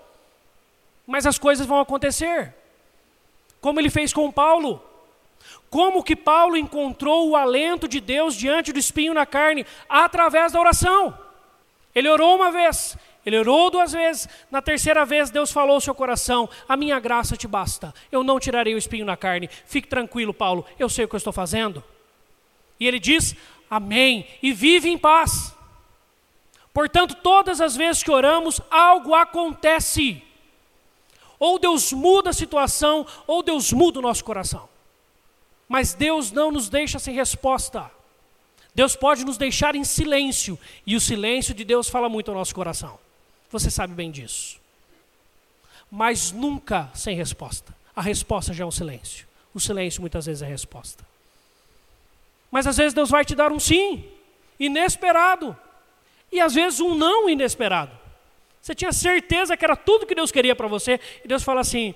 mas 1.06 1.26
as 1.26 1.38
coisas 1.38 1.66
vão 1.66 1.80
acontecer. 1.80 2.54
Como 3.66 3.80
ele 3.80 3.90
fez 3.90 4.14
com 4.14 4.32
Paulo. 4.32 4.80
Como 5.72 6.04
que 6.04 6.16
Paulo 6.16 6.56
encontrou 6.56 7.28
o 7.28 7.36
alento 7.36 7.88
de 7.88 8.00
Deus 8.00 8.36
diante 8.36 8.72
do 8.72 8.78
espinho 8.78 9.12
na 9.12 9.26
carne? 9.26 9.66
Através 9.90 10.52
da 10.52 10.60
oração. 10.60 11.18
Ele 11.96 12.08
orou 12.08 12.36
uma 12.36 12.52
vez, 12.52 12.96
ele 13.26 13.40
orou 13.40 13.72
duas 13.72 13.92
vezes, 13.92 14.30
na 14.52 14.62
terceira 14.62 15.04
vez 15.04 15.32
Deus 15.32 15.52
falou 15.52 15.74
ao 15.74 15.82
seu 15.82 15.96
coração: 15.96 16.48
A 16.70 16.78
minha 16.78 17.00
graça 17.00 17.36
te 17.36 17.48
basta, 17.48 17.92
eu 18.12 18.24
não 18.24 18.40
tirarei 18.40 18.76
o 18.76 18.78
espinho 18.78 19.04
na 19.04 19.18
carne. 19.18 19.50
Fique 19.66 19.88
tranquilo, 19.88 20.32
Paulo, 20.32 20.64
eu 20.78 20.88
sei 20.88 21.06
o 21.06 21.08
que 21.08 21.16
eu 21.16 21.18
estou 21.18 21.34
fazendo. 21.34 21.84
E 22.80 22.86
ele 22.88 23.00
diz: 23.00 23.36
Amém, 23.68 24.28
e 24.44 24.54
vive 24.54 24.90
em 24.90 24.98
paz. 24.98 25.56
Portanto, 26.72 27.16
todas 27.16 27.60
as 27.60 27.76
vezes 27.76 28.04
que 28.04 28.12
oramos, 28.12 28.62
algo 28.70 29.16
acontece. 29.16 30.22
Ou 31.46 31.60
Deus 31.60 31.94
muda 31.94 32.32
a 32.32 32.34
situação, 32.34 33.06
ou 33.28 33.44
Deus 33.44 33.72
muda 33.72 34.00
o 34.00 34.02
nosso 34.02 34.24
coração. 34.24 34.68
Mas 35.70 35.94
Deus 35.94 36.32
não 36.32 36.50
nos 36.52 36.70
deixa 36.70 36.98
sem 36.98 37.14
resposta. 37.14 37.92
Deus 38.74 38.96
pode 38.96 39.24
nos 39.24 39.38
deixar 39.38 39.76
em 39.76 39.84
silêncio, 39.84 40.58
e 40.88 40.96
o 40.96 41.00
silêncio 41.00 41.54
de 41.54 41.64
Deus 41.64 41.88
fala 41.88 42.10
muito 42.10 42.32
ao 42.32 42.36
nosso 42.36 42.56
coração. 42.56 42.98
Você 43.52 43.70
sabe 43.70 43.94
bem 43.94 44.10
disso. 44.10 44.60
Mas 45.92 46.32
nunca 46.32 46.90
sem 46.96 47.16
resposta. 47.16 47.76
A 47.96 48.02
resposta 48.02 48.52
já 48.52 48.64
é 48.64 48.68
um 48.68 48.72
silêncio. 48.72 49.28
O 49.54 49.60
silêncio 49.60 50.02
muitas 50.02 50.26
vezes 50.26 50.42
é 50.42 50.48
a 50.48 50.50
resposta. 50.50 51.06
Mas 52.50 52.66
às 52.66 52.76
vezes 52.76 52.96
Deus 52.96 53.12
vai 53.12 53.24
te 53.24 53.36
dar 53.36 53.52
um 53.52 53.60
sim, 53.60 54.04
inesperado, 54.60 55.56
e 56.32 56.42
às 56.42 56.56
vezes 56.56 56.80
um 56.80 56.96
não 56.96 57.30
inesperado. 57.30 58.05
Você 58.66 58.74
tinha 58.74 58.92
certeza 58.92 59.56
que 59.56 59.64
era 59.64 59.76
tudo 59.76 60.08
que 60.08 60.16
Deus 60.16 60.32
queria 60.32 60.56
para 60.56 60.68
você, 60.68 61.00
e 61.24 61.28
Deus 61.28 61.44
fala 61.44 61.62
assim: 61.62 61.94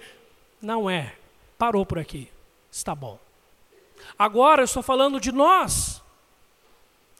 não 0.62 0.88
é, 0.88 1.15
parou 1.58 1.84
por 1.84 1.97
aqui, 1.97 2.29
está 2.71 2.93
bom. 2.93 3.17
Agora 4.19 4.62
eu 4.62 4.65
estou 4.65 4.84
falando 4.84 5.19
de 5.19 5.32
nós, 5.32 5.99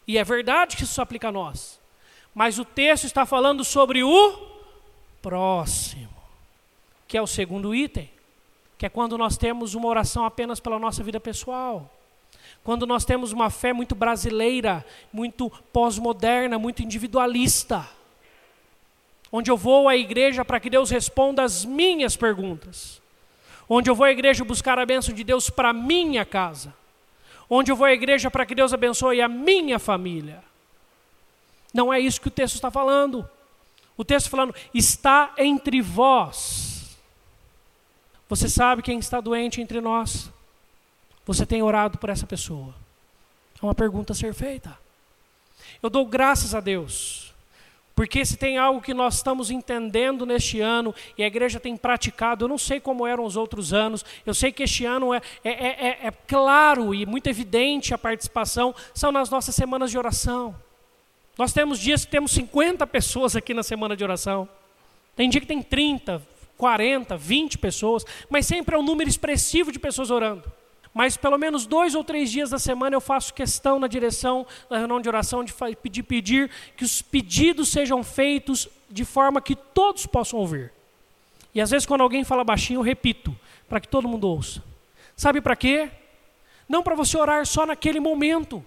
e 0.06 0.16
é 0.16 0.22
verdade 0.22 0.76
que 0.76 0.84
isso 0.84 1.02
aplica 1.02 1.30
a 1.30 1.32
nós, 1.32 1.80
mas 2.32 2.60
o 2.60 2.64
texto 2.64 3.06
está 3.06 3.26
falando 3.26 3.64
sobre 3.64 4.04
o 4.04 4.38
próximo, 5.20 6.14
que 7.08 7.18
é 7.18 7.20
o 7.20 7.26
segundo 7.26 7.74
item, 7.74 8.08
que 8.78 8.86
é 8.86 8.88
quando 8.88 9.18
nós 9.18 9.36
temos 9.36 9.74
uma 9.74 9.88
oração 9.88 10.24
apenas 10.24 10.60
pela 10.60 10.78
nossa 10.78 11.02
vida 11.02 11.18
pessoal. 11.18 11.92
Quando 12.62 12.86
nós 12.86 13.04
temos 13.04 13.32
uma 13.32 13.50
fé 13.50 13.72
muito 13.72 13.96
brasileira, 13.96 14.86
muito 15.12 15.50
pós-moderna, 15.72 16.56
muito 16.56 16.84
individualista 16.84 17.98
onde 19.32 19.50
eu 19.50 19.56
vou 19.56 19.88
à 19.88 19.96
igreja 19.96 20.44
para 20.44 20.58
que 20.58 20.70
Deus 20.70 20.90
responda 20.90 21.42
as 21.42 21.64
minhas 21.64 22.16
perguntas, 22.16 23.00
onde 23.68 23.88
eu 23.88 23.94
vou 23.94 24.04
à 24.04 24.10
igreja 24.10 24.44
buscar 24.44 24.78
a 24.78 24.86
bênção 24.86 25.14
de 25.14 25.22
Deus 25.22 25.48
para 25.48 25.72
minha 25.72 26.24
casa, 26.24 26.74
onde 27.48 27.70
eu 27.70 27.76
vou 27.76 27.86
à 27.86 27.92
igreja 27.92 28.30
para 28.30 28.44
que 28.44 28.54
Deus 28.54 28.72
abençoe 28.72 29.20
a 29.20 29.28
minha 29.28 29.78
família. 29.78 30.42
Não 31.72 31.92
é 31.92 32.00
isso 32.00 32.20
que 32.20 32.28
o 32.28 32.32
texto 32.32 32.56
está 32.56 32.70
falando. 32.70 33.28
O 33.96 34.04
texto 34.04 34.30
falando, 34.30 34.54
está 34.74 35.34
entre 35.38 35.80
vós. 35.80 36.98
Você 38.28 38.48
sabe 38.48 38.82
quem 38.82 38.98
está 38.98 39.20
doente 39.20 39.60
entre 39.60 39.80
nós? 39.80 40.30
Você 41.26 41.44
tem 41.44 41.62
orado 41.62 41.98
por 41.98 42.08
essa 42.08 42.26
pessoa? 42.26 42.74
É 43.60 43.64
uma 43.64 43.74
pergunta 43.74 44.12
a 44.12 44.16
ser 44.16 44.32
feita. 44.34 44.76
Eu 45.82 45.90
dou 45.90 46.06
graças 46.06 46.54
a 46.54 46.60
Deus 46.60 47.29
porque 48.00 48.24
se 48.24 48.38
tem 48.38 48.56
algo 48.56 48.80
que 48.80 48.94
nós 48.94 49.16
estamos 49.16 49.50
entendendo 49.50 50.24
neste 50.24 50.58
ano 50.58 50.94
e 51.18 51.22
a 51.22 51.26
igreja 51.26 51.60
tem 51.60 51.76
praticado, 51.76 52.46
eu 52.46 52.48
não 52.48 52.56
sei 52.56 52.80
como 52.80 53.06
eram 53.06 53.26
os 53.26 53.36
outros 53.36 53.74
anos, 53.74 54.02
eu 54.24 54.32
sei 54.32 54.50
que 54.50 54.62
este 54.62 54.86
ano 54.86 55.12
é, 55.12 55.20
é, 55.44 55.50
é, 55.50 55.68
é, 55.68 55.98
é 56.04 56.10
claro 56.10 56.94
e 56.94 57.04
muito 57.04 57.26
evidente 57.26 57.92
a 57.92 57.98
participação, 57.98 58.74
são 58.94 59.12
nas 59.12 59.28
nossas 59.28 59.54
semanas 59.54 59.90
de 59.90 59.98
oração. 59.98 60.56
Nós 61.36 61.52
temos 61.52 61.78
dias 61.78 62.02
que 62.06 62.10
temos 62.10 62.32
50 62.32 62.86
pessoas 62.86 63.36
aqui 63.36 63.52
na 63.52 63.62
semana 63.62 63.94
de 63.94 64.02
oração. 64.02 64.48
Tem 65.14 65.28
dia 65.28 65.42
que 65.42 65.46
tem 65.46 65.60
30, 65.60 66.22
40, 66.56 67.18
20 67.18 67.58
pessoas, 67.58 68.02
mas 68.30 68.46
sempre 68.46 68.76
é 68.76 68.78
um 68.78 68.82
número 68.82 69.10
expressivo 69.10 69.70
de 69.70 69.78
pessoas 69.78 70.10
orando. 70.10 70.50
Mas 70.92 71.16
pelo 71.16 71.38
menos 71.38 71.66
dois 71.66 71.94
ou 71.94 72.02
três 72.02 72.30
dias 72.30 72.50
da 72.50 72.58
semana 72.58 72.96
eu 72.96 73.00
faço 73.00 73.32
questão 73.32 73.78
na 73.78 73.86
direção 73.86 74.46
da 74.68 74.78
reunião 74.78 75.00
de 75.00 75.08
oração 75.08 75.44
de 75.44 75.54
pedir, 75.80 76.02
pedir 76.02 76.50
que 76.76 76.84
os 76.84 77.00
pedidos 77.00 77.68
sejam 77.68 78.02
feitos 78.02 78.68
de 78.90 79.04
forma 79.04 79.40
que 79.40 79.54
todos 79.54 80.04
possam 80.06 80.40
ouvir. 80.40 80.72
E 81.54 81.60
às 81.60 81.70
vezes 81.70 81.86
quando 81.86 82.00
alguém 82.00 82.24
fala 82.24 82.42
baixinho, 82.42 82.78
eu 82.78 82.82
repito, 82.82 83.36
para 83.68 83.80
que 83.80 83.88
todo 83.88 84.08
mundo 84.08 84.26
ouça. 84.26 84.62
Sabe 85.16 85.40
para 85.40 85.54
quê? 85.54 85.88
Não 86.68 86.82
para 86.82 86.96
você 86.96 87.16
orar 87.16 87.46
só 87.46 87.64
naquele 87.64 88.00
momento, 88.00 88.64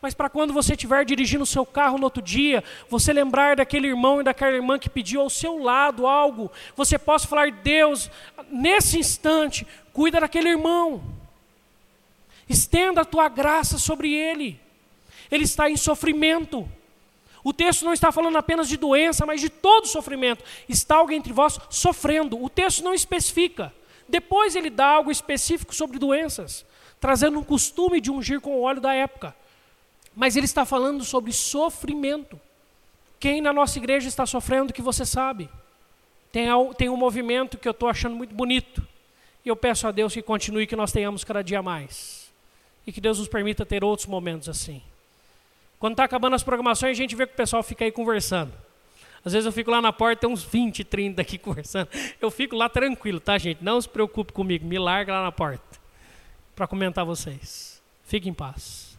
mas 0.00 0.14
para 0.14 0.30
quando 0.30 0.52
você 0.52 0.72
estiver 0.72 1.04
dirigindo 1.04 1.42
o 1.42 1.46
seu 1.46 1.66
carro 1.66 1.98
no 1.98 2.04
outro 2.04 2.22
dia, 2.22 2.64
você 2.88 3.12
lembrar 3.12 3.56
daquele 3.56 3.88
irmão 3.88 4.20
e 4.20 4.24
daquela 4.24 4.52
irmã 4.52 4.78
que 4.78 4.88
pediu 4.88 5.20
ao 5.20 5.28
seu 5.28 5.58
lado 5.58 6.06
algo, 6.06 6.50
você 6.74 6.98
possa 6.98 7.28
falar: 7.28 7.50
Deus, 7.50 8.10
nesse 8.50 8.98
instante, 8.98 9.66
cuida 9.92 10.20
daquele 10.20 10.48
irmão, 10.48 11.02
estenda 12.50 13.02
a 13.02 13.04
tua 13.04 13.28
graça 13.28 13.78
sobre 13.78 14.12
ele, 14.12 14.60
ele 15.30 15.44
está 15.44 15.70
em 15.70 15.76
sofrimento. 15.76 16.68
O 17.42 17.52
texto 17.52 17.84
não 17.84 17.92
está 17.92 18.12
falando 18.12 18.36
apenas 18.36 18.68
de 18.68 18.76
doença, 18.76 19.24
mas 19.24 19.40
de 19.40 19.48
todo 19.48 19.86
sofrimento. 19.86 20.44
Está 20.68 20.96
alguém 20.96 21.18
entre 21.18 21.32
vós 21.32 21.58
sofrendo. 21.70 22.42
O 22.42 22.50
texto 22.50 22.82
não 22.82 22.92
especifica. 22.92 23.72
Depois 24.08 24.56
ele 24.56 24.68
dá 24.68 24.86
algo 24.86 25.10
específico 25.10 25.74
sobre 25.74 25.98
doenças, 25.98 26.66
trazendo 27.00 27.38
um 27.38 27.44
costume 27.44 28.00
de 28.00 28.10
ungir 28.10 28.40
com 28.40 28.56
o 28.56 28.62
óleo 28.62 28.80
da 28.80 28.92
época. 28.92 29.34
Mas 30.14 30.36
ele 30.36 30.46
está 30.46 30.66
falando 30.66 31.04
sobre 31.04 31.32
sofrimento. 31.32 32.38
Quem 33.18 33.40
na 33.40 33.52
nossa 33.52 33.78
igreja 33.78 34.08
está 34.08 34.26
sofrendo 34.26 34.72
que 34.72 34.82
você 34.82 35.06
sabe? 35.06 35.48
Tem, 36.32 36.48
tem 36.76 36.88
um 36.88 36.96
movimento 36.96 37.56
que 37.56 37.68
eu 37.68 37.72
estou 37.72 37.88
achando 37.88 38.16
muito 38.16 38.34
bonito. 38.34 38.86
E 39.44 39.48
eu 39.48 39.56
peço 39.56 39.86
a 39.86 39.92
Deus 39.92 40.12
que 40.12 40.20
continue, 40.20 40.66
que 40.66 40.76
nós 40.76 40.92
tenhamos 40.92 41.24
cada 41.24 41.42
dia 41.42 41.62
mais. 41.62 42.19
E 42.86 42.92
que 42.92 43.00
Deus 43.00 43.18
nos 43.18 43.28
permita 43.28 43.66
ter 43.66 43.84
outros 43.84 44.06
momentos 44.06 44.48
assim. 44.48 44.82
Quando 45.78 45.92
está 45.94 46.04
acabando 46.04 46.34
as 46.36 46.42
programações, 46.42 46.96
a 46.96 47.00
gente 47.00 47.16
vê 47.16 47.26
que 47.26 47.32
o 47.32 47.36
pessoal 47.36 47.62
fica 47.62 47.84
aí 47.84 47.92
conversando. 47.92 48.52
Às 49.24 49.32
vezes 49.32 49.46
eu 49.46 49.52
fico 49.52 49.70
lá 49.70 49.80
na 49.80 49.92
porta, 49.92 50.22
tem 50.22 50.30
uns 50.30 50.42
20, 50.42 50.84
30 50.84 51.22
aqui 51.22 51.36
conversando. 51.38 51.88
Eu 52.20 52.30
fico 52.30 52.56
lá 52.56 52.68
tranquilo, 52.68 53.20
tá, 53.20 53.36
gente? 53.38 53.62
Não 53.62 53.80
se 53.80 53.88
preocupe 53.88 54.32
comigo, 54.32 54.66
me 54.66 54.78
larga 54.78 55.12
lá 55.12 55.22
na 55.22 55.32
porta 55.32 55.80
para 56.54 56.66
comentar 56.66 57.04
vocês. 57.04 57.80
Fique 58.04 58.28
em 58.28 58.34
paz. 58.34 58.98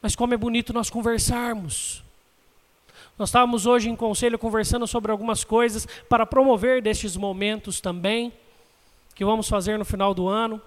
Mas 0.00 0.14
como 0.14 0.34
é 0.34 0.36
bonito 0.36 0.72
nós 0.72 0.90
conversarmos. 0.90 2.02
Nós 3.18 3.28
estávamos 3.28 3.66
hoje 3.66 3.88
em 3.88 3.96
conselho 3.96 4.38
conversando 4.38 4.86
sobre 4.86 5.12
algumas 5.12 5.44
coisas 5.44 5.86
para 6.08 6.26
promover 6.26 6.82
destes 6.82 7.16
momentos 7.16 7.80
também, 7.80 8.32
que 9.14 9.24
vamos 9.24 9.48
fazer 9.48 9.78
no 9.78 9.84
final 9.84 10.14
do 10.14 10.28
ano. 10.28 10.60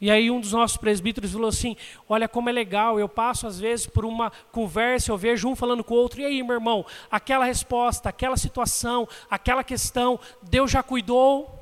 E 0.00 0.10
aí 0.10 0.30
um 0.30 0.40
dos 0.40 0.52
nossos 0.52 0.76
presbíteros 0.76 1.32
falou 1.32 1.48
assim: 1.48 1.76
Olha 2.08 2.28
como 2.28 2.48
é 2.48 2.52
legal, 2.52 3.00
eu 3.00 3.08
passo 3.08 3.46
às 3.46 3.58
vezes 3.58 3.86
por 3.86 4.04
uma 4.04 4.30
conversa, 4.52 5.10
eu 5.10 5.18
vejo 5.18 5.48
um 5.48 5.56
falando 5.56 5.82
com 5.82 5.94
o 5.94 5.96
outro, 5.96 6.20
e 6.20 6.24
aí, 6.24 6.42
meu 6.42 6.54
irmão, 6.54 6.86
aquela 7.10 7.44
resposta, 7.44 8.08
aquela 8.08 8.36
situação, 8.36 9.08
aquela 9.30 9.64
questão, 9.64 10.18
Deus 10.42 10.70
já 10.70 10.82
cuidou. 10.82 11.54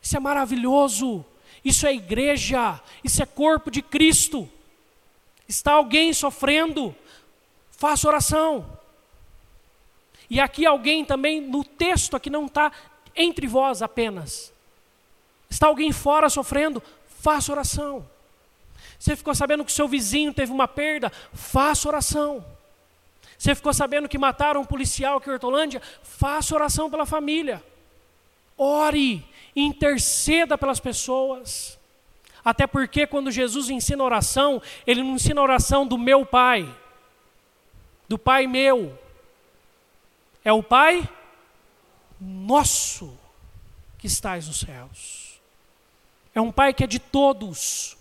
Isso 0.00 0.16
é 0.16 0.20
maravilhoso. 0.20 1.24
Isso 1.66 1.84
é 1.84 1.92
igreja, 1.92 2.80
isso 3.02 3.20
é 3.20 3.26
corpo 3.26 3.72
de 3.72 3.82
Cristo. 3.82 4.48
Está 5.48 5.72
alguém 5.72 6.12
sofrendo? 6.12 6.94
Faça 7.72 8.06
oração. 8.06 8.64
E 10.30 10.38
aqui 10.38 10.64
alguém 10.64 11.04
também, 11.04 11.40
no 11.40 11.64
texto 11.64 12.14
aqui 12.14 12.30
não 12.30 12.46
está 12.46 12.70
entre 13.16 13.48
vós 13.48 13.82
apenas. 13.82 14.52
Está 15.50 15.66
alguém 15.66 15.90
fora 15.90 16.28
sofrendo? 16.28 16.80
Faça 17.26 17.50
oração. 17.50 18.08
Você 18.96 19.16
ficou 19.16 19.34
sabendo 19.34 19.64
que 19.64 19.72
seu 19.72 19.88
vizinho 19.88 20.32
teve 20.32 20.52
uma 20.52 20.68
perda? 20.68 21.10
Faça 21.32 21.88
oração. 21.88 22.46
Você 23.36 23.52
ficou 23.52 23.74
sabendo 23.74 24.08
que 24.08 24.16
mataram 24.16 24.60
um 24.60 24.64
policial 24.64 25.16
aqui 25.16 25.28
em 25.28 25.32
Hortolândia? 25.32 25.82
Faça 26.04 26.54
oração 26.54 26.88
pela 26.88 27.04
família. 27.04 27.60
Ore, 28.56 29.28
interceda 29.56 30.56
pelas 30.56 30.78
pessoas. 30.78 31.76
Até 32.44 32.64
porque 32.64 33.08
quando 33.08 33.32
Jesus 33.32 33.70
ensina 33.70 34.04
oração, 34.04 34.62
ele 34.86 35.02
não 35.02 35.16
ensina 35.16 35.42
oração 35.42 35.84
do 35.84 35.98
meu 35.98 36.24
pai, 36.24 36.72
do 38.08 38.16
pai 38.16 38.46
meu. 38.46 38.96
É 40.44 40.52
o 40.52 40.62
pai 40.62 41.08
nosso 42.20 43.18
que 43.98 44.06
estás 44.06 44.46
nos 44.46 44.60
céus. 44.60 45.25
É 46.36 46.40
um 46.40 46.52
pai 46.52 46.74
que 46.74 46.84
é 46.84 46.86
de 46.86 46.98
todos. 46.98 47.96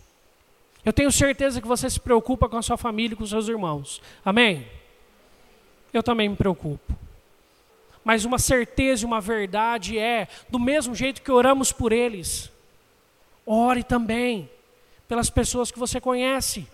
Eu 0.84 0.92
tenho 0.92 1.10
certeza 1.10 1.62
que 1.62 1.68
você 1.68 1.90
se 1.90 2.02
preocupa 2.02 2.50
com 2.50 2.58
a 2.58 2.62
sua 2.62 2.76
família 2.76 3.14
e 3.14 3.16
com 3.16 3.24
os 3.24 3.30
seus 3.30 3.48
irmãos. 3.48 4.02
Amém? 4.26 4.68
Eu 5.94 6.04
também 6.04 6.28
me 6.28 6.36
preocupo. 6.36 6.94
Mas 8.04 8.26
uma 8.26 8.38
certeza 8.38 9.04
e 9.04 9.06
uma 9.06 9.22
verdade 9.22 9.98
é, 9.98 10.28
do 10.50 10.60
mesmo 10.60 10.94
jeito 10.94 11.22
que 11.22 11.32
oramos 11.32 11.72
por 11.72 11.94
eles, 11.94 12.52
Ore 13.46 13.84
também 13.84 14.50
pelas 15.08 15.30
pessoas 15.30 15.72
que 15.72 15.80
você 15.80 16.02
conhece, 16.02 16.68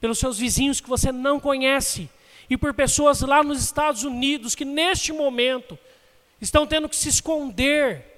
pelos 0.00 0.20
seus 0.20 0.38
vizinhos 0.38 0.80
que 0.80 0.88
você 0.88 1.10
não 1.10 1.40
conhece, 1.40 2.08
e 2.48 2.56
por 2.56 2.72
pessoas 2.72 3.20
lá 3.22 3.42
nos 3.42 3.64
Estados 3.64 4.04
Unidos 4.04 4.54
que 4.54 4.64
neste 4.64 5.12
momento 5.12 5.76
estão 6.40 6.68
tendo 6.68 6.88
que 6.88 6.94
se 6.94 7.08
esconder 7.08 8.17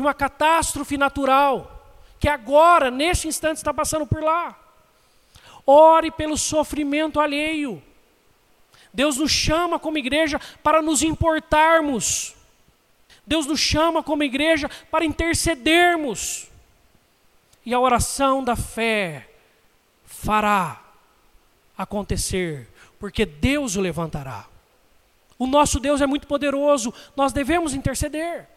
de 0.00 0.02
uma 0.02 0.14
catástrofe 0.14 0.96
natural, 0.96 1.94
que 2.18 2.26
agora, 2.26 2.90
neste 2.90 3.28
instante, 3.28 3.58
está 3.58 3.72
passando 3.72 4.06
por 4.06 4.22
lá. 4.22 4.58
Ore 5.66 6.10
pelo 6.10 6.38
sofrimento 6.38 7.20
alheio. 7.20 7.82
Deus 8.94 9.18
nos 9.18 9.30
chama 9.30 9.78
como 9.78 9.98
igreja 9.98 10.40
para 10.62 10.80
nos 10.80 11.02
importarmos. 11.02 12.34
Deus 13.26 13.44
nos 13.44 13.60
chama 13.60 14.02
como 14.02 14.22
igreja 14.22 14.70
para 14.90 15.04
intercedermos. 15.04 16.48
E 17.64 17.74
a 17.74 17.78
oração 17.78 18.42
da 18.42 18.56
fé 18.56 19.28
fará 20.06 20.82
acontecer, 21.76 22.66
porque 22.98 23.26
Deus 23.26 23.76
o 23.76 23.82
levantará. 23.82 24.46
O 25.38 25.46
nosso 25.46 25.78
Deus 25.78 26.00
é 26.00 26.06
muito 26.06 26.26
poderoso, 26.26 26.92
nós 27.14 27.34
devemos 27.34 27.74
interceder. 27.74 28.48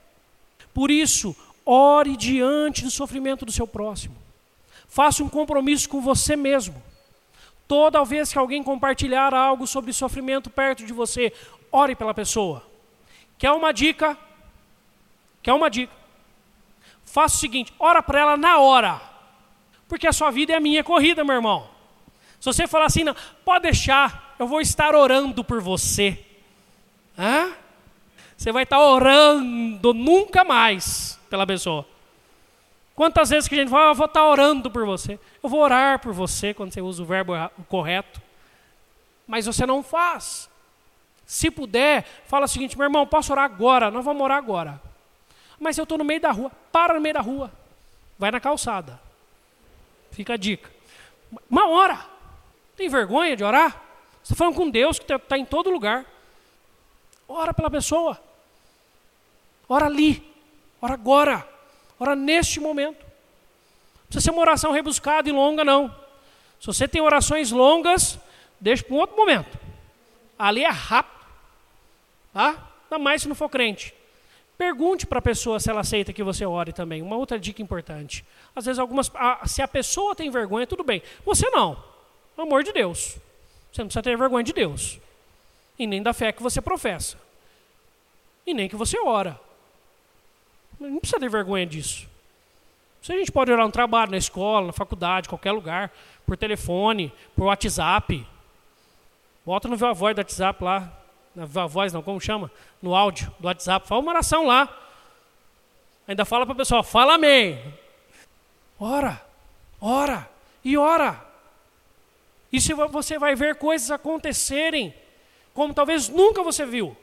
Por 0.74 0.90
isso, 0.90 1.36
ore 1.66 2.18
diante 2.18 2.84
do 2.84 2.92
sofrimento 2.92 3.46
do 3.46 3.52
seu 3.52 3.68
próximo. 3.68 4.16
Faça 4.88 5.24
um 5.24 5.30
compromisso 5.30 5.90
com 5.90 6.02
você 6.02 6.36
mesmo. 6.36 6.82
Toda 7.68 8.04
vez 8.04 8.32
que 8.32 8.38
alguém 8.38 8.64
compartilhar 8.64 9.34
algo 9.34 9.66
sobre 9.66 9.94
sofrimento 9.94 10.50
perto 10.50 10.86
de 10.86 10.94
você, 10.94 11.34
ore 11.72 11.96
pela 11.96 12.14
pessoa. 12.14 12.64
Quer 13.38 13.52
uma 13.52 13.72
dica? 13.72 14.18
Quer 15.42 15.54
uma 15.54 15.70
dica? 15.70 16.04
faça 17.14 17.36
o 17.36 17.40
seguinte: 17.40 17.72
ora 17.78 18.02
para 18.02 18.20
ela 18.20 18.38
na 18.38 18.60
hora. 18.60 19.00
Porque 19.88 20.08
a 20.08 20.14
sua 20.14 20.32
vida 20.32 20.54
é 20.54 20.56
a 20.56 20.60
minha 20.60 20.84
corrida, 20.84 21.24
meu 21.24 21.36
irmão. 21.36 21.70
Se 22.40 22.46
você 22.46 22.68
falar 22.68 22.86
assim, 22.86 23.04
não, 23.04 23.16
pode 23.46 23.64
deixar, 23.64 24.36
eu 24.40 24.48
vou 24.48 24.60
estar 24.60 24.96
orando 24.96 25.44
por 25.44 25.62
você. 25.62 26.26
Hã? 27.18 27.54
Você 28.44 28.52
vai 28.52 28.64
estar 28.64 28.78
orando 28.78 29.94
nunca 29.94 30.44
mais 30.44 31.18
pela 31.30 31.48
pessoa. 31.48 31.86
Quantas 32.94 33.30
vezes 33.30 33.48
que 33.48 33.56
a 33.56 33.60
gente 33.60 33.70
fala, 33.70 33.86
ah, 33.86 33.92
eu 33.92 33.96
vou 33.96 34.06
estar 34.06 34.28
orando 34.28 34.70
por 34.70 34.86
você. 34.86 35.18
Eu 35.42 35.48
vou 35.48 35.62
orar 35.62 36.00
por 36.00 36.12
você 36.12 36.54
quando 36.54 36.74
você 36.74 36.82
usa 36.82 37.02
o 37.02 37.06
verbo 37.06 37.32
correto. 37.70 38.22
Mas 39.26 39.46
você 39.46 39.66
não 39.66 39.82
faz. 39.82 40.50
Se 41.26 41.50
puder, 41.50 42.04
fala 42.28 42.44
o 42.44 42.48
seguinte, 42.50 42.78
meu 42.78 42.84
irmão, 42.84 43.08
posso 43.08 43.32
orar 43.32 43.46
agora? 43.46 43.90
Nós 43.90 44.04
vamos 44.04 44.22
orar 44.22 44.40
agora. 44.40 44.82
Mas 45.58 45.78
eu 45.78 45.84
estou 45.84 45.98
no 45.98 46.04
meio 46.04 46.20
da 46.20 46.32
rua. 46.32 46.52
Para 46.70 46.96
no 46.96 47.00
meio 47.00 47.14
da 47.14 47.22
rua. 47.22 47.50
Vai 48.20 48.30
na 48.30 48.42
calçada. 48.42 49.00
Fica 50.12 50.34
a 50.34 50.38
dica. 50.38 50.70
Uma 51.50 51.70
hora. 51.70 51.98
Tem 52.76 52.90
vergonha 52.90 53.38
de 53.38 53.44
orar? 53.46 53.82
Você 54.22 54.34
está 54.34 54.36
falando 54.36 54.56
com 54.56 54.70
Deus 54.70 55.00
que 55.00 55.06
está 55.06 55.18
tá 55.18 55.38
em 55.38 55.46
todo 55.46 55.70
lugar. 55.70 56.06
Ora 57.26 57.54
pela 57.54 57.72
pessoa. 57.72 58.20
Ora 59.68 59.86
ali. 59.86 60.24
Ora 60.82 60.94
agora. 60.94 61.48
Ora 62.00 62.16
neste 62.16 62.60
momento. 62.60 63.00
Não 63.04 64.06
precisa 64.08 64.26
ser 64.26 64.32
uma 64.32 64.42
oração 64.42 64.72
rebuscada 64.72 65.28
e 65.30 65.32
longa, 65.32 65.64
não. 65.64 65.90
Se 66.60 66.68
você 66.68 66.88
tem 66.88 67.02
orações 67.02 67.52
longas, 67.52 68.20
deixa 68.60 68.84
para 68.84 68.96
um 68.96 69.00
outro 69.00 69.16
momento. 69.16 69.58
Ali 70.38 70.64
é 70.64 70.70
rápido. 70.70 71.26
Tá? 72.34 72.70
Ainda 72.84 73.04
mais 73.04 73.22
se 73.22 73.28
não 73.28 73.36
for 73.36 73.50
crente. 73.50 73.94
Pergunte 74.58 75.06
para 75.06 75.20
a 75.20 75.22
pessoa 75.22 75.60
se 75.60 75.70
ela 75.70 75.82
aceita 75.82 76.14
que 76.14 76.24
você 76.24 76.46
ore 76.46 76.72
também. 76.72 77.02
Uma 77.02 77.16
outra 77.16 77.40
dica 77.40 77.62
importante. 77.62 78.24
Às 78.56 78.66
vezes, 78.66 78.80
algumas, 78.80 79.12
se 79.46 79.62
a 79.62 79.68
pessoa 79.68 80.16
tem 80.16 80.30
vergonha, 80.30 80.68
tudo 80.68 80.84
bem. 80.84 81.02
Você 81.26 81.50
não. 81.50 81.76
Pelo 82.36 82.48
amor 82.48 82.64
de 82.64 82.72
Deus. 82.72 83.18
Você 83.72 83.82
não 83.82 83.88
precisa 83.88 84.04
ter 84.04 84.16
vergonha 84.16 84.44
de 84.44 84.54
Deus. 84.54 85.00
E 85.78 85.88
nem 85.88 86.04
da 86.04 86.14
fé 86.14 86.32
que 86.32 86.44
você 86.44 86.62
professa. 86.62 87.18
e 88.46 88.54
nem 88.54 88.70
que 88.70 88.76
você 88.76 89.00
ora. 89.00 89.40
Não 90.80 91.00
precisa 91.00 91.20
ter 91.20 91.30
vergonha 91.30 91.66
disso. 91.66 92.08
Se 93.02 93.12
a 93.12 93.18
gente 93.18 93.32
pode 93.32 93.52
orar 93.52 93.66
no 93.66 93.72
trabalho, 93.72 94.12
na 94.12 94.18
escola, 94.18 94.68
na 94.68 94.74
faculdade, 94.74 95.28
qualquer 95.28 95.52
lugar, 95.52 95.92
por 96.26 96.38
telefone, 96.38 97.12
por 97.36 97.46
WhatsApp. 97.46 98.26
Bota 99.46 99.68
no 99.68 99.76
Viva 99.76 99.94
Voz 99.94 100.16
do 100.16 100.20
WhatsApp 100.20 100.64
lá. 100.64 100.92
Na 101.36 101.46
Viva 101.46 101.68
Voz, 101.68 101.92
não, 101.92 102.02
como 102.02 102.22
chama? 102.22 102.50
No 102.82 102.96
áudio 102.96 103.30
do 103.40 103.48
WhatsApp. 103.48 103.88
Fala 103.88 104.02
uma 104.02 104.12
oração 104.12 104.48
lá. 104.48 104.70
Ainda 106.08 106.24
fala 106.24 106.46
para 106.46 106.54
o 106.54 106.58
pessoal, 106.58 106.84
fala 106.84 107.16
amém. 107.16 107.62
Ora, 108.80 109.22
ora 109.82 110.30
e 110.64 110.78
ora. 110.78 111.22
E 112.52 112.62
se 112.62 112.74
você 112.74 113.18
vai 113.18 113.36
ver 113.36 113.56
coisas 113.56 113.90
acontecerem, 113.92 114.94
como 115.54 115.74
talvez 115.74 116.08
nunca 116.08 116.44
você 116.44 116.66
viu. 116.66 116.96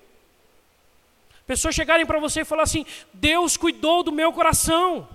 Pessoas 1.51 1.75
chegarem 1.75 2.07
para 2.07 2.21
você 2.21 2.43
e 2.43 2.45
falar 2.45 2.63
assim: 2.63 2.87
Deus 3.13 3.57
cuidou 3.57 4.05
do 4.05 4.13
meu 4.13 4.33
coração. 4.33 5.09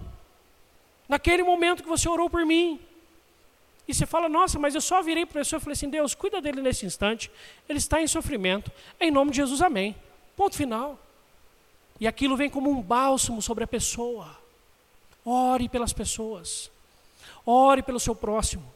Naquele 1.08 1.44
momento 1.44 1.82
que 1.82 1.88
você 1.88 2.10
orou 2.10 2.30
por 2.30 2.46
mim. 2.46 2.78
E 3.88 3.94
você 3.94 4.06
fala, 4.06 4.28
nossa, 4.28 4.60
mas 4.60 4.76
eu 4.76 4.82
só 4.82 5.02
virei 5.02 5.26
para 5.26 5.40
a 5.40 5.44
pessoa 5.44 5.60
e 5.60 5.64
falei 5.64 5.76
assim: 5.76 5.90
Deus, 5.90 6.14
cuida 6.14 6.42
dele 6.42 6.62
nesse 6.62 6.86
instante. 6.86 7.32
Ele 7.70 7.78
está 7.78 8.02
em 8.02 8.08
sofrimento. 8.08 8.70
Em 9.00 9.10
nome 9.10 9.32
de 9.32 9.38
Jesus, 9.38 9.62
amém. 9.62 9.96
Ponto 10.36 10.58
final. 10.58 11.00
E 12.02 12.06
aquilo 12.06 12.36
vem 12.36 12.50
como 12.50 12.70
um 12.70 12.82
bálsamo 12.82 13.42
sobre 13.42 13.64
a 13.64 13.68
pessoa. 13.68 14.38
Ore 15.24 15.70
pelas 15.70 15.94
pessoas. 15.94 16.70
Ore 17.46 17.82
pelo 17.82 17.98
seu 17.98 18.14
próximo. 18.14 18.70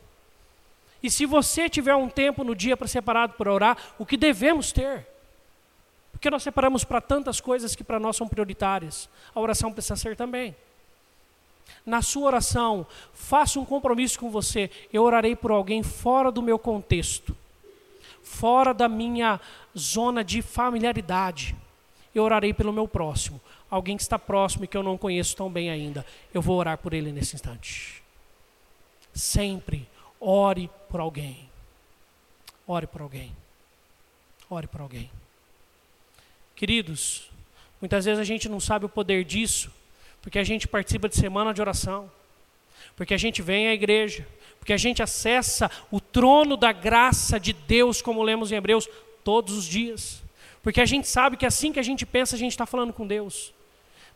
E 1.03 1.11
se 1.11 1.25
você 1.25 1.67
tiver 1.67 1.95
um 1.95 2.07
tempo 2.07 2.41
no 2.45 2.55
dia 2.55 2.77
para 2.77 2.87
separado 2.87 3.33
para 3.33 3.53
orar, 3.53 3.77
o 3.97 4.05
que 4.05 4.15
devemos 4.15 4.71
ter? 4.71 5.08
Porque 6.11 6.29
nós 6.29 6.43
separamos 6.43 6.83
para 6.83 6.99
tantas 6.99 7.39
coisas 7.39 7.75
que 7.75 7.83
para 7.83 7.99
nós 7.99 8.17
são 8.17 8.27
prioritárias. 8.27 9.09
A 9.33 9.39
oração 9.39 9.71
precisa 9.71 9.95
ser 9.95 10.15
também. 10.15 10.55
Na 11.85 12.01
sua 12.01 12.27
oração, 12.27 12.85
faça 13.13 13.59
um 13.59 13.65
compromisso 13.65 14.19
com 14.19 14.29
você. 14.29 14.69
Eu 14.91 15.03
orarei 15.03 15.35
por 15.35 15.51
alguém 15.51 15.83
fora 15.83 16.31
do 16.31 16.41
meu 16.41 16.59
contexto, 16.59 17.35
fora 18.21 18.73
da 18.73 18.87
minha 18.87 19.39
zona 19.77 20.23
de 20.23 20.41
familiaridade. 20.41 21.55
Eu 22.13 22.23
orarei 22.23 22.53
pelo 22.53 22.73
meu 22.73 22.87
próximo, 22.87 23.39
alguém 23.69 23.95
que 23.95 24.03
está 24.03 24.17
próximo 24.17 24.65
e 24.65 24.67
que 24.67 24.75
eu 24.75 24.83
não 24.83 24.97
conheço 24.97 25.35
tão 25.35 25.49
bem 25.49 25.69
ainda. 25.69 26.05
Eu 26.33 26.41
vou 26.41 26.57
orar 26.57 26.77
por 26.77 26.93
ele 26.93 27.11
nesse 27.11 27.35
instante. 27.35 28.03
Sempre 29.13 29.87
ore 30.19 30.69
por 30.89 30.99
alguém. 30.99 31.49
Ore 32.67 32.87
por 32.87 33.01
alguém. 33.01 33.35
Ore 34.49 34.67
por 34.67 34.81
alguém. 34.81 35.09
Queridos, 36.59 37.31
muitas 37.79 38.03
vezes 38.03 38.19
a 38.19 38.25
gente 38.25 38.49
não 38.49 38.59
sabe 38.59 38.83
o 38.83 38.89
poder 38.89 39.23
disso, 39.23 39.71
porque 40.21 40.37
a 40.37 40.43
gente 40.43 40.67
participa 40.67 41.07
de 41.07 41.15
semana 41.15 41.53
de 41.53 41.61
oração, 41.61 42.11
porque 42.97 43.13
a 43.13 43.17
gente 43.17 43.41
vem 43.41 43.69
à 43.69 43.73
igreja, 43.73 44.27
porque 44.59 44.73
a 44.73 44.77
gente 44.77 45.01
acessa 45.01 45.71
o 45.89 46.01
trono 46.01 46.57
da 46.57 46.73
graça 46.73 47.39
de 47.39 47.53
Deus, 47.53 48.01
como 48.01 48.21
lemos 48.21 48.51
em 48.51 48.55
Hebreus, 48.55 48.89
todos 49.23 49.57
os 49.57 49.63
dias. 49.63 50.21
Porque 50.61 50.81
a 50.81 50.85
gente 50.85 51.07
sabe 51.07 51.37
que 51.37 51.45
assim 51.45 51.71
que 51.71 51.79
a 51.79 51.83
gente 51.83 52.05
pensa, 52.05 52.35
a 52.35 52.39
gente 52.39 52.51
está 52.51 52.65
falando 52.65 52.91
com 52.91 53.07
Deus. 53.07 53.53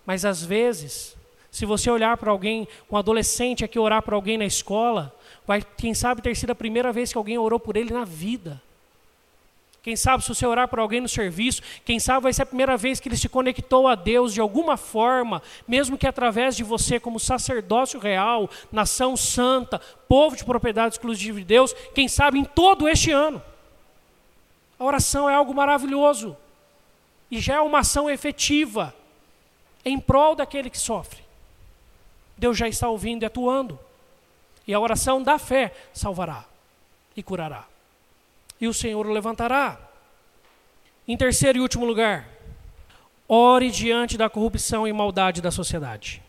Mas 0.06 0.26
às 0.26 0.44
vezes, 0.44 1.16
se 1.50 1.66
você 1.66 1.90
olhar 1.90 2.18
para 2.18 2.30
alguém, 2.30 2.68
um 2.92 2.98
adolescente 2.98 3.64
aqui 3.64 3.80
orar 3.80 4.02
para 4.02 4.18
alguém 4.18 4.38
na 4.38 4.46
escola, 4.46 5.18
vai, 5.48 5.62
quem 5.62 5.94
sabe, 5.94 6.22
ter 6.22 6.36
sido 6.36 6.50
a 6.50 6.56
primeira 6.56 6.92
vez 6.92 7.10
que 7.10 7.18
alguém 7.18 7.38
orou 7.38 7.58
por 7.58 7.78
ele 7.78 7.94
na 7.94 8.04
vida. 8.04 8.62
Quem 9.84 9.98
sabe, 9.98 10.24
se 10.24 10.30
você 10.30 10.46
orar 10.48 10.70
por 10.70 10.80
alguém 10.80 11.02
no 11.02 11.10
serviço, 11.10 11.62
quem 11.84 12.00
sabe 12.00 12.24
vai 12.24 12.32
ser 12.32 12.44
a 12.44 12.46
primeira 12.46 12.78
vez 12.78 13.02
que 13.02 13.10
ele 13.10 13.18
se 13.18 13.28
conectou 13.28 13.86
a 13.86 13.96
Deus 13.96 14.34
de 14.34 14.40
alguma 14.40 14.78
forma, 14.78 15.44
mesmo 15.68 15.98
que 15.98 16.08
através 16.08 16.56
de 16.56 16.64
você, 16.64 17.02
como 17.02 17.20
sacerdócio 17.20 18.00
real, 18.00 18.50
nação 18.72 19.18
santa, 19.18 19.80
povo 20.08 20.38
de 20.38 20.46
propriedade 20.46 20.96
exclusiva 20.96 21.38
de 21.38 21.44
Deus, 21.44 21.74
quem 21.94 22.08
sabe 22.08 22.40
em 22.40 22.46
todo 22.46 22.88
este 22.88 23.12
ano. 23.12 23.44
A 24.80 24.86
oração 24.86 25.30
é 25.30 25.36
algo 25.36 25.54
maravilhoso 25.54 26.38
e 27.30 27.42
já 27.42 27.56
é 27.56 27.60
uma 27.60 27.80
ação 27.80 28.10
efetiva 28.10 28.96
em 29.84 30.00
prol 30.00 30.34
daquele 30.34 30.70
que 30.70 30.80
sofre. 30.80 31.22
Deus 32.38 32.58
já 32.58 32.70
está 32.70 32.88
ouvindo 32.88 33.24
e 33.24 33.26
atuando. 33.26 33.78
E 34.66 34.74
a 34.74 34.80
oração 34.80 35.22
da 35.22 35.38
fé 35.38 35.74
salvará 35.92 36.46
e 37.18 37.22
curará 37.22 37.73
e 38.64 38.68
o 38.68 38.74
Senhor 38.74 39.06
o 39.06 39.12
levantará. 39.12 39.78
Em 41.06 41.18
terceiro 41.18 41.58
e 41.58 41.62
último 41.62 41.86
lugar, 41.86 42.30
ore 43.28 43.70
diante 43.70 44.18
da 44.18 44.30
corrupção 44.30 44.88
e 44.88 44.94
maldade 44.94 45.42
da 45.42 45.52
sociedade. 45.52 46.24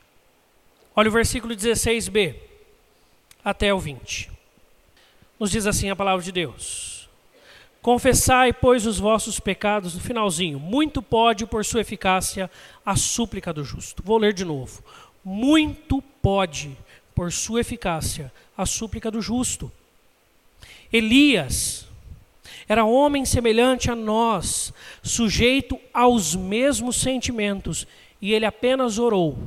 Olha 0.97 1.09
o 1.09 1.12
versículo 1.12 1.55
16b 1.55 2.35
até 3.45 3.72
o 3.72 3.78
20. 3.78 4.32
Nos 5.39 5.51
diz 5.53 5.64
assim 5.64 5.91
a 5.91 5.97
palavra 5.97 6.24
de 6.24 6.32
Deus: 6.32 7.09
Confessai, 7.80 8.53
pois, 8.53 8.85
os 8.85 8.99
vossos 8.99 9.39
pecados, 9.39 9.95
no 9.95 10.01
finalzinho, 10.01 10.59
muito 10.59 11.01
pode, 11.01 11.47
por 11.47 11.64
sua 11.64 11.82
eficácia, 11.82 12.51
a 12.85 12.97
súplica 12.97 13.53
do 13.53 13.62
justo. 13.62 14.03
Vou 14.05 14.18
ler 14.18 14.32
de 14.32 14.45
novo. 14.45 14.82
Muito 15.24 16.03
pode, 16.20 16.76
por 17.14 17.30
sua 17.30 17.61
eficácia, 17.61 18.32
a 18.57 18.66
súplica 18.66 19.09
do 19.09 19.22
justo. 19.22 19.70
Elias, 20.93 21.87
era 22.69 22.85
homem 22.85 23.25
semelhante 23.25 23.91
a 23.91 23.95
nós, 23.95 24.73
sujeito 25.03 25.79
aos 25.93 26.35
mesmos 26.35 26.97
sentimentos, 26.97 27.87
e 28.21 28.33
ele 28.33 28.47
apenas 28.47 28.99
orou 28.99 29.39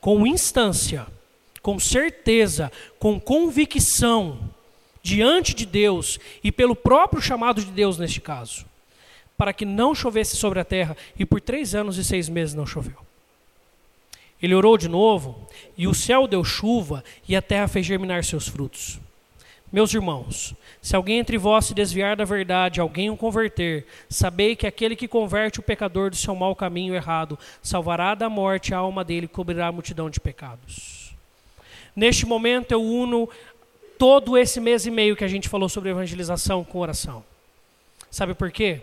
com 0.00 0.26
instância, 0.26 1.06
com 1.60 1.78
certeza, 1.78 2.70
com 2.98 3.18
convicção, 3.18 4.38
diante 5.02 5.54
de 5.54 5.64
Deus 5.64 6.18
e 6.42 6.50
pelo 6.50 6.74
próprio 6.74 7.22
chamado 7.22 7.64
de 7.64 7.70
Deus 7.70 7.96
neste 7.98 8.20
caso, 8.20 8.66
para 9.36 9.52
que 9.52 9.64
não 9.64 9.94
chovesse 9.94 10.36
sobre 10.36 10.58
a 10.58 10.64
terra, 10.64 10.96
e 11.18 11.24
por 11.24 11.40
três 11.40 11.74
anos 11.74 11.96
e 11.98 12.04
seis 12.04 12.28
meses 12.28 12.54
não 12.54 12.66
choveu. 12.66 12.96
Ele 14.42 14.54
orou 14.54 14.76
de 14.76 14.88
novo, 14.88 15.46
e 15.76 15.86
o 15.86 15.94
céu 15.94 16.26
deu 16.26 16.42
chuva, 16.42 17.04
e 17.28 17.36
a 17.36 17.42
terra 17.42 17.68
fez 17.68 17.86
germinar 17.86 18.24
seus 18.24 18.48
frutos. 18.48 18.98
Meus 19.72 19.92
irmãos, 19.92 20.54
se 20.80 20.94
alguém 20.94 21.18
entre 21.18 21.36
vós 21.36 21.66
se 21.66 21.74
desviar 21.74 22.16
da 22.16 22.24
verdade, 22.24 22.80
alguém 22.80 23.10
o 23.10 23.16
converter, 23.16 23.84
sabei 24.08 24.54
que 24.54 24.66
aquele 24.66 24.94
que 24.94 25.08
converte 25.08 25.58
o 25.58 25.62
pecador 25.62 26.08
do 26.08 26.16
seu 26.16 26.34
mau 26.36 26.54
caminho 26.54 26.94
errado, 26.94 27.38
salvará 27.60 28.14
da 28.14 28.30
morte 28.30 28.72
a 28.72 28.78
alma 28.78 29.04
dele 29.04 29.26
e 29.26 29.28
cobrirá 29.28 29.66
a 29.66 29.72
multidão 29.72 30.08
de 30.08 30.20
pecados. 30.20 31.14
Neste 31.96 32.24
momento 32.24 32.72
eu 32.72 32.82
uno 32.82 33.28
todo 33.98 34.36
esse 34.36 34.60
mês 34.60 34.86
e 34.86 34.90
meio 34.90 35.16
que 35.16 35.24
a 35.24 35.28
gente 35.28 35.48
falou 35.48 35.68
sobre 35.68 35.90
evangelização 35.90 36.62
com 36.62 36.78
oração. 36.78 37.24
Sabe 38.10 38.34
por 38.34 38.52
quê? 38.52 38.82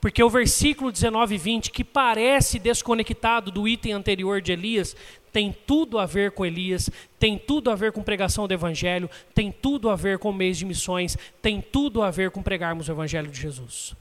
Porque 0.00 0.22
o 0.22 0.30
versículo 0.30 0.90
19 0.90 1.34
e 1.34 1.38
20, 1.38 1.70
que 1.70 1.84
parece 1.84 2.58
desconectado 2.58 3.50
do 3.50 3.68
item 3.68 3.92
anterior 3.92 4.40
de 4.40 4.52
Elias, 4.52 4.96
tem 5.36 5.54
tudo 5.66 5.98
a 5.98 6.06
ver 6.06 6.30
com 6.30 6.46
Elias, 6.46 6.88
tem 7.18 7.38
tudo 7.38 7.70
a 7.70 7.74
ver 7.74 7.92
com 7.92 8.02
pregação 8.02 8.48
do 8.48 8.54
Evangelho, 8.54 9.10
tem 9.34 9.52
tudo 9.52 9.90
a 9.90 9.94
ver 9.94 10.18
com 10.18 10.32
mês 10.32 10.56
de 10.56 10.64
missões, 10.64 11.14
tem 11.42 11.60
tudo 11.60 12.02
a 12.02 12.10
ver 12.10 12.30
com 12.30 12.42
pregarmos 12.42 12.88
o 12.88 12.92
Evangelho 12.92 13.30
de 13.30 13.38
Jesus. 13.38 13.94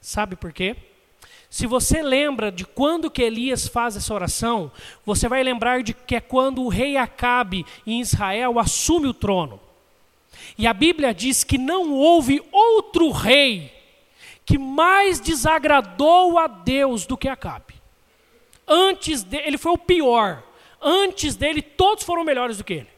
Sabe 0.00 0.34
por 0.34 0.52
quê? 0.52 0.74
Se 1.48 1.64
você 1.64 2.02
lembra 2.02 2.50
de 2.50 2.64
quando 2.64 3.08
que 3.08 3.22
Elias 3.22 3.68
faz 3.68 3.94
essa 3.94 4.12
oração, 4.12 4.72
você 5.06 5.28
vai 5.28 5.44
lembrar 5.44 5.84
de 5.84 5.94
que 5.94 6.16
é 6.16 6.20
quando 6.20 6.60
o 6.60 6.68
rei 6.68 6.96
Acabe 6.96 7.64
em 7.86 8.00
Israel 8.00 8.58
assume 8.58 9.06
o 9.06 9.14
trono. 9.14 9.60
E 10.58 10.66
a 10.66 10.74
Bíblia 10.74 11.14
diz 11.14 11.44
que 11.44 11.56
não 11.56 11.92
houve 11.92 12.42
outro 12.50 13.12
rei 13.12 13.72
que 14.44 14.58
mais 14.58 15.20
desagradou 15.20 16.36
a 16.36 16.48
Deus 16.48 17.06
do 17.06 17.16
que 17.16 17.28
Acabe. 17.28 17.74
Antes 18.66 19.22
dele, 19.22 19.44
ele 19.46 19.58
foi 19.58 19.70
o 19.70 19.78
pior 19.78 20.49
antes 20.80 21.36
dele, 21.36 21.62
todos 21.62 22.04
foram 22.04 22.24
melhores 22.24 22.58
do 22.58 22.64
que 22.64 22.74
ele. 22.74 22.88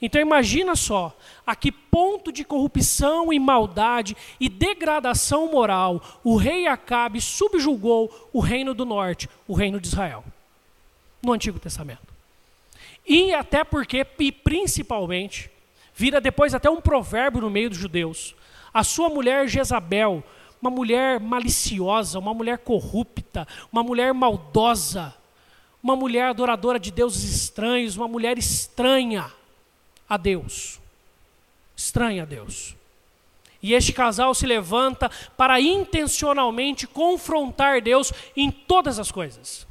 Então 0.00 0.20
imagina 0.20 0.76
só 0.76 1.16
a 1.46 1.56
que 1.56 1.72
ponto 1.72 2.30
de 2.30 2.44
corrupção 2.44 3.32
e 3.32 3.38
maldade 3.38 4.16
e 4.38 4.48
degradação 4.48 5.50
moral 5.50 6.02
o 6.22 6.36
rei 6.36 6.66
Acabe 6.66 7.20
subjugou 7.20 8.28
o 8.32 8.40
reino 8.40 8.74
do 8.74 8.84
norte, 8.84 9.28
o 9.48 9.54
reino 9.54 9.80
de 9.80 9.88
Israel, 9.88 10.22
no 11.22 11.32
Antigo 11.32 11.58
Testamento. 11.58 12.14
E 13.06 13.32
até 13.32 13.64
porque, 13.64 14.06
e 14.18 14.32
principalmente, 14.32 15.50
vira 15.94 16.20
depois 16.20 16.52
até 16.52 16.68
um 16.68 16.80
provérbio 16.80 17.40
no 17.40 17.50
meio 17.50 17.70
dos 17.70 17.78
judeus. 17.78 18.34
A 18.74 18.84
sua 18.84 19.08
mulher 19.08 19.48
Jezabel, 19.48 20.22
uma 20.60 20.70
mulher 20.70 21.20
maliciosa, 21.20 22.18
uma 22.18 22.34
mulher 22.34 22.58
corrupta, 22.58 23.48
uma 23.72 23.82
mulher 23.82 24.12
maldosa, 24.12 25.14
uma 25.86 25.94
mulher 25.94 26.30
adoradora 26.30 26.80
de 26.80 26.90
deuses 26.90 27.22
estranhos, 27.22 27.96
uma 27.96 28.08
mulher 28.08 28.36
estranha 28.36 29.32
a 30.08 30.16
Deus. 30.16 30.80
Estranha 31.76 32.24
a 32.24 32.26
Deus. 32.26 32.74
E 33.62 33.72
este 33.72 33.92
casal 33.92 34.34
se 34.34 34.46
levanta 34.46 35.08
para 35.36 35.60
intencionalmente 35.60 36.88
confrontar 36.88 37.80
Deus 37.80 38.12
em 38.36 38.50
todas 38.50 38.98
as 38.98 39.12
coisas. 39.12 39.64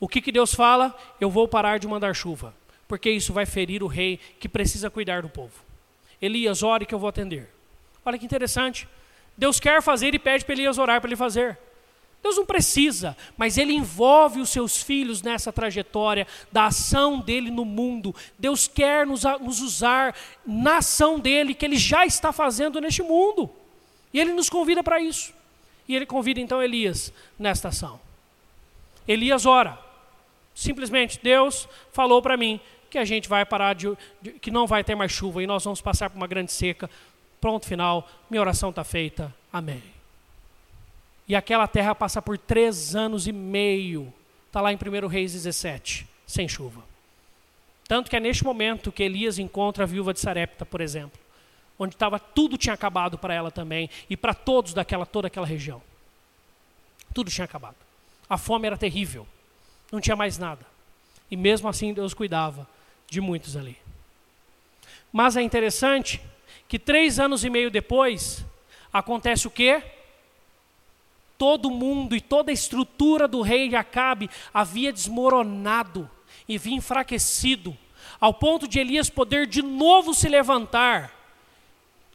O 0.00 0.08
que, 0.08 0.20
que 0.20 0.32
Deus 0.32 0.52
fala? 0.52 0.92
Eu 1.20 1.30
vou 1.30 1.46
parar 1.46 1.78
de 1.78 1.86
mandar 1.86 2.16
chuva, 2.16 2.52
porque 2.88 3.08
isso 3.08 3.32
vai 3.32 3.46
ferir 3.46 3.80
o 3.80 3.86
rei 3.86 4.18
que 4.40 4.48
precisa 4.48 4.90
cuidar 4.90 5.22
do 5.22 5.28
povo. 5.28 5.54
Elias, 6.20 6.64
ore 6.64 6.84
que 6.84 6.94
eu 6.94 6.98
vou 6.98 7.08
atender. 7.08 7.48
Olha 8.04 8.18
que 8.18 8.26
interessante. 8.26 8.88
Deus 9.38 9.60
quer 9.60 9.80
fazer 9.80 10.16
e 10.16 10.18
pede 10.18 10.44
para 10.44 10.54
Elias 10.54 10.78
orar 10.78 11.00
para 11.00 11.08
ele 11.08 11.16
fazer. 11.16 11.56
Deus 12.24 12.38
não 12.38 12.46
precisa, 12.46 13.14
mas 13.36 13.58
Ele 13.58 13.74
envolve 13.74 14.40
os 14.40 14.48
seus 14.48 14.82
filhos 14.82 15.20
nessa 15.20 15.52
trajetória 15.52 16.26
da 16.50 16.64
ação 16.64 17.20
dele 17.20 17.50
no 17.50 17.66
mundo. 17.66 18.14
Deus 18.38 18.66
quer 18.66 19.06
nos, 19.06 19.24
nos, 19.42 19.60
usar 19.60 20.16
na 20.46 20.78
ação 20.78 21.20
dele, 21.20 21.52
que 21.52 21.66
Ele 21.66 21.76
já 21.76 22.06
está 22.06 22.32
fazendo 22.32 22.80
neste 22.80 23.02
mundo. 23.02 23.50
E 24.10 24.18
Ele 24.18 24.32
nos 24.32 24.48
convida 24.48 24.82
para 24.82 24.98
isso. 24.98 25.34
E 25.86 25.94
Ele 25.94 26.06
convida 26.06 26.40
então 26.40 26.62
Elias 26.62 27.12
nesta 27.38 27.68
ação. 27.68 28.00
Elias 29.06 29.44
ora. 29.44 29.78
Simplesmente, 30.54 31.20
Deus 31.22 31.68
falou 31.92 32.22
para 32.22 32.38
mim 32.38 32.58
que 32.88 32.96
a 32.96 33.04
gente 33.04 33.28
vai 33.28 33.44
parar 33.44 33.74
de, 33.74 33.94
de, 34.22 34.30
que 34.32 34.50
não 34.50 34.66
vai 34.66 34.82
ter 34.82 34.94
mais 34.94 35.12
chuva 35.12 35.42
e 35.42 35.46
nós 35.46 35.62
vamos 35.62 35.82
passar 35.82 36.08
por 36.08 36.16
uma 36.16 36.26
grande 36.26 36.52
seca. 36.52 36.88
Pronto, 37.38 37.66
final. 37.66 38.08
Minha 38.30 38.40
oração 38.40 38.70
está 38.70 38.82
feita. 38.82 39.34
Amém. 39.52 39.93
E 41.26 41.34
aquela 41.34 41.66
terra 41.66 41.94
passa 41.94 42.20
por 42.20 42.36
três 42.36 42.94
anos 42.94 43.26
e 43.26 43.32
meio. 43.32 44.12
Está 44.46 44.60
lá 44.60 44.72
em 44.72 44.76
1 44.76 45.06
Reis 45.06 45.32
17, 45.32 46.06
sem 46.26 46.46
chuva. 46.46 46.82
Tanto 47.88 48.08
que 48.08 48.16
é 48.16 48.20
neste 48.20 48.44
momento 48.44 48.92
que 48.92 49.02
Elias 49.02 49.38
encontra 49.38 49.84
a 49.84 49.86
viúva 49.86 50.12
de 50.12 50.20
Sarepta, 50.20 50.64
por 50.64 50.80
exemplo, 50.80 51.18
onde 51.78 51.94
estava 51.94 52.18
tudo 52.18 52.56
tinha 52.56 52.74
acabado 52.74 53.18
para 53.18 53.34
ela 53.34 53.50
também 53.50 53.90
e 54.08 54.16
para 54.16 54.32
todos 54.32 54.72
daquela 54.72 55.04
toda 55.04 55.26
aquela 55.26 55.46
região. 55.46 55.82
Tudo 57.12 57.30
tinha 57.30 57.44
acabado. 57.44 57.76
A 58.28 58.38
fome 58.38 58.66
era 58.66 58.76
terrível. 58.76 59.26
Não 59.92 60.00
tinha 60.00 60.16
mais 60.16 60.38
nada. 60.38 60.66
E 61.30 61.36
mesmo 61.36 61.68
assim 61.68 61.92
Deus 61.92 62.14
cuidava 62.14 62.66
de 63.08 63.20
muitos 63.20 63.56
ali. 63.56 63.76
Mas 65.12 65.36
é 65.36 65.42
interessante 65.42 66.20
que 66.68 66.78
três 66.78 67.20
anos 67.20 67.44
e 67.44 67.50
meio 67.50 67.70
depois 67.70 68.44
acontece 68.92 69.46
o 69.46 69.50
quê? 69.50 69.82
Todo 71.36 71.70
mundo 71.70 72.14
e 72.14 72.20
toda 72.20 72.50
a 72.50 72.54
estrutura 72.54 73.26
do 73.26 73.40
rei 73.40 73.74
Acabe 73.74 74.30
havia 74.52 74.92
desmoronado 74.92 76.10
e 76.48 76.56
havia 76.56 76.74
enfraquecido, 76.74 77.76
ao 78.20 78.34
ponto 78.34 78.68
de 78.68 78.78
Elias 78.78 79.10
poder 79.10 79.46
de 79.46 79.62
novo 79.62 80.14
se 80.14 80.28
levantar 80.28 81.12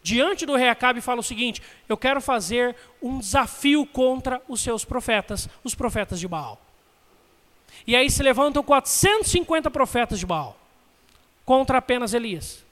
diante 0.01 0.45
do 0.45 0.55
rei 0.55 0.70
Acabe 0.70 1.01
fala 1.01 1.20
o 1.20 1.24
seguinte: 1.24 1.61
Eu 1.88 1.97
quero 1.97 2.22
fazer 2.22 2.76
um 3.01 3.20
desafio 3.20 3.86
contra 3.86 4.41
os 4.47 4.61
seus 4.61 4.86
profetas, 4.86 5.47
os 5.63 5.76
profetas 5.76 6.20
de 6.20 6.28
Baal. 6.28 6.59
E 7.86 7.95
aí 7.95 8.09
se 8.09 8.22
levantam 8.22 8.63
450 8.63 9.70
profetas 9.72 10.20
de 10.20 10.26
Baal 10.26 10.57
contra 11.45 11.78
apenas 11.80 12.13
Elias. 12.13 12.63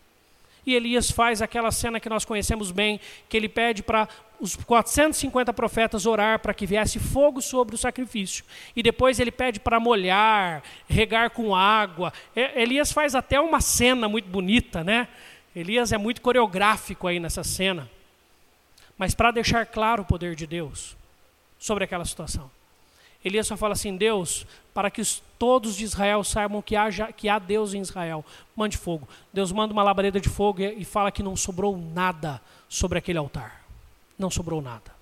E 0.67 0.75
Elias 0.75 1.09
faz 1.09 1.41
aquela 1.41 1.71
cena 1.71 1.97
que 1.97 2.09
nós 2.09 2.25
conhecemos 2.25 2.71
bem, 2.71 2.99
que 3.29 3.37
ele 3.37 3.47
pede 3.47 3.81
para 3.81 4.05
os 4.37 4.53
450 4.53 5.53
profetas 5.53 6.05
orar 6.05 6.39
para 6.39 6.53
que 6.53 6.65
viesse 6.65 6.99
fogo 6.99 7.41
sobre 7.41 7.73
o 7.73 7.77
sacrifício. 7.77 8.43
E 8.75 8.83
depois 8.83 9.17
ele 9.17 9.31
pede 9.31 9.61
para 9.61 9.79
molhar, 9.79 10.61
regar 10.89 11.29
com 11.29 11.55
água. 11.55 12.11
Elias 12.35 12.91
faz 12.91 13.15
até 13.15 13.39
uma 13.39 13.61
cena 13.61 14.09
muito 14.09 14.27
bonita, 14.27 14.83
né? 14.83 15.07
Elias 15.55 15.93
é 15.93 15.97
muito 15.97 16.21
coreográfico 16.21 17.07
aí 17.07 17.17
nessa 17.17 17.45
cena. 17.45 17.89
Mas 18.97 19.15
para 19.15 19.31
deixar 19.31 19.65
claro 19.65 20.03
o 20.03 20.05
poder 20.05 20.35
de 20.35 20.45
Deus 20.45 20.97
sobre 21.57 21.85
aquela 21.85 22.03
situação. 22.03 22.51
Elias 23.27 23.47
só 23.47 23.57
fala 23.57 23.73
assim: 23.73 23.95
Deus, 23.95 24.45
para 24.73 24.89
que 24.89 25.01
todos 25.37 25.75
de 25.75 25.83
Israel 25.83 26.23
saibam 26.23 26.61
que, 26.61 26.75
haja, 26.75 27.11
que 27.11 27.27
há 27.29 27.37
Deus 27.37 27.73
em 27.73 27.81
Israel, 27.81 28.25
mande 28.55 28.77
fogo. 28.77 29.07
Deus 29.31 29.51
manda 29.51 29.73
uma 29.73 29.83
labareda 29.83 30.19
de 30.19 30.29
fogo 30.29 30.61
e, 30.61 30.81
e 30.81 30.85
fala 30.85 31.11
que 31.11 31.21
não 31.21 31.35
sobrou 31.35 31.77
nada 31.77 32.41
sobre 32.69 32.97
aquele 32.97 33.19
altar. 33.19 33.63
Não 34.17 34.31
sobrou 34.31 34.61
nada. 34.61 34.95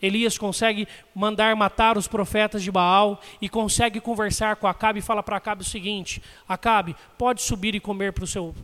Elias 0.00 0.38
consegue 0.38 0.86
mandar 1.12 1.56
matar 1.56 1.98
os 1.98 2.06
profetas 2.06 2.62
de 2.62 2.70
Baal 2.70 3.20
e 3.42 3.48
consegue 3.48 4.00
conversar 4.00 4.54
com 4.56 4.68
Acabe 4.68 5.00
e 5.00 5.02
fala 5.02 5.22
para 5.22 5.36
Acabe 5.36 5.62
o 5.62 5.66
seguinte: 5.66 6.22
Acabe, 6.48 6.94
pode 7.18 7.42
subir 7.42 7.74
e 7.74 7.80
comer 7.80 8.12
para 8.12 8.24
o 8.24 8.26
seu, 8.26 8.54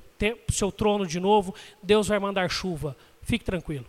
seu 0.49 0.71
trono 0.71 1.07
de 1.07 1.19
novo, 1.19 1.53
Deus 1.83 2.07
vai 2.07 2.21
mandar 2.21 2.49
chuva, 2.49 2.97
fique 3.23 3.45
tranquilo. 3.45 3.87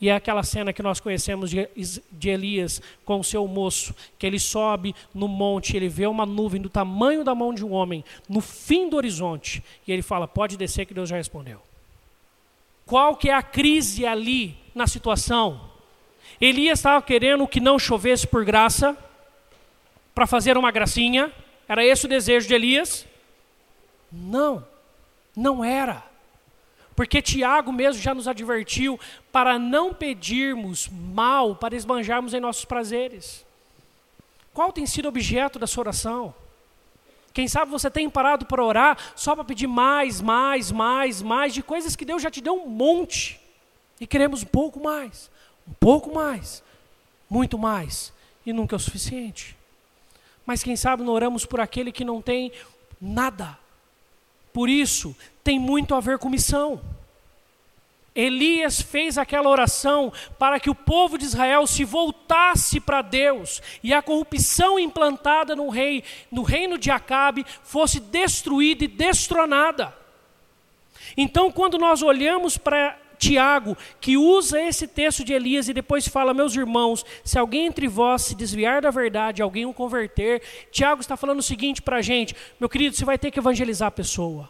E 0.00 0.08
é 0.08 0.14
aquela 0.14 0.42
cena 0.42 0.72
que 0.72 0.82
nós 0.82 1.00
conhecemos 1.00 1.50
de, 1.50 2.28
Elias 2.28 2.82
com 3.04 3.20
o 3.20 3.24
seu 3.24 3.46
moço, 3.46 3.94
que 4.18 4.26
ele 4.26 4.38
sobe 4.38 4.94
no 5.14 5.28
monte, 5.28 5.76
ele 5.76 5.88
vê 5.88 6.06
uma 6.06 6.26
nuvem 6.26 6.60
do 6.60 6.68
tamanho 6.68 7.24
da 7.24 7.34
mão 7.34 7.54
de 7.54 7.64
um 7.64 7.72
homem, 7.72 8.04
no 8.28 8.40
fim 8.40 8.88
do 8.88 8.96
horizonte, 8.96 9.62
e 9.86 9.92
ele 9.92 10.02
fala: 10.02 10.26
Pode 10.26 10.56
descer, 10.56 10.84
que 10.84 10.94
Deus 10.94 11.08
já 11.08 11.16
respondeu. 11.16 11.60
Qual 12.84 13.16
que 13.16 13.30
é 13.30 13.34
a 13.34 13.42
crise 13.42 14.04
ali 14.04 14.56
na 14.74 14.86
situação? 14.86 15.60
Elias 16.40 16.80
estava 16.80 17.00
querendo 17.00 17.46
que 17.46 17.60
não 17.60 17.78
chovesse 17.78 18.26
por 18.26 18.44
graça, 18.44 18.96
para 20.14 20.26
fazer 20.26 20.56
uma 20.56 20.70
gracinha, 20.70 21.32
era 21.68 21.84
esse 21.84 22.06
o 22.06 22.08
desejo 22.08 22.46
de 22.46 22.54
Elias? 22.54 23.06
Não, 24.12 24.64
não 25.34 25.64
era. 25.64 26.02
Porque 26.94 27.20
Tiago 27.20 27.72
mesmo 27.72 28.00
já 28.00 28.14
nos 28.14 28.28
advertiu 28.28 28.98
para 29.32 29.58
não 29.58 29.92
pedirmos 29.92 30.88
mal, 30.88 31.56
para 31.56 31.74
esbanjarmos 31.74 32.34
em 32.34 32.40
nossos 32.40 32.64
prazeres. 32.64 33.44
Qual 34.52 34.72
tem 34.72 34.86
sido 34.86 35.06
o 35.06 35.08
objeto 35.08 35.58
da 35.58 35.66
sua 35.66 35.82
oração? 35.82 36.34
Quem 37.32 37.48
sabe 37.48 37.68
você 37.68 37.90
tem 37.90 38.08
parado 38.08 38.46
para 38.46 38.64
orar 38.64 38.96
só 39.16 39.34
para 39.34 39.44
pedir 39.44 39.66
mais, 39.66 40.20
mais, 40.20 40.70
mais, 40.70 41.20
mais 41.20 41.52
de 41.52 41.64
coisas 41.64 41.96
que 41.96 42.04
Deus 42.04 42.22
já 42.22 42.30
te 42.30 42.40
deu 42.40 42.54
um 42.54 42.68
monte. 42.68 43.40
E 44.00 44.06
queremos 44.06 44.44
um 44.44 44.46
pouco 44.46 44.80
mais, 44.80 45.28
um 45.68 45.72
pouco 45.72 46.14
mais, 46.14 46.62
muito 47.28 47.58
mais, 47.58 48.12
e 48.46 48.52
nunca 48.52 48.76
é 48.76 48.78
o 48.78 48.80
suficiente. 48.80 49.56
Mas 50.46 50.62
quem 50.62 50.76
sabe 50.76 51.02
não 51.02 51.12
oramos 51.12 51.44
por 51.44 51.60
aquele 51.60 51.90
que 51.90 52.04
não 52.04 52.22
tem 52.22 52.52
nada. 53.00 53.58
Por 54.52 54.68
isso, 54.68 55.16
tem 55.44 55.60
muito 55.60 55.94
a 55.94 56.00
ver 56.00 56.18
com 56.18 56.28
missão. 56.28 56.80
Elias 58.14 58.80
fez 58.80 59.18
aquela 59.18 59.48
oração 59.48 60.12
para 60.38 60.60
que 60.60 60.70
o 60.70 60.74
povo 60.74 61.18
de 61.18 61.24
Israel 61.24 61.66
se 61.66 61.84
voltasse 61.84 62.78
para 62.78 63.02
Deus 63.02 63.60
e 63.82 63.92
a 63.92 64.00
corrupção 64.00 64.78
implantada 64.78 65.56
no 65.56 65.68
rei, 65.68 66.04
no 66.30 66.42
reino 66.42 66.78
de 66.78 66.90
Acabe, 66.92 67.44
fosse 67.64 67.98
destruída 67.98 68.84
e 68.84 68.88
destronada. 68.88 69.92
Então, 71.16 71.50
quando 71.50 71.76
nós 71.76 72.02
olhamos 72.02 72.56
para 72.56 72.96
Tiago, 73.18 73.76
que 74.00 74.16
usa 74.16 74.60
esse 74.60 74.86
texto 74.86 75.24
de 75.24 75.32
Elias 75.32 75.68
e 75.68 75.72
depois 75.72 76.06
fala: 76.06 76.32
Meus 76.32 76.54
irmãos, 76.54 77.04
se 77.24 77.38
alguém 77.38 77.66
entre 77.66 77.88
vós 77.88 78.22
se 78.22 78.34
desviar 78.34 78.82
da 78.82 78.90
verdade, 78.90 79.42
alguém 79.42 79.66
o 79.66 79.74
converter, 79.74 80.40
Tiago 80.70 81.00
está 81.00 81.16
falando 81.16 81.40
o 81.40 81.42
seguinte 81.42 81.82
para 81.82 81.96
a 81.96 82.02
gente: 82.02 82.34
Meu 82.60 82.68
querido, 82.68 82.94
você 82.94 83.04
vai 83.04 83.18
ter 83.18 83.30
que 83.30 83.40
evangelizar 83.40 83.88
a 83.88 83.92
pessoa. 83.92 84.48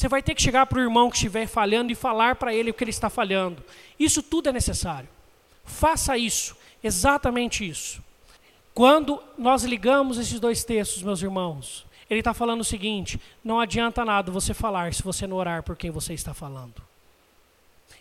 Você 0.00 0.08
vai 0.08 0.22
ter 0.22 0.34
que 0.34 0.40
chegar 0.40 0.64
para 0.64 0.78
o 0.78 0.80
irmão 0.80 1.10
que 1.10 1.16
estiver 1.16 1.46
falhando 1.46 1.92
e 1.92 1.94
falar 1.94 2.36
para 2.36 2.54
ele 2.54 2.70
o 2.70 2.74
que 2.74 2.82
ele 2.82 2.90
está 2.90 3.10
falhando. 3.10 3.62
Isso 3.98 4.22
tudo 4.22 4.48
é 4.48 4.52
necessário. 4.52 5.06
Faça 5.62 6.16
isso, 6.16 6.56
exatamente 6.82 7.68
isso. 7.68 8.02
Quando 8.72 9.22
nós 9.36 9.62
ligamos 9.62 10.16
esses 10.16 10.40
dois 10.40 10.64
textos, 10.64 11.02
meus 11.02 11.20
irmãos, 11.20 11.84
ele 12.08 12.20
está 12.20 12.32
falando 12.32 12.62
o 12.62 12.64
seguinte: 12.64 13.20
não 13.44 13.60
adianta 13.60 14.02
nada 14.02 14.32
você 14.32 14.54
falar 14.54 14.94
se 14.94 15.02
você 15.02 15.26
não 15.26 15.36
orar 15.36 15.62
por 15.62 15.76
quem 15.76 15.90
você 15.90 16.14
está 16.14 16.32
falando. 16.32 16.82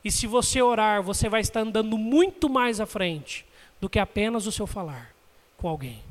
E 0.02 0.10
se 0.10 0.26
você 0.26 0.62
orar, 0.62 1.04
você 1.04 1.28
vai 1.28 1.42
estar 1.42 1.60
andando 1.60 1.98
muito 1.98 2.48
mais 2.48 2.80
à 2.80 2.86
frente 2.86 3.46
do 3.82 3.90
que 3.90 4.00
apenas 4.00 4.48
o 4.48 4.54
seu 4.54 4.66
falar 4.66 5.14
com 5.58 5.68
alguém. 5.68 6.02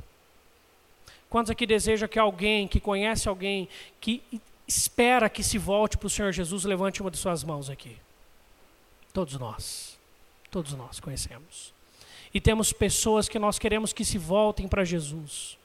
Quantos 1.31 1.51
aqui 1.51 1.67
desejam 1.67 2.07
que 2.07 2.19
alguém, 2.19 2.69
que 2.69 2.79
conhece 2.79 3.27
alguém, 3.27 3.71
que 3.99 4.23
espera 4.69 5.31
que 5.31 5.43
se 5.43 5.57
volte 5.57 5.97
para 5.97 6.07
o 6.07 6.11
Senhor 6.11 6.31
Jesus, 6.31 6.65
levante 6.65 7.01
uma 7.01 7.11
de 7.11 7.17
suas 7.17 7.43
mãos 7.43 7.71
aqui. 7.71 7.97
Todos 9.15 9.35
nós. 9.39 9.99
Todos 10.51 10.75
nós 10.75 11.01
conhecemos. 11.01 11.73
E 12.33 12.41
temos 12.41 12.71
pessoas 12.73 13.29
que 13.29 13.39
nós 13.39 13.59
queremos 13.59 13.95
que 13.95 14.05
se 14.05 14.19
voltem 14.19 14.69
para 14.69 14.85
Jesus. 14.85 15.57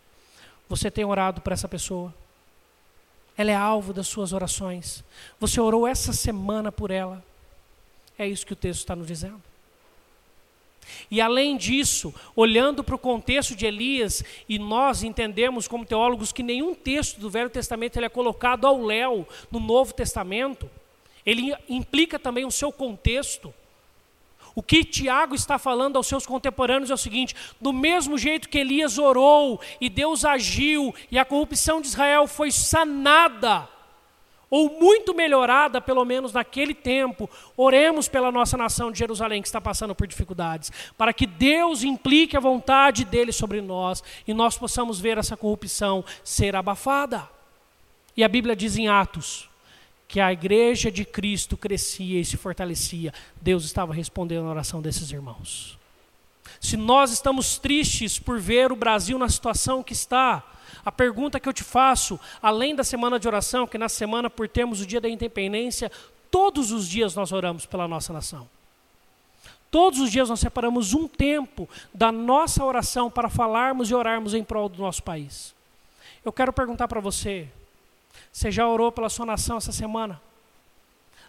Você 0.70 0.90
tem 0.90 1.04
orado 1.04 1.42
para 1.42 1.54
essa 1.54 1.68
pessoa? 1.68 2.14
Ela 3.38 3.52
é 3.52 3.56
alvo 3.56 3.92
das 3.92 4.08
suas 4.08 4.32
orações. 4.32 5.04
Você 5.40 5.60
orou 5.60 5.86
essa 5.86 6.14
semana 6.14 6.72
por 6.72 6.90
ela. 6.90 7.24
É 8.18 8.26
isso 8.26 8.46
que 8.46 8.54
o 8.54 8.56
texto 8.56 8.80
está 8.80 8.96
nos 8.96 9.08
dizendo. 9.08 9.42
E 11.10 11.22
além 11.22 11.58
disso, 11.58 12.14
olhando 12.36 12.84
para 12.84 12.96
o 12.96 13.00
contexto 13.00 13.56
de 13.56 13.66
Elias, 13.66 14.24
e 14.48 14.58
nós 14.60 15.04
entendemos 15.04 15.68
como 15.68 15.86
teólogos 15.86 16.32
que 16.32 16.44
nenhum 16.44 16.74
texto 16.74 17.20
do 17.20 17.30
Velho 17.30 17.50
Testamento 17.50 17.98
ele 17.98 18.06
é 18.06 18.10
colocado 18.10 18.66
ao 18.66 18.82
léu 18.82 19.28
no 19.52 19.60
Novo 19.60 19.94
Testamento, 19.94 20.70
ele 21.26 21.54
implica 21.70 22.20
também 22.20 22.46
o 22.46 22.52
seu 22.52 22.72
contexto. 22.72 23.54
O 24.56 24.62
que 24.62 24.84
Tiago 24.84 25.34
está 25.34 25.58
falando 25.58 25.98
aos 25.98 26.08
seus 26.08 26.26
contemporâneos 26.26 26.92
é 26.92 26.94
o 26.94 26.98
seguinte: 26.98 27.36
do 27.60 27.74
mesmo 27.74 28.18
jeito 28.18 28.50
que 28.50 28.60
Elias 28.60 28.98
orou 28.98 29.60
e 29.82 29.90
Deus 29.90 30.24
agiu 30.24 30.94
e 31.10 31.18
a 31.18 31.26
corrupção 31.26 31.82
de 31.82 31.88
Israel 31.88 32.28
foi 32.28 32.52
sanada, 32.52 33.68
ou 34.56 34.70
muito 34.80 35.16
melhorada, 35.16 35.82
pelo 35.82 36.06
menos 36.06 36.32
naquele 36.32 36.76
tempo, 36.76 37.28
oremos 37.58 38.08
pela 38.08 38.32
nossa 38.32 38.56
nação 38.56 38.92
de 38.92 39.00
Jerusalém 39.00 39.42
que 39.42 39.48
está 39.48 39.60
passando 39.60 39.96
por 39.96 40.06
dificuldades, 40.06 40.72
para 40.96 41.12
que 41.12 41.26
Deus 41.26 41.84
implique 41.84 42.38
a 42.38 42.40
vontade 42.40 43.04
dele 43.04 43.32
sobre 43.32 43.62
nós 43.62 44.04
e 44.28 44.32
nós 44.32 44.56
possamos 44.56 45.00
ver 45.00 45.18
essa 45.18 45.36
corrupção 45.36 46.06
ser 46.24 46.56
abafada. 46.56 47.28
E 48.16 48.24
a 48.24 48.28
Bíblia 48.28 48.56
diz 48.56 48.78
em 48.78 48.88
Atos 48.88 49.50
que 50.08 50.20
a 50.20 50.32
igreja 50.32 50.92
de 50.92 51.04
Cristo 51.04 51.58
crescia 51.58 52.20
e 52.20 52.26
se 52.26 52.38
fortalecia. 52.38 53.12
Deus 53.42 53.66
estava 53.66 53.92
respondendo 53.92 54.46
a 54.46 54.52
oração 54.52 54.84
desses 54.84 55.10
irmãos. 55.12 55.80
Se 56.62 56.78
nós 56.78 57.12
estamos 57.12 57.58
tristes 57.58 58.20
por 58.20 58.40
ver 58.40 58.72
o 58.72 58.76
Brasil 58.76 59.18
na 59.18 59.30
situação 59.30 59.82
que 59.82 59.94
está, 59.94 60.44
a 60.86 60.92
pergunta 60.92 61.40
que 61.40 61.48
eu 61.48 61.54
te 61.54 61.64
faço, 61.64 62.20
além 62.42 62.76
da 62.76 62.84
semana 62.84 63.20
de 63.20 63.28
oração, 63.28 63.66
que 63.66 63.78
na 63.78 63.88
semana, 63.88 64.30
por 64.30 64.48
termos 64.48 64.82
o 64.82 64.86
dia 64.86 65.00
da 65.00 65.10
independência, 65.10 65.92
todos 66.30 66.72
os 66.72 66.88
dias 66.88 67.16
nós 67.16 67.32
oramos 67.32 67.66
pela 67.66 67.88
nossa 67.88 68.12
nação. 68.12 68.50
Todos 69.72 70.00
os 70.00 70.12
dias 70.12 70.30
nós 70.30 70.40
separamos 70.40 70.94
um 70.94 71.08
tempo 71.08 71.68
da 71.94 72.12
nossa 72.12 72.64
oração 72.64 73.10
para 73.10 73.30
falarmos 73.30 73.90
e 73.90 73.96
orarmos 73.96 74.34
em 74.34 74.44
prol 74.44 74.70
do 74.70 74.82
nosso 74.82 75.02
país. 75.02 75.56
Eu 76.24 76.32
quero 76.32 76.54
perguntar 76.54 76.88
para 76.88 77.00
você: 77.00 77.50
você 78.32 78.52
já 78.52 78.68
orou 78.68 78.92
pela 78.92 79.10
sua 79.10 79.26
nação 79.26 79.58
essa 79.58 79.72
semana? 79.72 80.22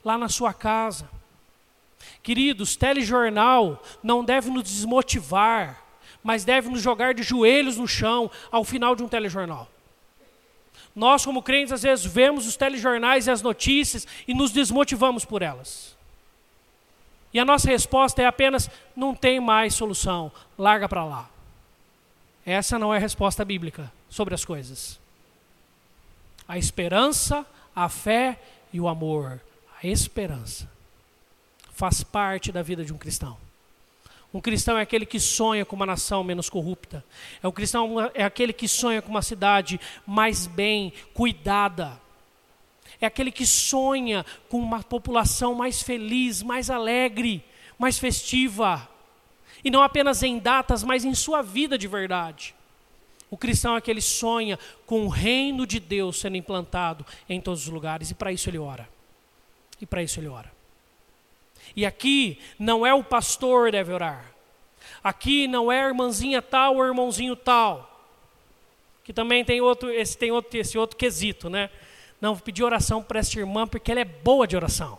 Lá 0.05 0.19
na 0.19 0.29
sua 0.29 0.53
casa? 0.53 1.09
Queridos, 2.23 2.77
telejornal 2.77 3.83
não 4.03 4.25
deve 4.25 4.51
nos 4.51 4.65
desmotivar 4.65 5.84
mas 6.25 6.43
deve 6.43 6.71
nos 6.71 6.81
jogar 6.81 7.13
de 7.13 7.23
joelhos 7.23 7.77
no 7.77 7.87
chão 7.87 8.31
ao 8.51 8.65
final 8.65 8.97
de 8.97 9.03
um 9.03 9.09
telejornal. 9.09 9.69
Nós, 10.97 11.25
como 11.25 11.43
crentes, 11.43 11.73
às 11.73 11.83
vezes 11.83 12.07
vemos 12.07 12.47
os 12.47 12.57
telejornais 12.57 13.27
e 13.27 13.31
as 13.31 13.43
notícias 13.43 14.07
e 14.27 14.33
nos 14.33 14.51
desmotivamos 14.51 15.25
por 15.27 15.43
elas. 15.43 15.95
E 17.33 17.39
a 17.39 17.45
nossa 17.45 17.69
resposta 17.69 18.23
é 18.23 18.27
apenas: 18.27 18.71
não 18.97 19.15
tem 19.15 19.39
mais 19.39 19.75
solução, 19.75 20.33
larga 20.57 20.89
para 20.89 21.05
lá. 21.05 21.29
Essa 22.47 22.79
não 22.79 22.95
é 22.95 22.97
a 22.97 23.01
resposta 23.01 23.45
bíblica 23.45 23.93
sobre 24.09 24.35
as 24.35 24.45
coisas. 24.45 24.99
A 26.47 26.57
esperança, 26.57 27.45
a 27.75 27.89
fé 27.89 28.41
e 28.73 28.81
o 28.81 28.89
amor. 28.89 29.41
A 29.83 29.87
esperança 29.87 30.71
faz 31.73 32.03
parte 32.05 32.53
da 32.53 32.63
vida 32.63 32.85
de 32.85 32.93
um 32.93 32.99
cristão. 32.99 33.37
Um 34.35 34.41
cristão 34.41 34.77
é 34.77 34.83
aquele 34.83 35.07
que 35.07 35.21
sonha 35.21 35.65
com 35.65 35.77
uma 35.77 35.87
nação 35.87 36.25
menos 36.25 36.51
corrupta. 36.51 37.05
É 37.41 37.47
um 37.47 37.53
cristão 37.53 38.01
é 38.13 38.25
aquele 38.25 38.53
que 38.53 38.67
sonha 38.67 39.01
com 39.01 39.09
uma 39.09 39.23
cidade 39.23 39.81
mais 40.05 40.49
bem 40.49 40.93
cuidada. 41.15 42.01
É 43.01 43.07
aquele 43.07 43.31
que 43.31 43.47
sonha 43.47 44.27
com 44.49 44.59
uma 44.59 44.83
população 44.83 45.55
mais 45.55 45.83
feliz, 45.83 46.43
mais 46.43 46.69
alegre, 46.69 47.45
mais 47.79 47.97
festiva. 47.97 48.89
E 49.63 49.71
não 49.71 49.83
apenas 49.83 50.21
em 50.25 50.41
datas, 50.41 50.83
mas 50.83 51.05
em 51.05 51.15
sua 51.15 51.41
vida 51.41 51.79
de 51.79 51.87
verdade. 51.87 52.57
O 53.31 53.37
cristão 53.37 53.77
é 53.77 53.79
aquele 53.79 54.01
que 54.01 54.07
sonha 54.07 54.59
com 54.85 55.07
o 55.07 55.09
reino 55.09 55.65
de 55.65 55.79
Deus 55.79 56.19
sendo 56.19 56.37
implantado 56.37 57.07
em 57.29 57.41
todos 57.41 57.63
os 57.63 57.69
lugares, 57.69 58.11
e 58.11 58.15
para 58.15 58.33
isso 58.33 58.51
ele 58.51 58.59
ora. 58.59 58.89
E 59.81 59.87
para 59.87 60.03
isso 60.03 60.19
ele 60.19 60.29
ora. 60.29 60.54
E 61.77 61.85
aqui 61.85 62.39
não 62.59 62.87
é 62.87 62.95
o 62.95 63.03
pastor 63.03 63.73
deve 63.73 63.93
orar. 63.93 64.33
Aqui 65.03 65.47
não 65.49 65.71
é 65.71 65.83
a 65.83 65.89
irmãzinha 65.89 66.41
tal 66.41 66.77
ou 66.77 66.85
irmãozinho 66.85 67.37
tal. 67.37 67.91
Que 69.03 69.13
também 69.13 69.45
tem 69.45 69.61
outro, 69.61 69.91
esse 69.91 70.17
tem 70.17 70.31
outro, 70.31 70.59
esse 70.59 70.79
outro 70.79 70.97
quesito, 70.97 71.51
né? 71.51 71.69
Não, 72.21 72.35
vou 72.35 72.43
pedir 72.43 72.63
oração 72.63 73.03
para 73.03 73.21
essa 73.21 73.39
irmã 73.39 73.67
porque 73.67 73.91
ela 73.91 74.01
é 74.01 74.05
boa 74.05 74.47
de 74.47 74.57
oração. 74.57 74.99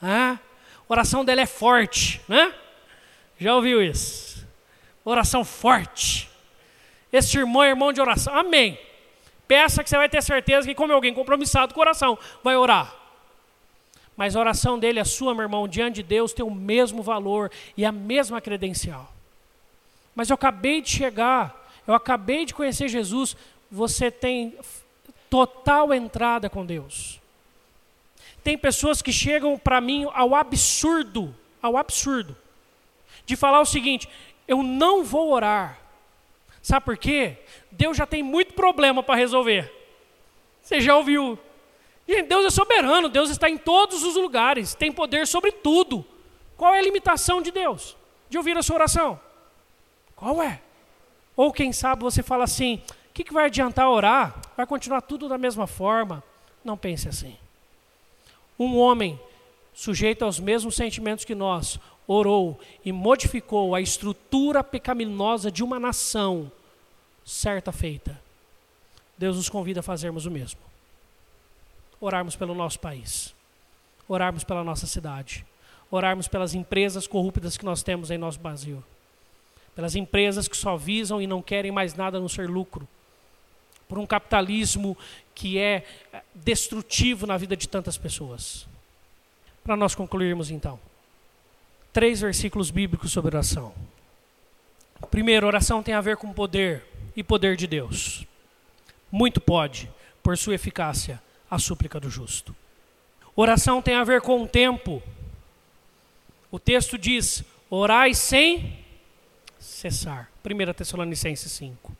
Ah, 0.00 0.38
oração 0.88 1.24
dela 1.24 1.40
é 1.40 1.46
forte, 1.46 2.20
né? 2.28 2.54
Já 3.38 3.54
ouviu 3.54 3.82
isso? 3.82 4.46
Oração 5.04 5.44
forte. 5.44 6.30
Esse 7.12 7.38
irmão 7.38 7.64
é 7.64 7.68
irmão 7.68 7.92
de 7.92 8.00
oração. 8.00 8.34
Amém. 8.34 8.78
Peça 9.48 9.82
que 9.82 9.90
você 9.90 9.96
vai 9.96 10.08
ter 10.08 10.22
certeza 10.22 10.66
que, 10.66 10.74
como 10.74 10.92
alguém 10.92 11.14
compromissado 11.14 11.72
com 11.72 11.80
o 11.80 11.82
coração, 11.82 12.18
vai 12.42 12.56
orar. 12.56 12.94
Mas 14.16 14.34
a 14.34 14.40
oração 14.40 14.78
dele, 14.78 14.98
a 14.98 15.04
sua, 15.04 15.34
meu 15.34 15.42
irmão, 15.42 15.68
diante 15.68 15.96
de 15.96 16.02
Deus, 16.02 16.32
tem 16.32 16.44
o 16.44 16.50
mesmo 16.50 17.02
valor 17.02 17.50
e 17.76 17.84
a 17.84 17.92
mesma 17.92 18.40
credencial. 18.40 19.12
Mas 20.14 20.30
eu 20.30 20.34
acabei 20.34 20.80
de 20.80 20.88
chegar, 20.88 21.68
eu 21.86 21.92
acabei 21.92 22.46
de 22.46 22.54
conhecer 22.54 22.88
Jesus, 22.88 23.36
você 23.70 24.10
tem 24.10 24.56
total 25.28 25.92
entrada 25.92 26.48
com 26.48 26.64
Deus. 26.64 27.20
Tem 28.42 28.56
pessoas 28.56 29.02
que 29.02 29.12
chegam 29.12 29.58
para 29.58 29.80
mim 29.80 30.06
ao 30.14 30.34
absurdo, 30.34 31.34
ao 31.60 31.76
absurdo, 31.76 32.34
de 33.26 33.36
falar 33.36 33.60
o 33.60 33.66
seguinte: 33.66 34.08
eu 34.48 34.62
não 34.62 35.04
vou 35.04 35.32
orar. 35.32 35.78
Sabe 36.62 36.84
por 36.84 36.96
quê? 36.96 37.36
Deus 37.70 37.96
já 37.96 38.06
tem 38.06 38.22
muito 38.22 38.54
problema 38.54 39.02
para 39.02 39.14
resolver. 39.14 39.72
Você 40.62 40.80
já 40.80 40.96
ouviu 40.96 41.38
Gente, 42.08 42.28
Deus 42.28 42.46
é 42.46 42.50
soberano, 42.50 43.08
Deus 43.08 43.30
está 43.30 43.50
em 43.50 43.58
todos 43.58 44.04
os 44.04 44.14
lugares, 44.14 44.74
tem 44.74 44.92
poder 44.92 45.26
sobre 45.26 45.50
tudo. 45.50 46.04
Qual 46.56 46.72
é 46.72 46.78
a 46.78 46.82
limitação 46.82 47.42
de 47.42 47.50
Deus? 47.50 47.96
De 48.30 48.38
ouvir 48.38 48.56
a 48.56 48.62
sua 48.62 48.76
oração? 48.76 49.20
Qual 50.14 50.40
é? 50.42 50.60
Ou 51.36 51.52
quem 51.52 51.72
sabe 51.72 52.02
você 52.02 52.22
fala 52.22 52.44
assim: 52.44 52.80
o 53.10 53.12
que, 53.12 53.24
que 53.24 53.32
vai 53.32 53.46
adiantar 53.46 53.90
orar? 53.90 54.40
Vai 54.56 54.66
continuar 54.66 55.02
tudo 55.02 55.28
da 55.28 55.36
mesma 55.36 55.66
forma? 55.66 56.22
Não 56.64 56.76
pense 56.76 57.08
assim. 57.08 57.36
Um 58.58 58.78
homem 58.78 59.20
sujeito 59.74 60.24
aos 60.24 60.38
mesmos 60.38 60.76
sentimentos 60.76 61.24
que 61.24 61.34
nós, 61.34 61.78
orou 62.06 62.58
e 62.84 62.92
modificou 62.92 63.74
a 63.74 63.80
estrutura 63.80 64.64
pecaminosa 64.64 65.50
de 65.50 65.62
uma 65.62 65.78
nação, 65.78 66.50
certa 67.24 67.72
feita. 67.72 68.18
Deus 69.18 69.36
nos 69.36 69.50
convida 69.50 69.80
a 69.80 69.82
fazermos 69.82 70.24
o 70.24 70.30
mesmo 70.30 70.66
orarmos 72.00 72.36
pelo 72.36 72.54
nosso 72.54 72.78
país, 72.78 73.34
orarmos 74.08 74.44
pela 74.44 74.62
nossa 74.62 74.86
cidade, 74.86 75.44
orarmos 75.90 76.28
pelas 76.28 76.54
empresas 76.54 77.06
corruptas 77.06 77.56
que 77.56 77.64
nós 77.64 77.82
temos 77.82 78.10
em 78.10 78.18
nosso 78.18 78.38
Brasil, 78.38 78.82
pelas 79.74 79.94
empresas 79.94 80.48
que 80.48 80.56
só 80.56 80.76
visam 80.76 81.20
e 81.20 81.26
não 81.26 81.42
querem 81.42 81.70
mais 81.70 81.94
nada 81.94 82.18
no 82.18 82.28
ser 82.28 82.48
lucro, 82.48 82.86
por 83.88 83.98
um 83.98 84.06
capitalismo 84.06 84.96
que 85.34 85.58
é 85.58 85.84
eh, 86.12 86.22
destrutivo 86.34 87.26
na 87.26 87.36
vida 87.36 87.56
de 87.56 87.68
tantas 87.68 87.96
pessoas. 87.96 88.66
Para 89.62 89.76
nós 89.76 89.94
concluirmos 89.94 90.50
então, 90.50 90.78
três 91.92 92.20
versículos 92.20 92.70
bíblicos 92.70 93.12
sobre 93.12 93.36
oração. 93.36 93.72
Primeiro, 95.10 95.46
oração 95.46 95.82
tem 95.82 95.94
a 95.94 96.00
ver 96.00 96.16
com 96.16 96.32
poder 96.32 96.84
e 97.14 97.22
poder 97.22 97.56
de 97.56 97.66
Deus. 97.66 98.26
Muito 99.10 99.40
pode, 99.40 99.90
por 100.22 100.36
sua 100.36 100.54
eficácia, 100.54 101.22
a 101.50 101.58
súplica 101.58 101.98
do 102.00 102.10
justo. 102.10 102.54
Oração 103.34 103.82
tem 103.82 103.94
a 103.94 104.04
ver 104.04 104.20
com 104.20 104.42
o 104.42 104.48
tempo. 104.48 105.02
O 106.50 106.58
texto 106.58 106.96
diz: 106.96 107.44
orai 107.68 108.14
sem 108.14 108.78
cessar. 109.58 110.30
1 110.44 110.72
Tessalonicenses 110.72 111.50
5. 111.52 111.96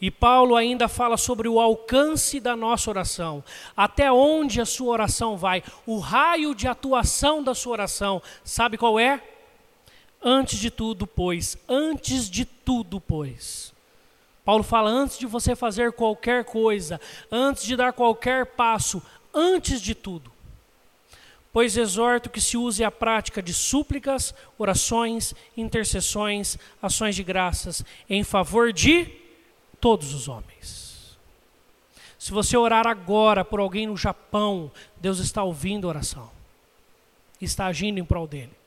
E 0.00 0.10
Paulo 0.10 0.56
ainda 0.56 0.88
fala 0.88 1.16
sobre 1.16 1.48
o 1.48 1.60
alcance 1.60 2.40
da 2.40 2.56
nossa 2.56 2.90
oração, 2.90 3.44
até 3.76 4.10
onde 4.10 4.60
a 4.60 4.66
sua 4.66 4.92
oração 4.92 5.36
vai, 5.36 5.62
o 5.86 5.98
raio 5.98 6.54
de 6.54 6.66
atuação 6.66 7.42
da 7.42 7.54
sua 7.54 7.72
oração. 7.72 8.20
Sabe 8.42 8.76
qual 8.76 8.98
é? 8.98 9.22
Antes 10.22 10.58
de 10.58 10.70
tudo, 10.70 11.06
pois, 11.06 11.56
antes 11.68 12.28
de 12.28 12.44
tudo, 12.44 13.00
pois, 13.00 13.73
Paulo 14.44 14.62
fala: 14.62 14.90
antes 14.90 15.18
de 15.18 15.26
você 15.26 15.56
fazer 15.56 15.92
qualquer 15.92 16.44
coisa, 16.44 17.00
antes 17.30 17.64
de 17.64 17.76
dar 17.76 17.92
qualquer 17.92 18.46
passo, 18.46 19.02
antes 19.32 19.80
de 19.80 19.94
tudo. 19.94 20.32
Pois 21.52 21.76
exorto 21.76 22.28
que 22.28 22.40
se 22.40 22.56
use 22.56 22.82
a 22.82 22.90
prática 22.90 23.40
de 23.40 23.54
súplicas, 23.54 24.34
orações, 24.58 25.34
intercessões, 25.56 26.58
ações 26.82 27.14
de 27.14 27.22
graças, 27.22 27.84
em 28.10 28.24
favor 28.24 28.72
de 28.72 29.06
todos 29.80 30.12
os 30.12 30.26
homens. 30.26 31.16
Se 32.18 32.32
você 32.32 32.56
orar 32.56 32.88
agora 32.88 33.44
por 33.44 33.60
alguém 33.60 33.86
no 33.86 33.96
Japão, 33.96 34.72
Deus 34.96 35.18
está 35.20 35.44
ouvindo 35.44 35.86
a 35.86 35.90
oração, 35.90 36.30
está 37.40 37.66
agindo 37.66 38.00
em 38.00 38.04
prol 38.04 38.26
dele. 38.26 38.63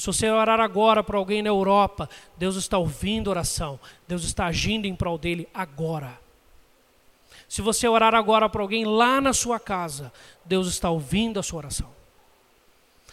Se 0.00 0.06
você 0.06 0.30
orar 0.30 0.58
agora 0.60 1.04
por 1.04 1.14
alguém 1.14 1.42
na 1.42 1.50
Europa, 1.50 2.08
Deus 2.38 2.56
está 2.56 2.78
ouvindo 2.78 3.28
a 3.28 3.32
oração, 3.32 3.78
Deus 4.08 4.24
está 4.24 4.46
agindo 4.46 4.86
em 4.86 4.96
prol 4.96 5.18
dele 5.18 5.46
agora. 5.52 6.18
Se 7.46 7.60
você 7.60 7.86
orar 7.86 8.14
agora 8.14 8.48
por 8.48 8.62
alguém 8.62 8.86
lá 8.86 9.20
na 9.20 9.34
sua 9.34 9.60
casa, 9.60 10.10
Deus 10.42 10.68
está 10.68 10.88
ouvindo 10.88 11.38
a 11.38 11.42
sua 11.42 11.58
oração. 11.58 11.90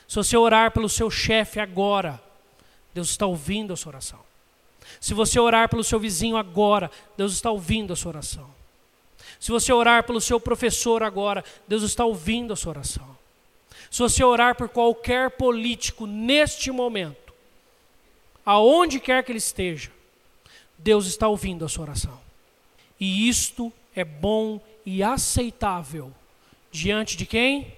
Se 0.08 0.16
você 0.16 0.38
orar 0.38 0.72
pelo 0.72 0.88
seu 0.88 1.12
chefe 1.12 1.60
agora, 1.60 2.24
Deus 2.94 3.10
está 3.10 3.26
ouvindo 3.26 3.74
a 3.74 3.76
sua 3.76 3.90
oração. 3.90 4.22
Se 5.02 5.14
você 5.14 5.42
orar 5.42 5.68
pelo 5.68 5.84
seu 5.84 6.00
vizinho 6.00 6.38
agora, 6.38 6.90
Deus 7.18 7.34
está 7.34 7.52
ouvindo 7.52 7.92
a 7.92 7.98
sua 7.98 8.12
oração. 8.12 8.50
Se 9.42 9.52
você 9.52 9.74
orar 9.74 10.06
pelo 10.06 10.22
seu 10.22 10.40
professor 10.40 11.04
agora, 11.04 11.44
Deus 11.68 11.84
está 11.84 12.06
ouvindo 12.06 12.54
a 12.54 12.56
sua 12.56 12.70
oração. 12.70 13.27
Se 13.90 14.00
você 14.00 14.24
orar 14.24 14.56
por 14.56 14.70
qualquer 14.70 15.32
político 15.32 16.06
neste 16.06 16.72
momento, 16.72 17.34
aonde 18.46 19.00
quer 19.00 19.24
que 19.24 19.32
ele 19.32 19.40
esteja, 19.40 19.92
Deus 20.78 21.06
está 21.06 21.28
ouvindo 21.28 21.66
a 21.66 21.70
sua 21.70 21.84
oração. 21.84 22.20
E 23.00 23.28
isto 23.28 23.72
é 23.96 24.04
bom 24.04 24.60
e 24.86 25.04
aceitável 25.04 26.14
diante 26.72 27.18
de 27.18 27.26
quem? 27.26 27.74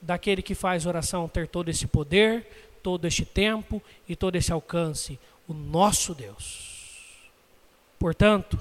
Daquele 0.00 0.42
que 0.42 0.54
faz 0.54 0.86
oração 0.86 1.28
ter 1.28 1.48
todo 1.48 1.68
esse 1.68 1.86
poder, 1.86 2.70
todo 2.82 3.06
este 3.06 3.24
tempo 3.24 3.82
e 4.08 4.16
todo 4.16 4.36
esse 4.36 4.52
alcance, 4.52 5.18
o 5.46 5.52
nosso 5.52 6.14
Deus. 6.14 6.78
Portanto, 7.98 8.58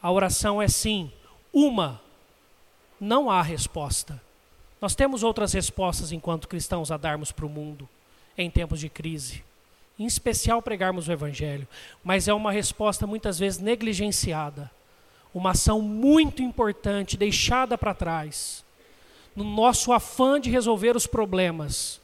a 0.00 0.10
oração 0.10 0.60
é 0.60 0.68
sim 0.68 1.10
uma, 1.52 2.00
não 3.00 3.30
há 3.30 3.42
resposta. 3.42 4.20
Nós 4.84 4.94
temos 4.94 5.22
outras 5.22 5.54
respostas 5.54 6.12
enquanto 6.12 6.46
cristãos 6.46 6.90
a 6.90 6.98
darmos 6.98 7.32
para 7.32 7.46
o 7.46 7.48
mundo 7.48 7.88
em 8.36 8.50
tempos 8.50 8.78
de 8.78 8.90
crise. 8.90 9.42
Em 9.98 10.04
especial 10.04 10.60
pregarmos 10.60 11.08
o 11.08 11.12
Evangelho, 11.12 11.66
mas 12.04 12.28
é 12.28 12.34
uma 12.34 12.52
resposta 12.52 13.06
muitas 13.06 13.38
vezes 13.38 13.58
negligenciada, 13.58 14.70
uma 15.32 15.52
ação 15.52 15.80
muito 15.80 16.42
importante 16.42 17.16
deixada 17.16 17.78
para 17.78 17.94
trás. 17.94 18.62
No 19.34 19.42
nosso 19.42 19.90
afã 19.90 20.38
de 20.38 20.50
resolver 20.50 20.94
os 20.94 21.06
problemas, 21.06 21.98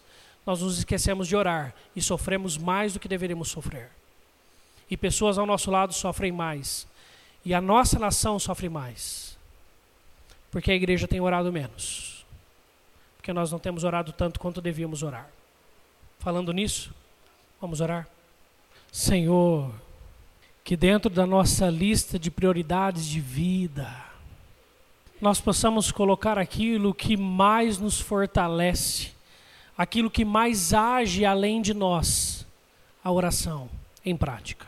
nós 0.46 0.62
nos 0.62 0.78
esquecemos 0.78 1.28
de 1.28 1.36
orar 1.36 1.74
e 1.94 2.00
sofremos 2.00 2.56
mais 2.56 2.94
do 2.94 2.98
que 2.98 3.08
deveríamos 3.08 3.50
sofrer. 3.50 3.90
E 4.90 4.96
pessoas 4.96 5.36
ao 5.36 5.44
nosso 5.44 5.70
lado 5.70 5.92
sofrem 5.92 6.32
mais, 6.32 6.86
e 7.44 7.52
a 7.52 7.60
nossa 7.60 7.98
nação 7.98 8.38
sofre 8.38 8.70
mais, 8.70 9.36
porque 10.50 10.70
a 10.70 10.74
igreja 10.74 11.06
tem 11.06 11.20
orado 11.20 11.52
menos, 11.52 12.09
porque 13.20 13.34
nós 13.34 13.52
não 13.52 13.58
temos 13.58 13.84
orado 13.84 14.12
tanto 14.12 14.40
quanto 14.40 14.62
devíamos 14.62 15.02
orar. 15.02 15.28
Falando 16.20 16.54
nisso, 16.54 16.90
vamos 17.60 17.82
orar. 17.82 18.08
Senhor, 18.90 19.70
que 20.64 20.74
dentro 20.74 21.10
da 21.10 21.26
nossa 21.26 21.68
lista 21.68 22.18
de 22.18 22.30
prioridades 22.30 23.04
de 23.04 23.20
vida, 23.20 23.94
nós 25.20 25.38
possamos 25.38 25.92
colocar 25.92 26.38
aquilo 26.38 26.94
que 26.94 27.14
mais 27.14 27.76
nos 27.76 28.00
fortalece, 28.00 29.12
aquilo 29.76 30.10
que 30.10 30.24
mais 30.24 30.72
age 30.72 31.22
além 31.26 31.60
de 31.60 31.74
nós, 31.74 32.46
a 33.04 33.12
oração 33.12 33.68
em 34.02 34.16
prática. 34.16 34.66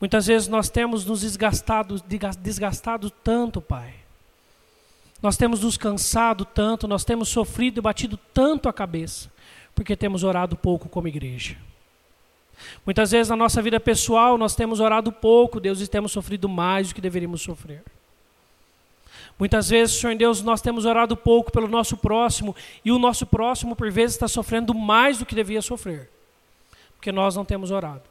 Muitas 0.00 0.26
vezes 0.26 0.48
nós 0.48 0.68
temos 0.68 1.04
nos 1.04 1.20
desgastado, 1.20 2.02
desgastado 2.40 3.08
tanto, 3.10 3.60
Pai. 3.60 3.94
Nós 5.22 5.36
temos 5.36 5.60
nos 5.60 5.76
cansado 5.76 6.44
tanto, 6.44 6.88
nós 6.88 7.04
temos 7.04 7.28
sofrido 7.28 7.78
e 7.78 7.82
batido 7.82 8.18
tanto 8.32 8.68
a 8.68 8.72
cabeça, 8.72 9.30
porque 9.74 9.94
temos 9.96 10.24
orado 10.24 10.56
pouco 10.56 10.88
como 10.88 11.08
igreja. 11.08 11.56
Muitas 12.84 13.10
vezes 13.10 13.28
na 13.28 13.36
nossa 13.36 13.60
vida 13.62 13.78
pessoal 13.78 14.36
nós 14.38 14.54
temos 14.54 14.80
orado 14.80 15.12
pouco, 15.12 15.60
Deus, 15.60 15.80
e 15.80 15.86
temos 15.86 16.12
sofrido 16.12 16.48
mais 16.48 16.88
do 16.88 16.94
que 16.94 17.00
deveríamos 17.00 17.42
sofrer. 17.42 17.82
Muitas 19.38 19.70
vezes, 19.70 19.96
Senhor 19.98 20.14
Deus, 20.16 20.42
nós 20.42 20.60
temos 20.60 20.84
orado 20.84 21.16
pouco 21.16 21.50
pelo 21.50 21.66
nosso 21.66 21.96
próximo, 21.96 22.54
e 22.84 22.92
o 22.92 22.98
nosso 22.98 23.24
próximo, 23.24 23.74
por 23.74 23.90
vezes, 23.90 24.14
está 24.14 24.28
sofrendo 24.28 24.74
mais 24.74 25.18
do 25.18 25.24
que 25.24 25.34
devia 25.34 25.62
sofrer, 25.62 26.10
porque 26.94 27.10
nós 27.10 27.36
não 27.36 27.44
temos 27.44 27.70
orado. 27.70 28.02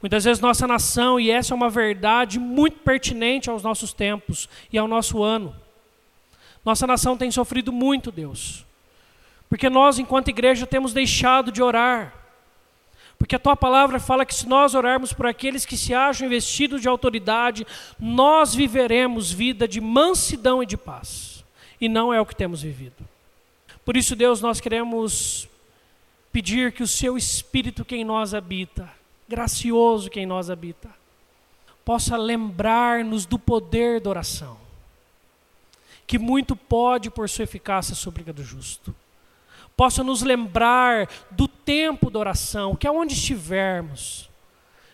Muitas 0.00 0.24
vezes 0.24 0.40
nossa 0.40 0.66
nação, 0.66 1.18
e 1.18 1.30
essa 1.30 1.54
é 1.54 1.56
uma 1.56 1.70
verdade 1.70 2.38
muito 2.38 2.78
pertinente 2.80 3.48
aos 3.48 3.62
nossos 3.62 3.92
tempos 3.92 4.48
e 4.72 4.78
ao 4.78 4.86
nosso 4.86 5.22
ano, 5.22 5.54
nossa 6.64 6.86
nação 6.86 7.16
tem 7.16 7.30
sofrido 7.30 7.72
muito, 7.72 8.10
Deus, 8.10 8.64
porque 9.48 9.70
nós, 9.70 9.98
enquanto 9.98 10.28
igreja, 10.28 10.66
temos 10.66 10.92
deixado 10.92 11.52
de 11.52 11.62
orar. 11.62 12.12
Porque 13.18 13.36
a 13.36 13.38
tua 13.38 13.56
palavra 13.56 13.98
fala 13.98 14.26
que 14.26 14.34
se 14.34 14.46
nós 14.46 14.74
orarmos 14.74 15.12
por 15.12 15.26
aqueles 15.26 15.64
que 15.64 15.76
se 15.76 15.94
acham 15.94 16.26
investidos 16.26 16.82
de 16.82 16.88
autoridade, 16.88 17.66
nós 17.98 18.54
viveremos 18.54 19.32
vida 19.32 19.66
de 19.66 19.80
mansidão 19.80 20.62
e 20.62 20.66
de 20.66 20.76
paz. 20.76 21.44
E 21.80 21.88
não 21.88 22.12
é 22.12 22.20
o 22.20 22.26
que 22.26 22.36
temos 22.36 22.62
vivido. 22.62 23.08
Por 23.84 23.96
isso, 23.96 24.16
Deus, 24.16 24.40
nós 24.40 24.60
queremos 24.60 25.48
pedir 26.32 26.72
que 26.72 26.82
o 26.82 26.86
seu 26.86 27.16
Espírito 27.16 27.84
que 27.84 27.96
em 27.96 28.04
nós 28.04 28.34
habita, 28.34 28.90
gracioso 29.28 30.10
que 30.10 30.20
em 30.20 30.26
nós 30.26 30.50
habita, 30.50 30.88
possa 31.84 32.16
lembrar-nos 32.16 33.26
do 33.26 33.38
poder 33.38 34.00
da 34.00 34.10
oração, 34.10 34.56
que 36.06 36.18
muito 36.18 36.54
pode 36.56 37.10
por 37.10 37.28
sua 37.28 37.44
eficácia 37.44 37.94
súplica 37.94 38.32
do 38.32 38.42
justo. 38.42 38.94
Possa 39.76 40.02
nos 40.02 40.22
lembrar 40.22 41.08
do 41.30 41.46
tempo 41.46 42.10
da 42.10 42.18
oração, 42.18 42.74
que 42.74 42.86
aonde 42.86 43.14
estivermos, 43.14 44.30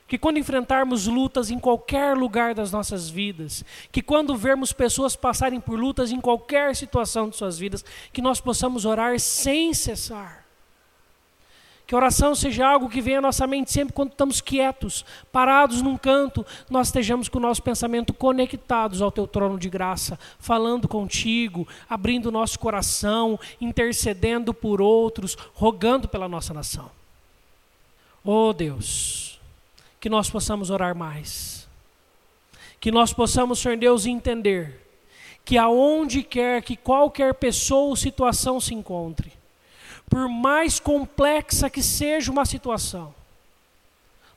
que 0.08 0.18
quando 0.18 0.38
enfrentarmos 0.38 1.06
lutas 1.06 1.50
em 1.50 1.58
qualquer 1.58 2.16
lugar 2.16 2.54
das 2.54 2.72
nossas 2.72 3.08
vidas, 3.08 3.64
que 3.90 4.02
quando 4.02 4.36
vermos 4.36 4.72
pessoas 4.72 5.14
passarem 5.16 5.60
por 5.60 5.78
lutas 5.78 6.10
em 6.10 6.20
qualquer 6.20 6.74
situação 6.74 7.28
de 7.28 7.36
suas 7.36 7.58
vidas, 7.58 7.84
que 8.12 8.20
nós 8.20 8.40
possamos 8.40 8.84
orar 8.84 9.18
sem 9.20 9.72
cessar 9.72 10.41
que 11.92 11.94
a 11.94 11.98
oração 11.98 12.34
seja 12.34 12.66
algo 12.66 12.88
que 12.88 13.02
venha 13.02 13.18
à 13.18 13.20
nossa 13.20 13.46
mente 13.46 13.70
sempre 13.70 13.92
quando 13.92 14.12
estamos 14.12 14.40
quietos, 14.40 15.04
parados 15.30 15.82
num 15.82 15.98
canto, 15.98 16.42
nós 16.70 16.88
estejamos 16.88 17.28
com 17.28 17.36
o 17.36 17.42
nosso 17.42 17.62
pensamento 17.62 18.14
conectados 18.14 19.02
ao 19.02 19.12
teu 19.12 19.26
trono 19.26 19.58
de 19.58 19.68
graça, 19.68 20.18
falando 20.38 20.88
contigo, 20.88 21.68
abrindo 21.90 22.30
o 22.30 22.32
nosso 22.32 22.58
coração, 22.58 23.38
intercedendo 23.60 24.54
por 24.54 24.80
outros, 24.80 25.36
rogando 25.52 26.08
pela 26.08 26.26
nossa 26.26 26.54
nação. 26.54 26.90
Oh 28.24 28.54
Deus, 28.54 29.38
que 30.00 30.08
nós 30.08 30.30
possamos 30.30 30.70
orar 30.70 30.96
mais. 30.96 31.68
Que 32.80 32.90
nós 32.90 33.12
possamos, 33.12 33.58
Senhor 33.58 33.76
Deus, 33.76 34.06
entender 34.06 34.80
que 35.44 35.58
aonde 35.58 36.22
quer 36.22 36.62
que 36.62 36.74
qualquer 36.74 37.34
pessoa 37.34 37.90
ou 37.90 37.96
situação 37.96 38.58
se 38.58 38.72
encontre, 38.72 39.41
por 40.12 40.28
mais 40.28 40.78
complexa 40.78 41.70
que 41.70 41.82
seja 41.82 42.30
uma 42.30 42.44
situação, 42.44 43.14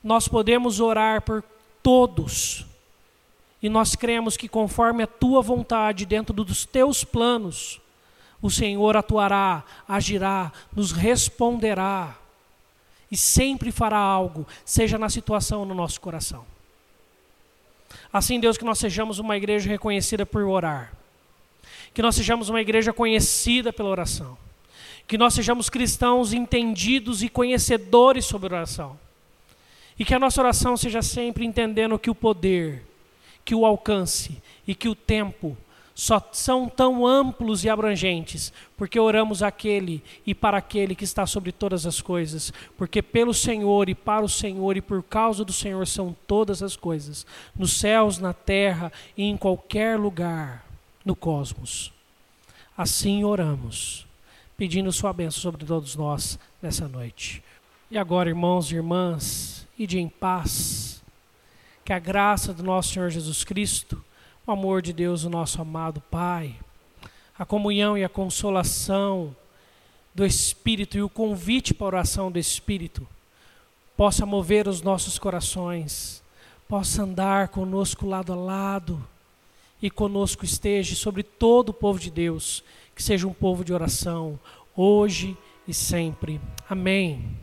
nós 0.01 0.26
podemos 0.26 0.80
orar 0.80 1.21
por 1.21 1.43
todos. 1.84 2.65
E 3.61 3.67
nós 3.67 3.93
cremos 3.93 4.38
que, 4.38 4.47
conforme 4.47 5.03
a 5.03 5.07
tua 5.07 5.41
vontade, 5.41 6.05
dentro 6.05 6.34
dos 6.34 6.63
teus 6.65 7.03
planos, 7.03 7.82
o 8.41 8.49
Senhor 8.49 8.95
atuará, 8.95 9.65
agirá, 9.86 10.49
nos 10.73 10.93
responderá 10.93 12.15
e 13.11 13.17
sempre 13.17 13.69
fará 13.69 13.97
algo, 13.97 14.47
seja 14.63 14.97
na 14.97 15.09
situação 15.09 15.59
ou 15.59 15.65
no 15.65 15.76
nosso 15.76 15.99
coração. 15.99 16.45
Assim, 18.13 18.39
Deus, 18.39 18.57
que 18.57 18.63
nós 18.63 18.80
sejamos 18.80 19.19
uma 19.19 19.36
igreja 19.36 19.69
reconhecida 19.69 20.26
por 20.26 20.41
orar, 20.43 20.93
que 21.93 22.01
nós 22.01 22.15
sejamos 22.15 22.47
uma 22.47 22.61
igreja 22.61 22.93
conhecida 22.93 23.73
pela 23.73 23.89
oração 23.89 24.38
que 25.08 25.18
nós 25.18 25.34
sejamos 25.34 25.70
cristãos 25.70 26.34
entendidos 26.34 27.22
e 27.22 27.30
conhecedores 27.30 28.26
sobre 28.26 28.53
oração. 28.53 28.99
E 29.97 30.03
que 30.03 30.14
a 30.14 30.20
nossa 30.20 30.41
oração 30.41 30.76
seja 30.76 31.01
sempre 31.01 31.45
entendendo 31.45 31.99
que 31.99 32.10
o 32.10 32.16
poder, 32.16 32.86
que 33.43 33.56
o 33.56 33.66
alcance 33.66 34.41
e 34.68 34.74
que 34.74 34.89
o 34.89 34.95
tempo 34.95 35.56
só 35.93 36.22
são 36.34 36.68
tão 36.68 37.08
amplos 37.08 37.64
e 37.64 37.70
abrangentes, 37.70 38.51
porque 38.76 38.99
oramos 38.99 39.41
aquele 39.41 40.03
e 40.26 40.36
para 40.36 40.58
aquele 40.58 40.93
que 40.93 41.06
está 41.06 41.26
sobre 41.26 41.53
todas 41.53 41.86
as 41.86 42.01
coisas, 42.01 42.51
porque 42.78 43.01
pelo 43.01 43.34
Senhor 43.34 43.88
e 43.88 43.95
para 43.95 44.26
o 44.26 44.28
Senhor 44.28 44.76
e 44.76 44.82
por 44.82 45.01
causa 45.01 45.45
do 45.45 45.53
Senhor 45.53 45.88
são 45.88 46.14
todas 46.28 46.62
as 46.62 46.76
coisas, 46.76 47.26
nos 47.56 47.80
céus, 47.80 48.20
na 48.20 48.34
terra 48.34 48.91
e 49.16 49.24
em 49.24 49.38
qualquer 49.38 49.97
lugar 49.97 50.66
no 51.06 51.16
cosmos. 51.16 51.93
Assim 52.78 53.24
oramos 53.24 54.06
pedindo 54.58 54.91
sua 54.91 55.12
bênção 55.12 55.41
sobre 55.41 55.66
todos 55.66 55.95
nós 55.95 56.39
nessa 56.62 56.88
noite. 56.88 57.43
E 57.89 57.97
agora, 57.97 58.30
irmãos 58.30 58.72
e 58.72 58.76
irmãs, 58.76 59.68
ide 59.78 59.99
em 59.99 60.10
paz, 60.10 61.03
que 61.84 61.93
a 61.93 61.99
graça 61.99 62.53
do 62.53 62.64
nosso 62.64 62.93
Senhor 62.93 63.10
Jesus 63.10 63.43
Cristo, 63.43 64.03
o 64.45 64.51
amor 64.51 64.82
de 64.82 64.93
Deus, 64.93 65.24
o 65.24 65.30
nosso 65.30 65.62
amado 65.62 66.01
Pai, 66.01 66.56
a 67.38 67.45
comunhão 67.45 67.97
e 67.97 68.03
a 68.03 68.10
consolação 68.10 69.36
do 70.14 70.26
Espírito 70.26 70.97
e 70.97 71.01
o 71.01 71.10
convite 71.10 71.74
para 71.74 71.86
a 71.86 71.88
oração 71.88 72.32
do 72.32 72.39
Espírito 72.39 73.06
possa 73.97 74.26
mover 74.26 74.68
os 74.68 74.82
nossos 74.82 75.20
corações, 75.20 76.24
possa 76.68 77.03
andar 77.03 77.49
conosco 77.49 78.08
lado 78.08 78.34
a 78.34 78.36
lado 78.36 79.06
e 79.82 79.89
conosco 79.89 80.43
esteja 80.45 80.95
sobre 80.95 81.24
todo 81.24 81.70
o 81.70 81.74
povo 81.74 81.99
de 81.99 82.10
Deus 82.10 82.64
que 82.95 83.03
seja 83.03 83.27
um 83.27 83.33
povo 83.33 83.63
de 83.63 83.73
oração 83.73 84.39
hoje 84.75 85.37
e 85.67 85.73
sempre. 85.73 86.39
Amém. 86.69 87.37